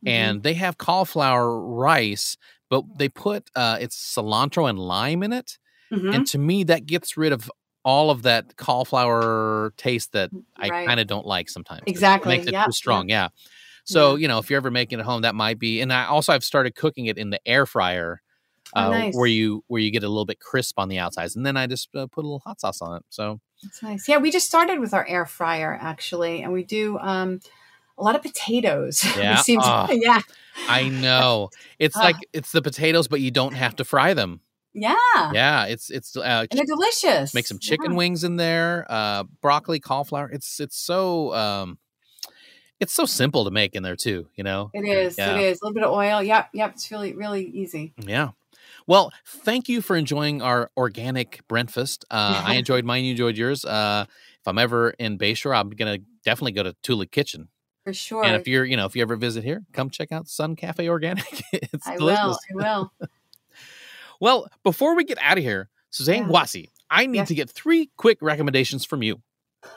Mm-hmm. 0.05 0.07
and 0.09 0.43
they 0.43 0.53
have 0.55 0.77
cauliflower 0.77 1.59
rice, 1.61 2.37
but 2.69 2.83
they 2.97 3.09
put 3.09 3.49
uh, 3.55 3.77
it's 3.81 3.97
cilantro 4.15 4.69
and 4.69 4.79
lime 4.79 5.23
in 5.23 5.33
it, 5.33 5.57
Mhm. 5.91 6.13
and 6.13 6.27
to 6.27 6.37
me 6.37 6.63
that 6.65 6.85
gets 6.87 7.17
rid 7.17 7.33
of 7.33 7.51
all 7.85 8.11
of 8.11 8.23
that 8.23 8.57
cauliflower 8.57 9.73
taste 9.77 10.11
that 10.13 10.31
I 10.57 10.69
Right. 10.69 10.85
kind 10.87 10.99
of 10.99 11.07
don't 11.07 11.25
like 11.27 11.49
sometimes. 11.49 11.81
It 11.83 11.91
Exactly. 11.91 12.29
makes 12.29 12.47
it 12.47 12.53
Yep, 12.53 12.65
too 12.65 12.71
strong. 12.73 13.09
Yeah. 13.09 13.29
So 13.85 14.15
you 14.15 14.27
know, 14.27 14.39
if 14.39 14.49
you're 14.49 14.57
ever 14.57 14.71
making 14.71 14.99
it 14.99 15.01
at 15.03 15.05
home, 15.07 15.23
that 15.23 15.35
might 15.35 15.59
be. 15.59 15.81
And 15.81 15.93
I 15.93 16.05
also 16.07 16.33
I've 16.33 16.43
started 16.45 16.75
cooking 16.75 17.07
it 17.07 17.17
in 17.17 17.31
the 17.31 17.41
air 17.47 17.65
fryer, 17.65 18.21
Oh, 18.75 18.81
uh, 18.81 18.89
nice. 18.89 19.13
where 19.13 19.27
you 19.27 19.63
where 19.67 19.81
you 19.81 19.91
get 19.91 20.03
a 20.03 20.09
little 20.09 20.25
bit 20.25 20.39
crisp 20.39 20.79
on 20.79 20.89
the 20.89 20.99
outsides, 20.99 21.35
and 21.35 21.45
then 21.45 21.57
I 21.57 21.67
just 21.67 21.89
uh, 21.95 22.07
put 22.07 22.21
a 22.23 22.27
little 22.27 22.41
hot 22.45 22.61
sauce 22.61 22.81
on 22.81 22.97
it. 22.97 23.03
So 23.09 23.39
That's 23.63 23.81
nice. 23.83 24.07
Yeah, 24.07 24.17
we 24.17 24.31
just 24.31 24.45
started 24.47 24.79
with 24.79 24.93
our 24.93 25.05
air 25.07 25.25
fryer 25.25 25.77
actually, 25.81 26.41
and 26.43 26.53
we 26.53 26.63
do 26.63 26.97
um, 26.99 27.39
a 27.97 28.03
lot 28.03 28.15
of 28.15 28.21
potatoes. 28.21 29.03
Yeah? 29.17 29.41
to- 29.43 29.57
Oh. 29.61 29.87
yeah, 29.91 30.21
I 30.67 30.89
know 30.89 31.49
it's 31.79 31.97
Ah. 31.97 32.03
like 32.03 32.15
it's 32.33 32.51
the 32.51 32.61
potatoes, 32.61 33.07
but 33.07 33.19
you 33.21 33.31
don't 33.31 33.53
have 33.53 33.75
to 33.77 33.83
fry 33.85 34.13
them. 34.13 34.41
yeah, 34.73 34.95
Yeah, 35.33 35.65
it's 35.65 35.89
it's 35.89 36.15
uh, 36.15 36.45
and 36.51 36.57
they're 36.57 36.65
delicious. 36.65 37.33
make 37.33 37.47
some 37.47 37.57
chicken 37.59 37.91
Yeah. 37.91 37.97
wings 37.97 38.23
in 38.23 38.35
there, 38.35 38.85
uh, 38.89 39.23
broccoli, 39.41 39.79
cauliflower. 39.79 40.29
It's 40.31 40.59
it's 40.59 40.77
so 40.77 41.33
um, 41.33 41.79
it's 42.79 42.93
so 42.93 43.05
simple 43.05 43.43
to 43.45 43.49
make 43.51 43.73
in 43.73 43.81
there 43.81 43.95
too. 43.95 44.27
You 44.35 44.43
know. 44.43 44.69
It 44.75 44.85
is. 44.85 45.17
Yeah. 45.17 45.35
It 45.35 45.41
is. 45.45 45.59
A 45.61 45.65
little 45.65 45.73
bit 45.73 45.83
of 45.83 45.91
oil. 45.91 46.21
Yep. 46.21 46.49
Yep. 46.53 46.71
It's 46.75 46.91
really, 46.91 47.13
really 47.15 47.43
easy. 47.45 47.93
Yeah. 47.97 48.29
Well, 48.87 49.11
thank 49.25 49.67
you 49.69 49.81
for 49.81 49.95
enjoying 49.95 50.41
our 50.41 50.71
organic 50.77 51.45
breakfast. 51.47 52.05
Uh, 52.11 52.41
I 52.45 52.55
enjoyed 52.55 52.85
mine. 52.85 53.03
You 53.03 53.11
enjoyed 53.11 53.37
yours. 53.37 53.65
Uh, 53.65 54.05
if 54.09 54.47
I'm 54.47 54.57
ever 54.57 54.91
in 54.91 55.17
Bayshore, 55.17 55.55
I'm 55.57 55.69
gonna 55.71 55.99
definitely 56.23 56.53
go 56.53 56.63
to 56.63 56.73
Tula 56.83 57.05
Kitchen. 57.05 57.49
For 57.83 57.93
sure. 57.93 58.23
And 58.23 58.35
if 58.35 58.47
you're, 58.47 58.65
you 58.65 58.75
know, 58.77 58.85
if 58.85 58.95
you 58.95 59.01
ever 59.01 59.15
visit 59.17 59.43
here, 59.43 59.63
come 59.73 59.89
check 59.89 60.11
out 60.11 60.27
Sun 60.27 60.55
Cafe 60.55 60.87
Organic. 60.89 61.25
it's 61.53 61.85
I 61.87 61.97
delicious. 61.97 62.37
will. 62.53 62.63
I 62.63 62.79
will. 62.79 62.91
Well, 64.19 64.47
before 64.63 64.95
we 64.95 65.03
get 65.03 65.19
out 65.21 65.37
of 65.37 65.43
here, 65.43 65.69
Suzanne 65.91 66.23
Yeah. 66.23 66.29
Guacci, 66.29 66.69
I 66.89 67.05
need 67.05 67.17
Yes. 67.19 67.27
to 67.27 67.35
get 67.35 67.49
three 67.51 67.91
quick 67.97 68.17
recommendations 68.21 68.83
from 68.83 69.03
you. 69.03 69.21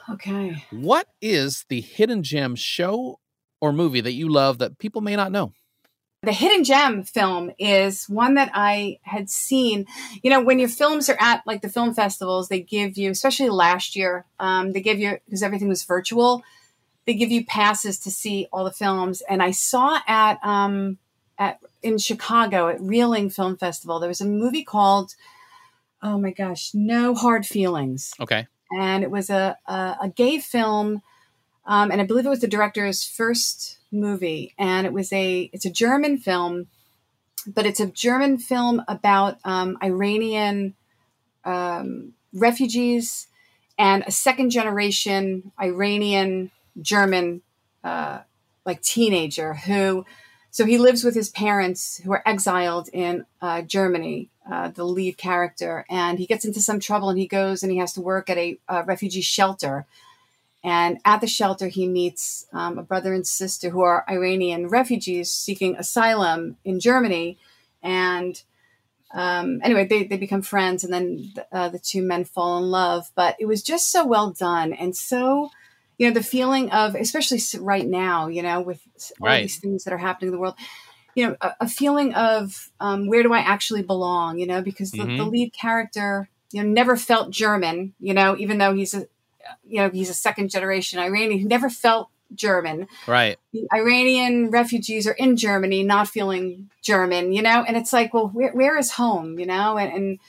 Okay. 0.09 0.63
What 0.71 1.07
is 1.21 1.65
the 1.69 1.79
hidden 1.81 2.23
gem 2.23 2.55
show 2.55 3.19
or 3.59 3.71
movie 3.71 4.01
that 4.01 4.13
you 4.13 4.29
love 4.29 4.57
that 4.57 4.79
people 4.79 5.01
may 5.01 5.15
not 5.15 5.31
know? 5.31 5.53
The 6.23 6.31
Hidden 6.31 6.65
Gem 6.65 7.03
film 7.03 7.51
is 7.57 8.07
one 8.07 8.35
that 8.35 8.51
I 8.53 8.99
had 9.01 9.27
seen. 9.27 9.87
You 10.21 10.29
know, 10.29 10.39
when 10.39 10.59
your 10.59 10.69
films 10.69 11.09
are 11.09 11.17
at 11.19 11.41
like 11.47 11.63
the 11.63 11.69
film 11.69 11.95
festivals, 11.95 12.47
they 12.47 12.61
give 12.61 12.95
you, 12.95 13.09
especially 13.09 13.49
last 13.49 13.95
year, 13.95 14.25
um, 14.39 14.71
they 14.71 14.81
give 14.81 14.99
you 14.99 15.17
because 15.25 15.41
everything 15.41 15.67
was 15.67 15.83
virtual. 15.83 16.43
They 17.07 17.15
give 17.15 17.31
you 17.31 17.43
passes 17.43 17.97
to 18.01 18.11
see 18.11 18.47
all 18.53 18.63
the 18.63 18.71
films, 18.71 19.21
and 19.27 19.41
I 19.41 19.49
saw 19.49 19.99
at 20.07 20.37
um, 20.43 20.99
at 21.39 21.59
in 21.81 21.97
Chicago 21.97 22.69
at 22.69 22.79
Reeling 22.79 23.31
Film 23.31 23.57
Festival 23.57 23.99
there 23.99 24.07
was 24.07 24.21
a 24.21 24.25
movie 24.25 24.63
called 24.63 25.15
Oh 26.03 26.19
my 26.19 26.29
gosh, 26.31 26.71
No 26.75 27.15
Hard 27.15 27.47
Feelings. 27.47 28.13
Okay. 28.19 28.45
and 28.79 29.03
it 29.03 29.09
was 29.09 29.31
a 29.31 29.57
a, 29.65 29.97
a 30.03 30.09
gay 30.15 30.37
film 30.37 31.01
um, 31.65 31.89
and 31.89 31.99
I 31.99 32.05
believe 32.05 32.27
it 32.27 32.29
was 32.29 32.41
the 32.41 32.47
director's 32.47 33.03
first 33.03 33.79
movie, 33.91 34.53
and 34.57 34.85
it 34.85 34.93
was 34.93 35.11
a 35.13 35.49
it's 35.53 35.65
a 35.65 35.71
German 35.71 36.17
film, 36.17 36.67
but 37.45 37.65
it's 37.65 37.79
a 37.79 37.87
German 37.87 38.37
film 38.37 38.81
about 38.87 39.37
um, 39.43 39.77
Iranian 39.83 40.75
um, 41.43 42.13
refugees 42.33 43.27
and 43.77 44.03
a 44.05 44.11
second 44.11 44.51
generation 44.51 45.51
Iranian 45.59 46.51
German 46.81 47.41
uh, 47.83 48.19
like 48.65 48.81
teenager 48.81 49.53
who 49.55 50.05
so 50.51 50.65
he 50.65 50.77
lives 50.77 51.03
with 51.03 51.15
his 51.15 51.29
parents 51.29 52.01
who 52.03 52.11
are 52.11 52.21
exiled 52.25 52.89
in 52.91 53.25
uh, 53.41 53.61
Germany, 53.61 54.29
uh, 54.49 54.67
the 54.67 54.83
lead 54.83 55.17
character, 55.17 55.85
and 55.89 56.19
he 56.19 56.25
gets 56.25 56.43
into 56.43 56.61
some 56.61 56.81
trouble 56.81 57.09
and 57.09 57.17
he 57.17 57.25
goes 57.25 57.63
and 57.63 57.71
he 57.71 57.77
has 57.77 57.93
to 57.93 58.01
work 58.01 58.29
at 58.29 58.37
a, 58.37 58.59
a 58.67 58.83
refugee 58.83 59.21
shelter. 59.21 59.85
And 60.63 60.99
at 61.05 61.21
the 61.21 61.27
shelter, 61.27 61.67
he 61.67 61.87
meets 61.87 62.45
um, 62.53 62.77
a 62.77 62.83
brother 62.83 63.13
and 63.13 63.25
sister 63.25 63.69
who 63.69 63.81
are 63.81 64.05
Iranian 64.09 64.67
refugees 64.67 65.31
seeking 65.31 65.75
asylum 65.75 66.57
in 66.63 66.79
Germany. 66.79 67.39
And 67.81 68.41
um, 69.13 69.59
anyway, 69.63 69.85
they, 69.87 70.03
they 70.03 70.17
become 70.17 70.41
friends, 70.41 70.83
and 70.83 70.93
then 70.93 71.33
uh, 71.51 71.69
the 71.69 71.79
two 71.79 72.01
men 72.01 72.23
fall 72.23 72.57
in 72.59 72.65
love. 72.69 73.11
But 73.15 73.35
it 73.39 73.45
was 73.45 73.61
just 73.63 73.91
so 73.91 74.05
well 74.05 74.31
done 74.31 74.73
and 74.73 74.95
so 74.95 75.49
you 75.97 76.07
know 76.07 76.13
the 76.13 76.23
feeling 76.23 76.71
of 76.71 76.95
especially 76.95 77.39
right 77.59 77.85
now 77.85 78.27
you 78.27 78.41
know 78.41 78.59
with 78.59 78.81
all 79.21 79.27
Right. 79.27 79.41
these 79.41 79.57
things 79.57 79.83
that 79.83 79.93
are 79.93 79.99
happening 79.99 80.29
in 80.29 80.33
the 80.33 80.39
world 80.39 80.55
you 81.13 81.27
know 81.27 81.35
a, 81.41 81.51
a 81.61 81.67
feeling 81.67 82.13
of 82.15 82.71
um, 82.79 83.07
where 83.07 83.21
do 83.21 83.31
i 83.33 83.39
actually 83.39 83.83
belong 83.83 84.39
you 84.39 84.47
know 84.47 84.61
because 84.63 84.91
the, 84.93 85.03
the 85.15 85.23
Mhm. 85.23 85.31
lead 85.31 85.53
character 85.53 86.27
you 86.51 86.63
know 86.63 86.69
never 86.69 86.97
felt 86.97 87.29
german 87.29 87.93
you 87.99 88.15
know 88.15 88.35
even 88.37 88.57
though 88.57 88.73
he's 88.73 88.95
a 88.95 89.05
you 89.63 89.77
know 89.77 89.89
he's 89.89 90.09
a 90.09 90.13
second 90.13 90.49
generation 90.49 90.99
iranian. 90.99 91.39
He 91.39 91.45
never 91.45 91.69
felt 91.69 92.09
german. 92.33 92.87
Right. 93.07 93.37
the 93.51 93.67
iranian 93.73 94.51
refugees 94.51 95.05
are 95.05 95.11
in 95.13 95.35
germany 95.35 95.83
not 95.83 96.07
feeling 96.07 96.69
german 96.81 97.33
you 97.33 97.41
know? 97.41 97.63
And 97.67 97.75
it's 97.75 97.91
like 97.91 98.13
well 98.13 98.27
where, 98.27 98.51
where 98.53 98.77
is 98.77 98.91
home 98.91 99.39
you 99.39 99.45
know? 99.45 99.77
And, 99.77 99.93
and 99.93 100.19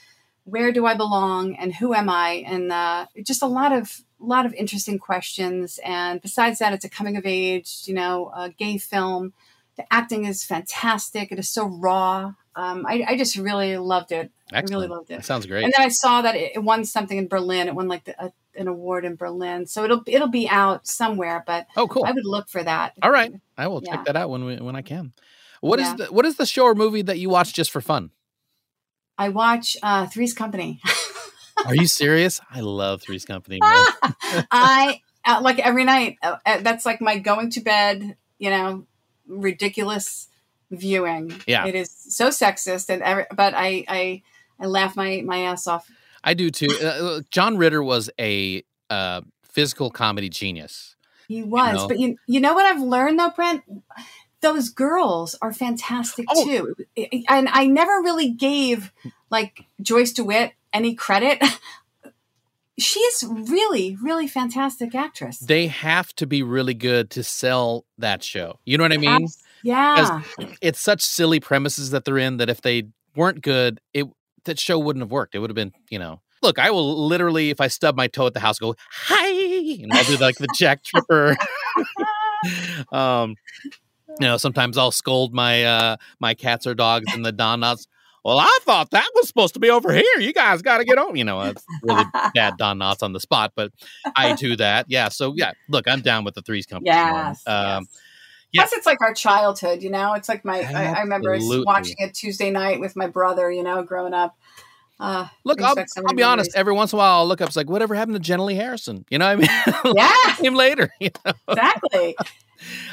where 0.45 0.71
do 0.71 0.85
i 0.85 0.95
belong 0.95 1.55
and 1.55 1.73
who 1.73 1.93
am 1.93 2.09
i? 2.09 2.43
And 2.45 2.71
uh, 2.71 3.05
just 3.23 3.41
a 3.41 3.47
lot 3.47 3.71
of 3.71 4.01
lot 4.19 4.45
of 4.45 4.53
interesting 4.53 4.99
questions. 4.99 5.79
And 5.83 6.21
besides 6.21 6.59
that 6.59 6.73
it's 6.73 6.85
a 6.85 6.89
coming 6.89 7.17
of 7.17 7.25
age 7.25 7.83
you 7.85 7.93
know 7.93 8.31
a 8.35 8.49
gay 8.49 8.77
film. 8.77 9.33
The 9.75 9.91
acting 9.91 10.25
is 10.25 10.43
fantastic. 10.43 11.31
It 11.31 11.39
is 11.39 11.49
so 11.49 11.65
raw. 11.65 12.33
Um, 12.55 12.85
I, 12.87 13.03
I 13.07 13.17
just 13.17 13.35
really 13.35 13.77
loved 13.77 14.11
it. 14.11 14.31
I 14.51 14.61
really 14.61 14.87
loved 14.87 15.09
it. 15.09 15.15
That 15.15 15.25
sounds 15.25 15.45
great. 15.45 15.63
and 15.63 15.73
then 15.75 15.85
I 15.85 15.89
saw 15.89 16.21
that 16.21 16.35
it, 16.35 16.55
it 16.55 16.63
won 16.63 16.85
something 16.85 17.17
in 17.17 17.27
Berlin. 17.27 17.67
It 17.67 17.75
won 17.75 17.87
like 17.87 18.03
the, 18.03 18.25
a, 18.25 18.31
an 18.55 18.67
award 18.67 19.05
in 19.05 19.15
Berlin, 19.15 19.65
so 19.65 19.83
it'll 19.83 20.01
it'll 20.07 20.27
be 20.29 20.47
out 20.49 20.87
somewhere. 20.87 21.43
But 21.45 21.67
oh, 21.77 21.87
cool. 21.87 22.05
I 22.05 22.11
would 22.11 22.25
look 22.25 22.49
for 22.49 22.63
that. 22.63 22.93
All 23.01 23.11
right. 23.11 23.33
I 23.57 23.67
will 23.67 23.81
Yeah. 23.83 23.95
check 23.95 24.05
that 24.05 24.15
out 24.15 24.29
when 24.29 24.45
we, 24.45 24.57
when 24.57 24.75
I 24.75 24.81
can. 24.81 25.13
What 25.61 25.79
is 25.79 25.87
Yeah. 25.87 25.95
the 25.95 26.05
what 26.07 26.25
is 26.25 26.35
the 26.37 26.45
show 26.45 26.63
or 26.65 26.75
movie 26.75 27.01
that 27.03 27.19
you 27.19 27.29
watch 27.29 27.53
just 27.53 27.71
for 27.71 27.81
fun? 27.81 28.11
I 29.17 29.29
watch 29.29 29.77
uh, 29.83 30.07
Three's 30.07 30.33
Company. 30.33 30.81
Are 31.65 31.75
you 31.75 31.87
serious? 31.87 32.41
I 32.49 32.61
love 32.61 33.01
Three's 33.01 33.25
Company. 33.25 33.59
I 33.63 35.01
uh, 35.25 35.39
like 35.41 35.59
every 35.59 35.83
night. 35.85 36.17
Uh, 36.21 36.37
uh, 36.45 36.59
that's 36.61 36.85
like 36.85 36.99
my 37.01 37.19
going 37.19 37.51
to 37.51 37.61
bed. 37.61 38.17
You 38.39 38.49
know, 38.49 38.87
ridiculous 39.27 40.27
viewing. 40.71 41.33
Yeah. 41.47 41.65
it 41.67 41.75
is 41.75 41.91
so 41.91 42.29
sexist, 42.29 42.89
and 42.89 43.01
every, 43.01 43.25
but 43.33 43.53
I 43.55 43.85
I 43.87 44.21
I 44.59 44.65
laugh 44.65 44.95
my 44.95 45.21
my 45.25 45.39
ass 45.43 45.67
off. 45.67 45.87
I 46.23 46.33
do 46.33 46.49
too. 46.49 46.67
Uh, 46.67 47.21
John 47.31 47.57
Ritter 47.57 47.83
was 47.83 48.09
a 48.19 48.63
uh, 48.89 49.21
physical 49.43 49.89
comedy 49.89 50.29
genius. 50.29 50.95
He 51.27 51.43
was, 51.43 51.75
know? 51.75 51.87
but 51.87 51.99
you 51.99 52.17
you 52.27 52.39
know 52.39 52.53
what 52.53 52.65
I've 52.65 52.81
learned 52.81 53.19
though, 53.19 53.31
Brent. 53.31 53.63
Those 54.41 54.69
girls 54.69 55.35
are 55.41 55.53
fantastic 55.53 56.25
Oh. 56.29 56.45
too, 56.45 56.75
and 57.29 57.47
I 57.49 57.65
never 57.65 58.01
really 58.01 58.29
gave 58.29 58.91
like 59.29 59.65
Joyce 59.81 60.11
DeWitt 60.11 60.53
any 60.73 60.95
credit. 60.95 61.41
She 62.79 62.99
is 63.01 63.23
really, 63.29 63.95
really 64.01 64.27
fantastic 64.27 64.95
actress. 64.95 65.37
They 65.37 65.67
have 65.67 66.11
to 66.15 66.25
be 66.25 66.41
really 66.41 66.73
good 66.73 67.11
to 67.11 67.23
sell 67.23 67.85
that 67.99 68.23
show. 68.23 68.59
You 68.65 68.79
know 68.79 68.83
what 68.83 68.91
I 68.93 68.97
mean? 68.97 69.27
Yeah, 69.63 70.21
It's 70.59 70.79
such 70.79 71.03
silly 71.03 71.39
premises 71.39 71.91
that 71.91 72.03
they're 72.03 72.17
in 72.17 72.37
that 72.37 72.49
if 72.49 72.61
they 72.61 72.87
weren't 73.15 73.41
good, 73.41 73.79
it 73.93 74.07
that 74.45 74.59
show 74.59 74.79
wouldn't 74.79 75.03
have 75.03 75.11
worked. 75.11 75.35
It 75.35 75.39
would 75.39 75.49
have 75.49 75.55
been, 75.55 75.73
you 75.89 75.99
know. 75.99 76.21
Look, 76.41 76.59
I 76.59 76.71
will 76.71 77.07
literally, 77.07 77.51
if 77.51 77.61
I 77.61 77.67
stub 77.67 77.95
my 77.95 78.07
toe 78.07 78.27
at 78.27 78.33
the 78.33 78.41
house, 78.41 78.59
go 78.59 78.75
hi, 78.91 79.29
and 79.81 79.93
I'll 79.93 80.03
do 80.03 80.17
like 80.17 80.35
the 80.37 80.47
Jack 80.57 80.83
Tripper. 80.83 81.37
um, 82.91 83.35
you 84.19 84.27
know, 84.27 84.37
sometimes 84.37 84.77
I'll 84.77 84.91
scold 84.91 85.33
my 85.33 85.63
uh 85.63 85.97
my 86.19 86.33
cats 86.33 86.67
or 86.67 86.73
dogs 86.75 87.13
in 87.15 87.21
the 87.21 87.31
Don 87.31 87.61
Knotts. 87.61 87.87
Well, 88.23 88.39
I 88.39 88.59
thought 88.61 88.91
that 88.91 89.07
was 89.15 89.27
supposed 89.27 89.53
to 89.55 89.59
be 89.59 89.69
over 89.69 89.93
here. 89.93 90.19
You 90.19 90.31
guys 90.31 90.61
got 90.61 90.77
to 90.77 90.85
get 90.85 90.97
on. 90.97 91.17
You 91.17 91.25
know, 91.25 91.41
it's 91.41 91.65
really 91.81 92.05
bad 92.33 92.55
Don 92.57 92.77
Knotts 92.79 93.03
on 93.03 93.11
the 93.11 93.19
spot, 93.19 93.51
but 93.55 93.71
I 94.15 94.33
do 94.35 94.55
that. 94.57 94.85
Yeah. 94.87 95.09
So 95.09 95.33
yeah, 95.35 95.51
look, 95.67 95.87
I'm 95.87 96.01
down 96.01 96.23
with 96.23 96.35
the 96.35 96.41
threes 96.41 96.65
company. 96.65 96.89
yes. 96.89 97.43
Um, 97.45 97.83
yes. 97.83 98.01
Yeah. 98.53 98.61
Plus, 98.61 98.73
it's 98.73 98.85
like 98.85 99.01
our 99.01 99.13
childhood, 99.13 99.81
you 99.81 99.89
know. 99.89 100.13
It's 100.13 100.29
like 100.29 100.45
my. 100.45 100.61
I, 100.61 100.93
I 100.93 100.99
remember 101.01 101.37
watching 101.41 101.95
it 101.97 102.13
Tuesday 102.13 102.51
night 102.51 102.79
with 102.79 102.95
my 102.95 103.07
brother, 103.07 103.51
you 103.51 103.63
know, 103.63 103.83
growing 103.83 104.13
up. 104.13 104.37
Uh, 104.99 105.27
Look, 105.43 105.61
I'll, 105.61 105.75
so 105.75 106.03
I'll 106.05 106.15
be 106.15 106.23
honest. 106.23 106.51
Every 106.55 106.73
once 106.73 106.93
in 106.93 106.97
a 106.97 106.99
while, 106.99 107.19
I'll 107.19 107.27
look 107.27 107.41
up. 107.41 107.47
It's 107.47 107.57
like, 107.57 107.69
whatever 107.69 107.95
happened 107.95 108.23
to 108.23 108.31
Jenilee 108.31 108.55
Harrison? 108.55 109.05
You 109.09 109.17
know 109.17 109.35
what 109.35 109.49
I 109.49 109.83
mean? 109.83 109.95
Yeah, 109.95 110.35
Him 110.39 110.55
later. 110.55 110.91
You 110.99 111.09
know? 111.25 111.33
exactly. 111.49 112.15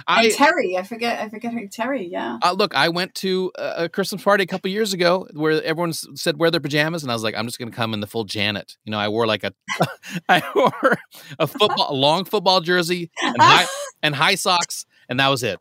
I 0.08 0.24
and 0.24 0.32
Terri, 0.32 0.76
I 0.76 0.82
forget, 0.82 1.20
I 1.20 1.28
forget 1.28 1.52
her. 1.52 1.60
Terri, 1.60 2.10
yeah. 2.10 2.38
uh, 2.42 2.50
look. 2.50 2.74
I 2.74 2.88
went 2.88 3.14
to 3.16 3.52
a 3.56 3.84
a 3.84 3.88
Christmas 3.88 4.20
party 4.20 4.42
a 4.42 4.46
couple 4.48 4.68
years 4.68 4.92
ago 4.92 5.28
where 5.32 5.62
everyone 5.62 5.92
said 5.92 6.38
wear 6.40 6.50
their 6.50 6.58
pajamas, 6.58 7.04
and 7.04 7.12
I 7.12 7.14
was 7.14 7.22
like, 7.22 7.36
I'm 7.36 7.46
just 7.46 7.60
going 7.60 7.70
to 7.70 7.76
come 7.76 7.94
in 7.94 8.00
the 8.00 8.08
full 8.08 8.24
Janet. 8.24 8.76
You 8.84 8.90
know, 8.90 8.98
I 8.98 9.08
wore 9.08 9.28
like 9.28 9.44
a, 9.44 9.52
I 10.28 10.42
wore 10.56 10.98
a 11.38 11.46
football, 11.46 11.86
a 11.88 11.94
long 11.94 12.24
football 12.24 12.60
jersey 12.60 13.12
and 13.22 13.36
high, 13.38 13.66
and 14.02 14.12
high 14.12 14.34
socks, 14.34 14.86
and 15.10 15.20
that 15.20 15.28
was 15.28 15.42
it. 15.42 15.60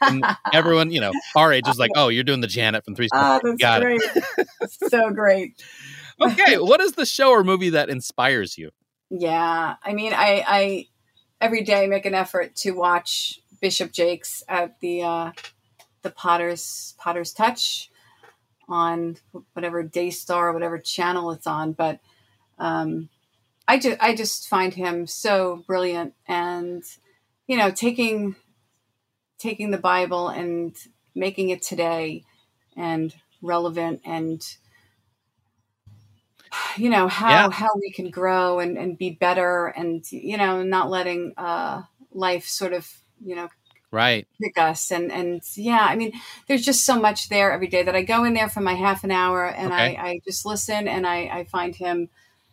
And 0.00 0.24
everyone, 0.52 0.92
you 0.92 1.00
know, 1.00 1.12
our 1.34 1.52
age 1.52 1.66
is 1.66 1.78
like, 1.78 1.90
oh, 1.96 2.08
you're 2.08 2.22
doing 2.22 2.40
the 2.40 2.46
Janet 2.46 2.84
from 2.84 2.94
Three. 2.94 3.08
Oh, 3.12 3.40
that's 3.42 3.56
Got 3.60 3.82
it. 3.82 4.00
great. 4.12 4.70
so 4.90 5.10
great. 5.10 5.60
Okay, 6.20 6.58
what 6.58 6.80
is 6.80 6.92
the 6.92 7.06
show 7.06 7.30
or 7.30 7.42
movie 7.42 7.70
that 7.70 7.88
inspires 7.88 8.56
you? 8.56 8.70
Yeah. 9.10 9.74
I 9.82 9.92
mean, 9.92 10.12
I, 10.12 10.44
I 10.46 10.86
every 11.40 11.64
day 11.64 11.86
make 11.86 12.06
an 12.06 12.14
effort 12.14 12.54
to 12.56 12.72
watch 12.72 13.40
Bishop 13.60 13.90
Jakes 13.90 14.44
at 14.48 14.78
the 14.80 15.02
uh, 15.02 15.32
the 16.02 16.10
Potter's 16.10 16.94
Potter's 16.98 17.32
Touch 17.32 17.90
on 18.68 19.16
whatever 19.54 19.82
Daystar, 19.82 20.48
or 20.48 20.52
whatever 20.52 20.78
channel 20.78 21.32
it's 21.32 21.46
on. 21.46 21.72
But 21.72 21.98
um, 22.58 23.08
I 23.66 23.78
just 23.78 23.96
I 24.00 24.14
just 24.14 24.48
find 24.48 24.72
him 24.72 25.06
so 25.06 25.64
brilliant, 25.66 26.14
and 26.26 26.82
you 27.46 27.56
know, 27.56 27.70
taking 27.70 28.36
taking 29.40 29.72
the 29.72 29.78
Bible 29.78 30.28
and 30.28 30.76
making 31.14 31.50
it 31.50 31.62
today 31.62 32.24
and 32.76 33.14
relevant 33.42 34.02
and 34.04 34.42
you 36.76 36.90
know 36.90 37.08
how 37.08 37.48
Yeah. 37.48 37.50
how 37.50 37.68
we 37.76 37.90
can 37.92 38.10
grow 38.10 38.58
and 38.58 38.76
and 38.76 38.98
be 38.98 39.10
better 39.10 39.66
and 39.68 40.10
you 40.10 40.36
know 40.36 40.62
not 40.62 40.90
letting 40.90 41.32
uh 41.36 41.82
life 42.12 42.44
sort 42.46 42.72
of 42.72 42.90
you 43.24 43.34
know 43.36 43.48
Right. 43.90 44.26
pick 44.42 44.58
us 44.58 44.90
and 44.90 45.12
and 45.12 45.42
yeah 45.56 45.86
i 45.88 45.96
mean 45.96 46.12
there's 46.48 46.64
just 46.64 46.84
so 46.86 47.00
much 47.00 47.28
there 47.28 47.52
every 47.52 47.68
day 47.68 47.82
that 47.82 47.96
i 47.96 48.02
go 48.02 48.24
in 48.24 48.34
there 48.34 48.48
for 48.48 48.60
my 48.60 48.74
half 48.74 49.04
an 49.04 49.10
hour 49.10 49.46
and 49.46 49.72
Okay. 49.72 49.74
I, 49.74 49.96
I 49.98 50.20
just 50.26 50.46
listen 50.46 50.88
and 50.88 51.06
i 51.06 51.26
i 51.28 51.44
find 51.44 51.74
him 51.76 52.08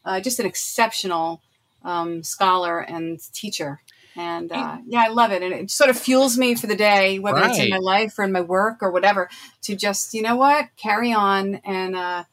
uh, 0.05 0.21
just 0.21 0.39
an 0.39 0.45
exceptional 0.45 1.41
um, 1.83 2.23
scholar 2.23 2.79
and 2.79 3.19
teacher 3.33 3.81
and 4.17 4.51
uh, 4.51 4.77
yeah 4.87 5.03
i 5.03 5.07
love 5.07 5.31
it 5.31 5.41
and 5.43 5.53
it 5.53 5.71
sort 5.71 5.89
of 5.89 5.97
fuels 5.97 6.37
me 6.37 6.55
for 6.55 6.67
the 6.67 6.75
day 6.75 7.19
whether 7.19 7.39
it's 7.43 7.59
in 7.59 7.69
my 7.69 7.77
life 7.77 8.17
or 8.17 8.23
in 8.25 8.31
my 8.31 8.41
work 8.41 8.77
or 8.81 8.91
whatever 8.91 9.29
to 9.61 9.75
just 9.75 10.13
you 10.13 10.21
know 10.21 10.35
what 10.35 10.67
carry 10.75 11.13
on 11.13 11.55
and 11.63 11.95
uh, 11.95 12.23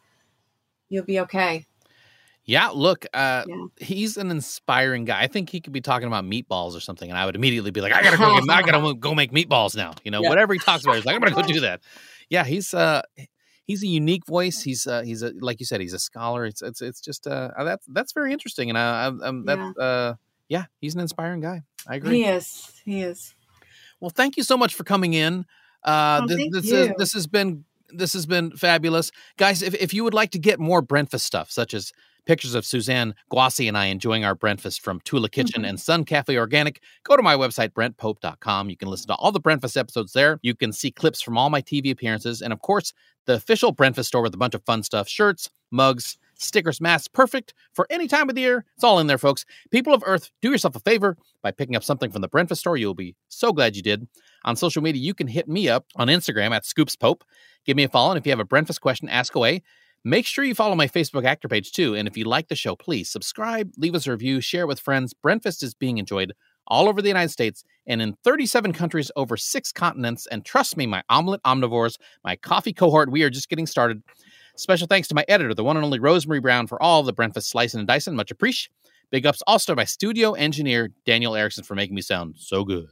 you'll 0.89 1.05
be 1.05 1.21
okay 1.21 1.67
Yeah, 2.47 2.69
look, 2.69 3.07
uh, 3.15 3.45
Yeah. 3.47 3.65
he's 3.79 4.17
an 4.19 4.31
inspiring 4.31 5.05
guy. 5.07 5.23
I 5.23 5.29
think 5.29 5.49
he 5.49 5.61
could 5.61 5.73
be 5.73 5.81
talking 5.81 6.07
about 6.07 6.25
meatballs 6.25 6.77
or 6.77 6.81
something, 6.81 7.09
and 7.09 7.19
I 7.19 7.25
would 7.25 7.37
immediately 7.37 7.71
be 7.71 7.81
like, 7.81 7.93
"I 7.95 8.03
gotta 8.03 8.19
go, 8.19 8.39
I 8.51 8.63
gotta 8.63 8.95
go 9.07 9.15
make 9.15 9.33
meatballs 9.33 9.75
now." 9.75 9.93
You 10.05 10.11
know, 10.11 10.21
Yeah. 10.23 10.29
whatever 10.29 10.53
he 10.53 10.59
talks 10.59 10.85
about, 10.85 10.97
he's 10.97 11.07
like, 11.07 11.17
"I'm 11.17 11.23
gonna 11.23 11.35
go 11.35 11.43
do 11.57 11.61
that." 11.61 11.81
Yeah, 12.29 12.45
he's 12.45 12.75
uh, 12.75 13.01
he's 13.65 13.83
a 13.83 13.87
unique 13.87 14.27
voice. 14.27 14.63
He's 14.63 14.87
uh, 14.87 15.03
he's 15.03 15.23
a 15.23 15.33
like 15.41 15.59
you 15.59 15.65
said, 15.67 15.81
he's 15.81 15.95
a 15.95 15.99
scholar. 15.99 16.45
It's 16.45 16.61
it's 16.61 16.83
it's 16.83 17.01
just 17.01 17.27
uh, 17.27 17.51
that's 17.65 17.87
that's 17.87 18.13
very 18.13 18.31
interesting, 18.33 18.69
and 18.69 18.77
uh, 18.77 18.81
I'm, 19.09 19.23
I'm 19.23 19.45
that 19.47 19.59
uh, 19.81 20.15
yeah, 20.49 20.65
he's 20.81 20.95
an 20.95 21.01
inspiring 21.01 21.41
guy. 21.41 21.63
I 21.87 21.97
agree. 21.97 22.19
he 22.19 22.25
is 22.25 22.73
he 22.85 23.03
is 23.03 23.35
Well, 24.01 24.11
thank 24.11 24.37
you 24.37 24.43
so 24.43 24.57
much 24.57 24.75
for 24.75 24.85
coming 24.85 25.15
in. 25.15 25.45
Uh, 25.85 26.21
Oh, 26.23 26.27
this, 26.27 26.49
this. 26.53 26.71
Is, 26.71 26.91
this 26.99 27.13
has 27.13 27.27
been 27.27 27.65
this 27.91 28.13
has 28.15 28.27
been 28.27 28.51
fabulous, 28.53 29.11
guys. 29.37 29.63
If, 29.63 29.75
if 29.75 29.93
you 29.95 30.03
would 30.05 30.15
like 30.15 30.31
to 30.33 30.39
get 30.39 30.59
more 30.59 30.83
Breakfast 30.83 31.25
stuff, 31.27 31.51
such 31.51 31.75
as 31.75 31.93
pictures 32.27 32.55
of 32.55 32.65
Suzanne 32.65 33.15
Guacci 33.31 33.69
and 33.69 33.77
I 33.77 33.87
enjoying 33.87 34.25
our 34.25 34.35
breakfast 34.35 34.81
from 34.81 34.99
Tula 35.01 35.29
Kitchen 35.29 35.63
Mhm. 35.63 35.69
and 35.69 35.79
Sun 35.81 36.05
Cafe 36.07 36.37
Organic, 36.39 36.81
go 37.05 37.17
to 37.17 37.23
my 37.23 37.37
website, 37.37 37.73
brentpope.com. 37.75 38.71
You 38.71 38.77
can 38.79 38.89
listen 38.89 39.09
to 39.09 39.15
all 39.15 39.31
the 39.31 39.41
Breakfast 39.41 39.77
episodes 39.77 40.15
there. 40.15 40.41
You 40.43 40.55
can 40.55 40.73
see 40.73 40.91
clips 40.91 41.21
from 41.21 41.37
all 41.37 41.51
my 41.51 41.61
TV 41.61 41.91
appearances. 41.91 42.41
And 42.41 42.53
of 42.53 42.61
course, 42.63 42.95
the 43.27 43.35
official 43.35 43.73
Breakfast 43.73 44.09
store 44.09 44.23
with 44.23 44.35
a 44.35 44.39
bunch 44.39 44.55
of 44.55 44.65
fun 44.65 44.83
stuff 44.83 45.07
shirts, 45.09 45.51
mugs, 45.71 46.17
stickers, 46.39 46.81
masks, 46.81 47.09
perfect 47.09 47.55
for 47.73 47.87
any 47.91 48.09
time 48.09 48.29
of 48.29 48.35
the 48.35 48.41
year. 48.43 48.65
It's 48.75 48.85
all 48.85 48.99
in 48.99 49.07
there, 49.07 49.19
folks. 49.19 49.45
People 49.71 49.95
of 49.95 50.03
Earth, 50.07 50.31
do 50.43 50.51
yourself 50.51 50.77
a 50.77 50.81
favor 50.81 51.17
by 51.43 51.51
picking 51.51 51.77
up 51.77 51.85
something 51.85 52.11
from 52.11 52.23
the 52.23 52.29
Breakfast 52.29 52.61
store. 52.61 52.77
You'll 52.77 52.95
be 52.95 53.17
so 53.29 53.53
glad 53.53 53.77
you 53.77 53.83
did. 53.83 54.07
On 54.45 54.57
social 54.57 54.83
media, 54.83 55.03
you 55.03 55.15
can 55.15 55.29
hit 55.29 55.49
me 55.49 55.69
up 55.69 55.87
on 55.97 56.09
Instagram 56.09 56.53
at 56.53 56.65
Scoops 56.65 56.97
Pope. 56.97 57.25
Give 57.65 57.77
me 57.77 57.85
a 57.85 57.89
follow. 57.89 58.13
And 58.13 58.19
if 58.19 58.27
you 58.27 58.33
have 58.33 58.41
a 58.41 58.45
Breakfast 58.45 58.81
question, 58.81 59.09
ask 59.09 59.35
away. 59.35 59.63
Make 60.07 60.27
sure 60.27 60.45
you 60.45 60.55
follow 60.55 60.75
my 60.75 60.87
Facebook 60.87 61.25
actor 61.25 61.49
page 61.49 61.73
too. 61.73 61.95
And 61.95 62.07
if 62.07 62.15
you 62.15 62.27
like 62.27 62.49
the 62.49 62.55
show, 62.55 62.77
please 62.77 63.09
subscribe, 63.09 63.73
leave 63.79 63.95
us 63.95 64.07
a 64.07 64.11
review, 64.11 64.43
share 64.43 64.65
it 64.65 64.69
with 64.69 64.79
friends. 64.79 65.15
Breakfast 65.15 65.63
is 65.63 65.73
being 65.73 65.97
enjoyed 65.97 66.35
all 66.67 66.89
over 66.89 67.01
the 67.01 67.09
United 67.09 67.31
States 67.31 67.65
and 67.87 68.03
in 68.03 68.15
37 68.25 68.73
countries 68.75 69.11
over 69.17 69.37
six 69.37 69.73
continents. 69.73 70.27
And 70.27 70.45
trust 70.45 70.77
me, 70.77 70.87
my 70.87 71.03
omelet 71.09 71.43
omnivores, 71.45 71.97
my 72.23 72.37
coffee 72.37 72.73
cohort, 72.73 73.11
we 73.11 73.23
are 73.23 73.31
just 73.31 73.49
getting 73.49 73.67
started. 73.67 74.03
Special 74.57 74.87
thanks 74.87 75.09
to 75.09 75.15
my 75.15 75.25
editor, 75.29 75.55
the 75.55 75.65
one 75.65 75.77
and 75.77 75.85
only 75.85 75.99
Rosemary 75.99 76.41
Brown, 76.41 76.67
for 76.67 76.81
all 76.81 77.03
the 77.03 77.13
breakfast 77.13 77.51
slicing 77.51 77.81
and 77.81 77.89
dicing. 77.89 78.15
Much 78.15 78.31
appreciated. 78.31 78.73
Big 79.11 79.27
ups 79.27 79.43
also 79.47 79.73
to 79.73 79.77
my 79.77 79.85
studio 79.85 80.33
engineer, 80.33 80.91
Daniel 81.05 81.37
Erickson, 81.37 81.65
for 81.65 81.75
making 81.75 81.95
me 81.95 82.03
sound 82.03 82.37
so 82.39 82.65
good. 82.65 82.89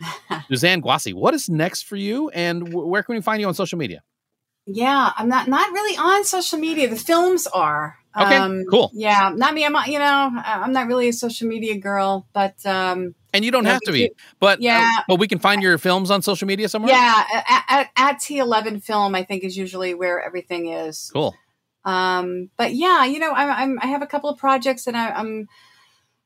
Suzanne 0.48 0.82
Guacci, 0.82 1.12
what 1.12 1.34
is 1.34 1.48
next 1.48 1.82
for 1.82 1.96
you? 1.96 2.28
And 2.30 2.72
wh- 2.72 2.86
where 2.86 3.02
can 3.02 3.14
we 3.14 3.20
find 3.20 3.40
you 3.40 3.46
on 3.46 3.54
social 3.54 3.78
media? 3.78 4.02
Yeah, 4.66 5.12
I'm 5.16 5.28
not 5.28 5.48
not 5.48 5.72
really 5.72 5.96
on 5.96 6.24
social 6.24 6.58
media. 6.58 6.88
The 6.88 6.96
films 6.96 7.46
are. 7.46 7.96
Okay, 8.18 8.64
cool. 8.70 8.90
Yeah, 8.92 9.32
not 9.34 9.54
me. 9.54 9.64
I'm 9.64 9.72
not, 9.72 9.88
you 9.88 9.98
know, 9.98 10.30
I'm 10.44 10.72
not 10.72 10.88
really 10.88 11.08
a 11.08 11.12
social 11.12 11.46
media 11.46 11.76
girl, 11.78 12.26
but 12.32 12.54
um, 12.66 13.14
And 13.32 13.44
you 13.44 13.50
don't 13.50 13.64
have 13.64 13.80
to 13.82 13.92
be, 13.92 14.10
but 14.40 14.58
uh, 14.58 14.62
Yeah. 14.62 14.90
but 15.06 15.18
we 15.20 15.28
can 15.28 15.38
find 15.38 15.62
your 15.62 15.78
films 15.78 16.10
on 16.10 16.20
social 16.22 16.46
media 16.48 16.68
somewhere. 16.68 16.92
yeah, 16.92 17.24
at, 17.32 17.64
at, 17.68 17.90
at 17.96 18.16
T11 18.18 18.82
Film, 18.82 19.14
I 19.14 19.22
think 19.22 19.44
is 19.44 19.56
usually 19.56 19.94
where 19.94 20.20
everything 20.20 20.68
is. 20.68 21.10
cool. 21.12 21.34
Um, 21.84 22.50
but 22.56 22.74
yeah, 22.74 23.04
you 23.04 23.18
know, 23.18 23.32
I'm, 23.32 23.48
I'm 23.50 23.78
I 23.80 23.86
have 23.86 24.02
a 24.02 24.06
couple 24.06 24.28
of 24.28 24.38
projects 24.38 24.84
that 24.84 24.94
I, 24.94 25.10
I'm 25.12 25.48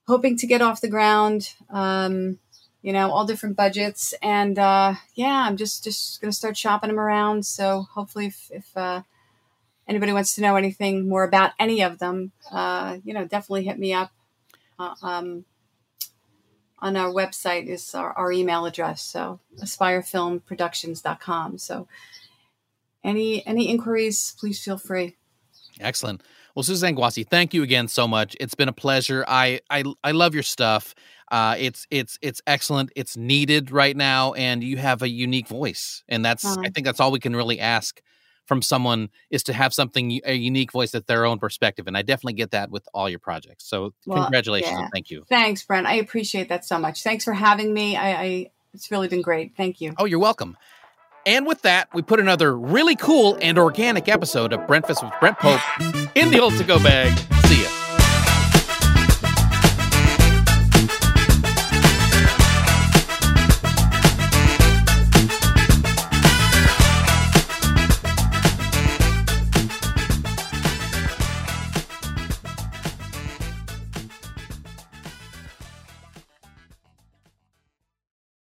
hoping 0.07 0.37
to 0.39 0.47
get 0.47 0.63
off 0.63 0.81
the 0.81 0.89
ground. 0.89 1.55
Um, 1.71 2.39
you 2.83 2.93
know, 2.93 3.11
all 3.11 3.25
different 3.25 3.57
budgets, 3.57 4.13
and 4.21 4.59
uh, 4.59 4.95
yeah, 5.15 5.45
I'm 5.47 5.57
just 5.57 5.85
just 5.85 6.21
gonna 6.21 6.33
start 6.33 6.57
shopping 6.57 6.89
them 6.89 6.99
around. 7.01 7.47
So 7.47 7.87
hopefully, 7.95 8.27
if, 8.27 8.51
if 8.51 8.77
uh, 8.77 9.03
anybody 9.89 10.13
wants 10.13 10.35
to 10.35 10.43
know 10.43 10.57
anything 10.57 11.09
more 11.09 11.25
about 11.25 11.53
any 11.59 11.83
of 11.83 11.99
them, 11.99 12.33
uh, 12.51 12.99
you 13.05 13.15
know, 13.15 13.25
definitely 13.25 13.65
hit 13.65 13.79
me 13.79 13.93
up. 13.95 14.11
Uh, 14.79 14.95
um, 15.03 15.45
on 16.81 16.97
our 16.97 17.11
website 17.11 17.66
is 17.66 17.95
our, 17.95 18.12
our 18.12 18.31
email 18.33 18.66
address, 18.66 19.01
so 19.03 19.41
aspirefilmproductions.com. 19.62 21.59
So 21.59 21.89
any 23.03 23.47
any 23.47 23.68
inquiries, 23.68 24.35
please 24.39 24.62
feel 24.62 24.79
free. 24.79 25.16
Excellent. 25.81 26.22
Well, 26.55 26.62
Suzanne 26.62 26.95
Guacci, 26.97 27.27
thank 27.29 27.53
you 27.53 27.62
again 27.64 27.89
so 27.89 28.07
much. 28.07 28.37
It's 28.39 28.55
been 28.55 28.68
a 28.68 28.72
pleasure. 28.72 29.25
I 29.27 29.61
I, 29.70 29.85
I 30.03 30.12
love 30.12 30.35
your 30.35 30.43
stuff. 30.45 30.95
Uh, 31.33 31.57
it's 31.59 31.87
it's 31.91 32.18
it's 32.22 32.41
excellent. 32.47 32.91
It's 32.95 33.16
needed 33.16 33.70
right 33.70 33.97
now, 33.97 34.35
and 34.35 34.62
you 34.62 34.77
have 34.77 35.03
a 35.03 35.09
unique 35.09 35.49
voice, 35.49 36.05
and 36.09 36.25
that's 36.25 36.45
I 36.45 36.51
Oh. 36.59 36.62
think 36.75 36.85
that's 36.85 37.01
all 37.01 37.11
we 37.11 37.18
can 37.20 37.35
really 37.35 37.59
ask 37.61 38.01
from 38.47 38.62
someone 38.62 39.09
is 39.30 39.42
to 39.45 39.53
have 39.53 39.72
something 39.72 40.20
a 40.24 40.34
unique 40.34 40.72
voice 40.72 40.95
at 40.95 41.07
their 41.07 41.24
own 41.24 41.38
perspective, 41.38 41.86
and 41.86 41.97
I 41.97 42.03
definitely 42.03 42.34
get 42.34 42.51
that 42.53 42.70
with 42.70 42.86
all 42.92 43.09
your 43.09 43.18
projects. 43.18 43.64
So 43.64 43.95
Well, 44.07 44.24
congratulations 44.24 44.72
yeah. 44.72 44.82
and 44.82 44.90
thank 44.92 45.11
you. 45.11 45.24
Thanks, 45.28 45.62
Brent. 45.62 45.86
I 45.86 45.95
appreciate 45.95 46.49
that 46.49 46.64
so 46.64 46.78
much. 46.78 47.03
Thanks 47.03 47.24
for 47.24 47.32
having 47.32 47.72
me. 47.72 47.97
I, 47.97 48.22
I 48.22 48.51
it's 48.74 48.90
really 48.90 49.09
been 49.09 49.22
great. 49.22 49.57
Thank 49.57 49.80
you. 49.80 49.95
Oh, 49.99 50.05
you're 50.05 50.18
welcome. 50.18 50.57
And 51.26 51.47
with 51.47 51.62
that, 51.62 51.88
we 51.95 52.03
put 52.03 52.20
another 52.20 52.57
really 52.57 52.97
cool 52.97 53.38
and 53.40 53.59
organic 53.59 54.09
episode 54.09 54.53
of 54.53 54.66
Breakfast 54.66 55.03
with 55.03 55.12
Brent 55.20 55.38
Pope 55.38 55.61
in 56.14 56.30
the 56.30 56.40
old 56.40 56.55
to 56.59 56.64
go 56.64 56.78
bag. 56.78 57.16
See 57.47 57.62
ya. 57.62 57.84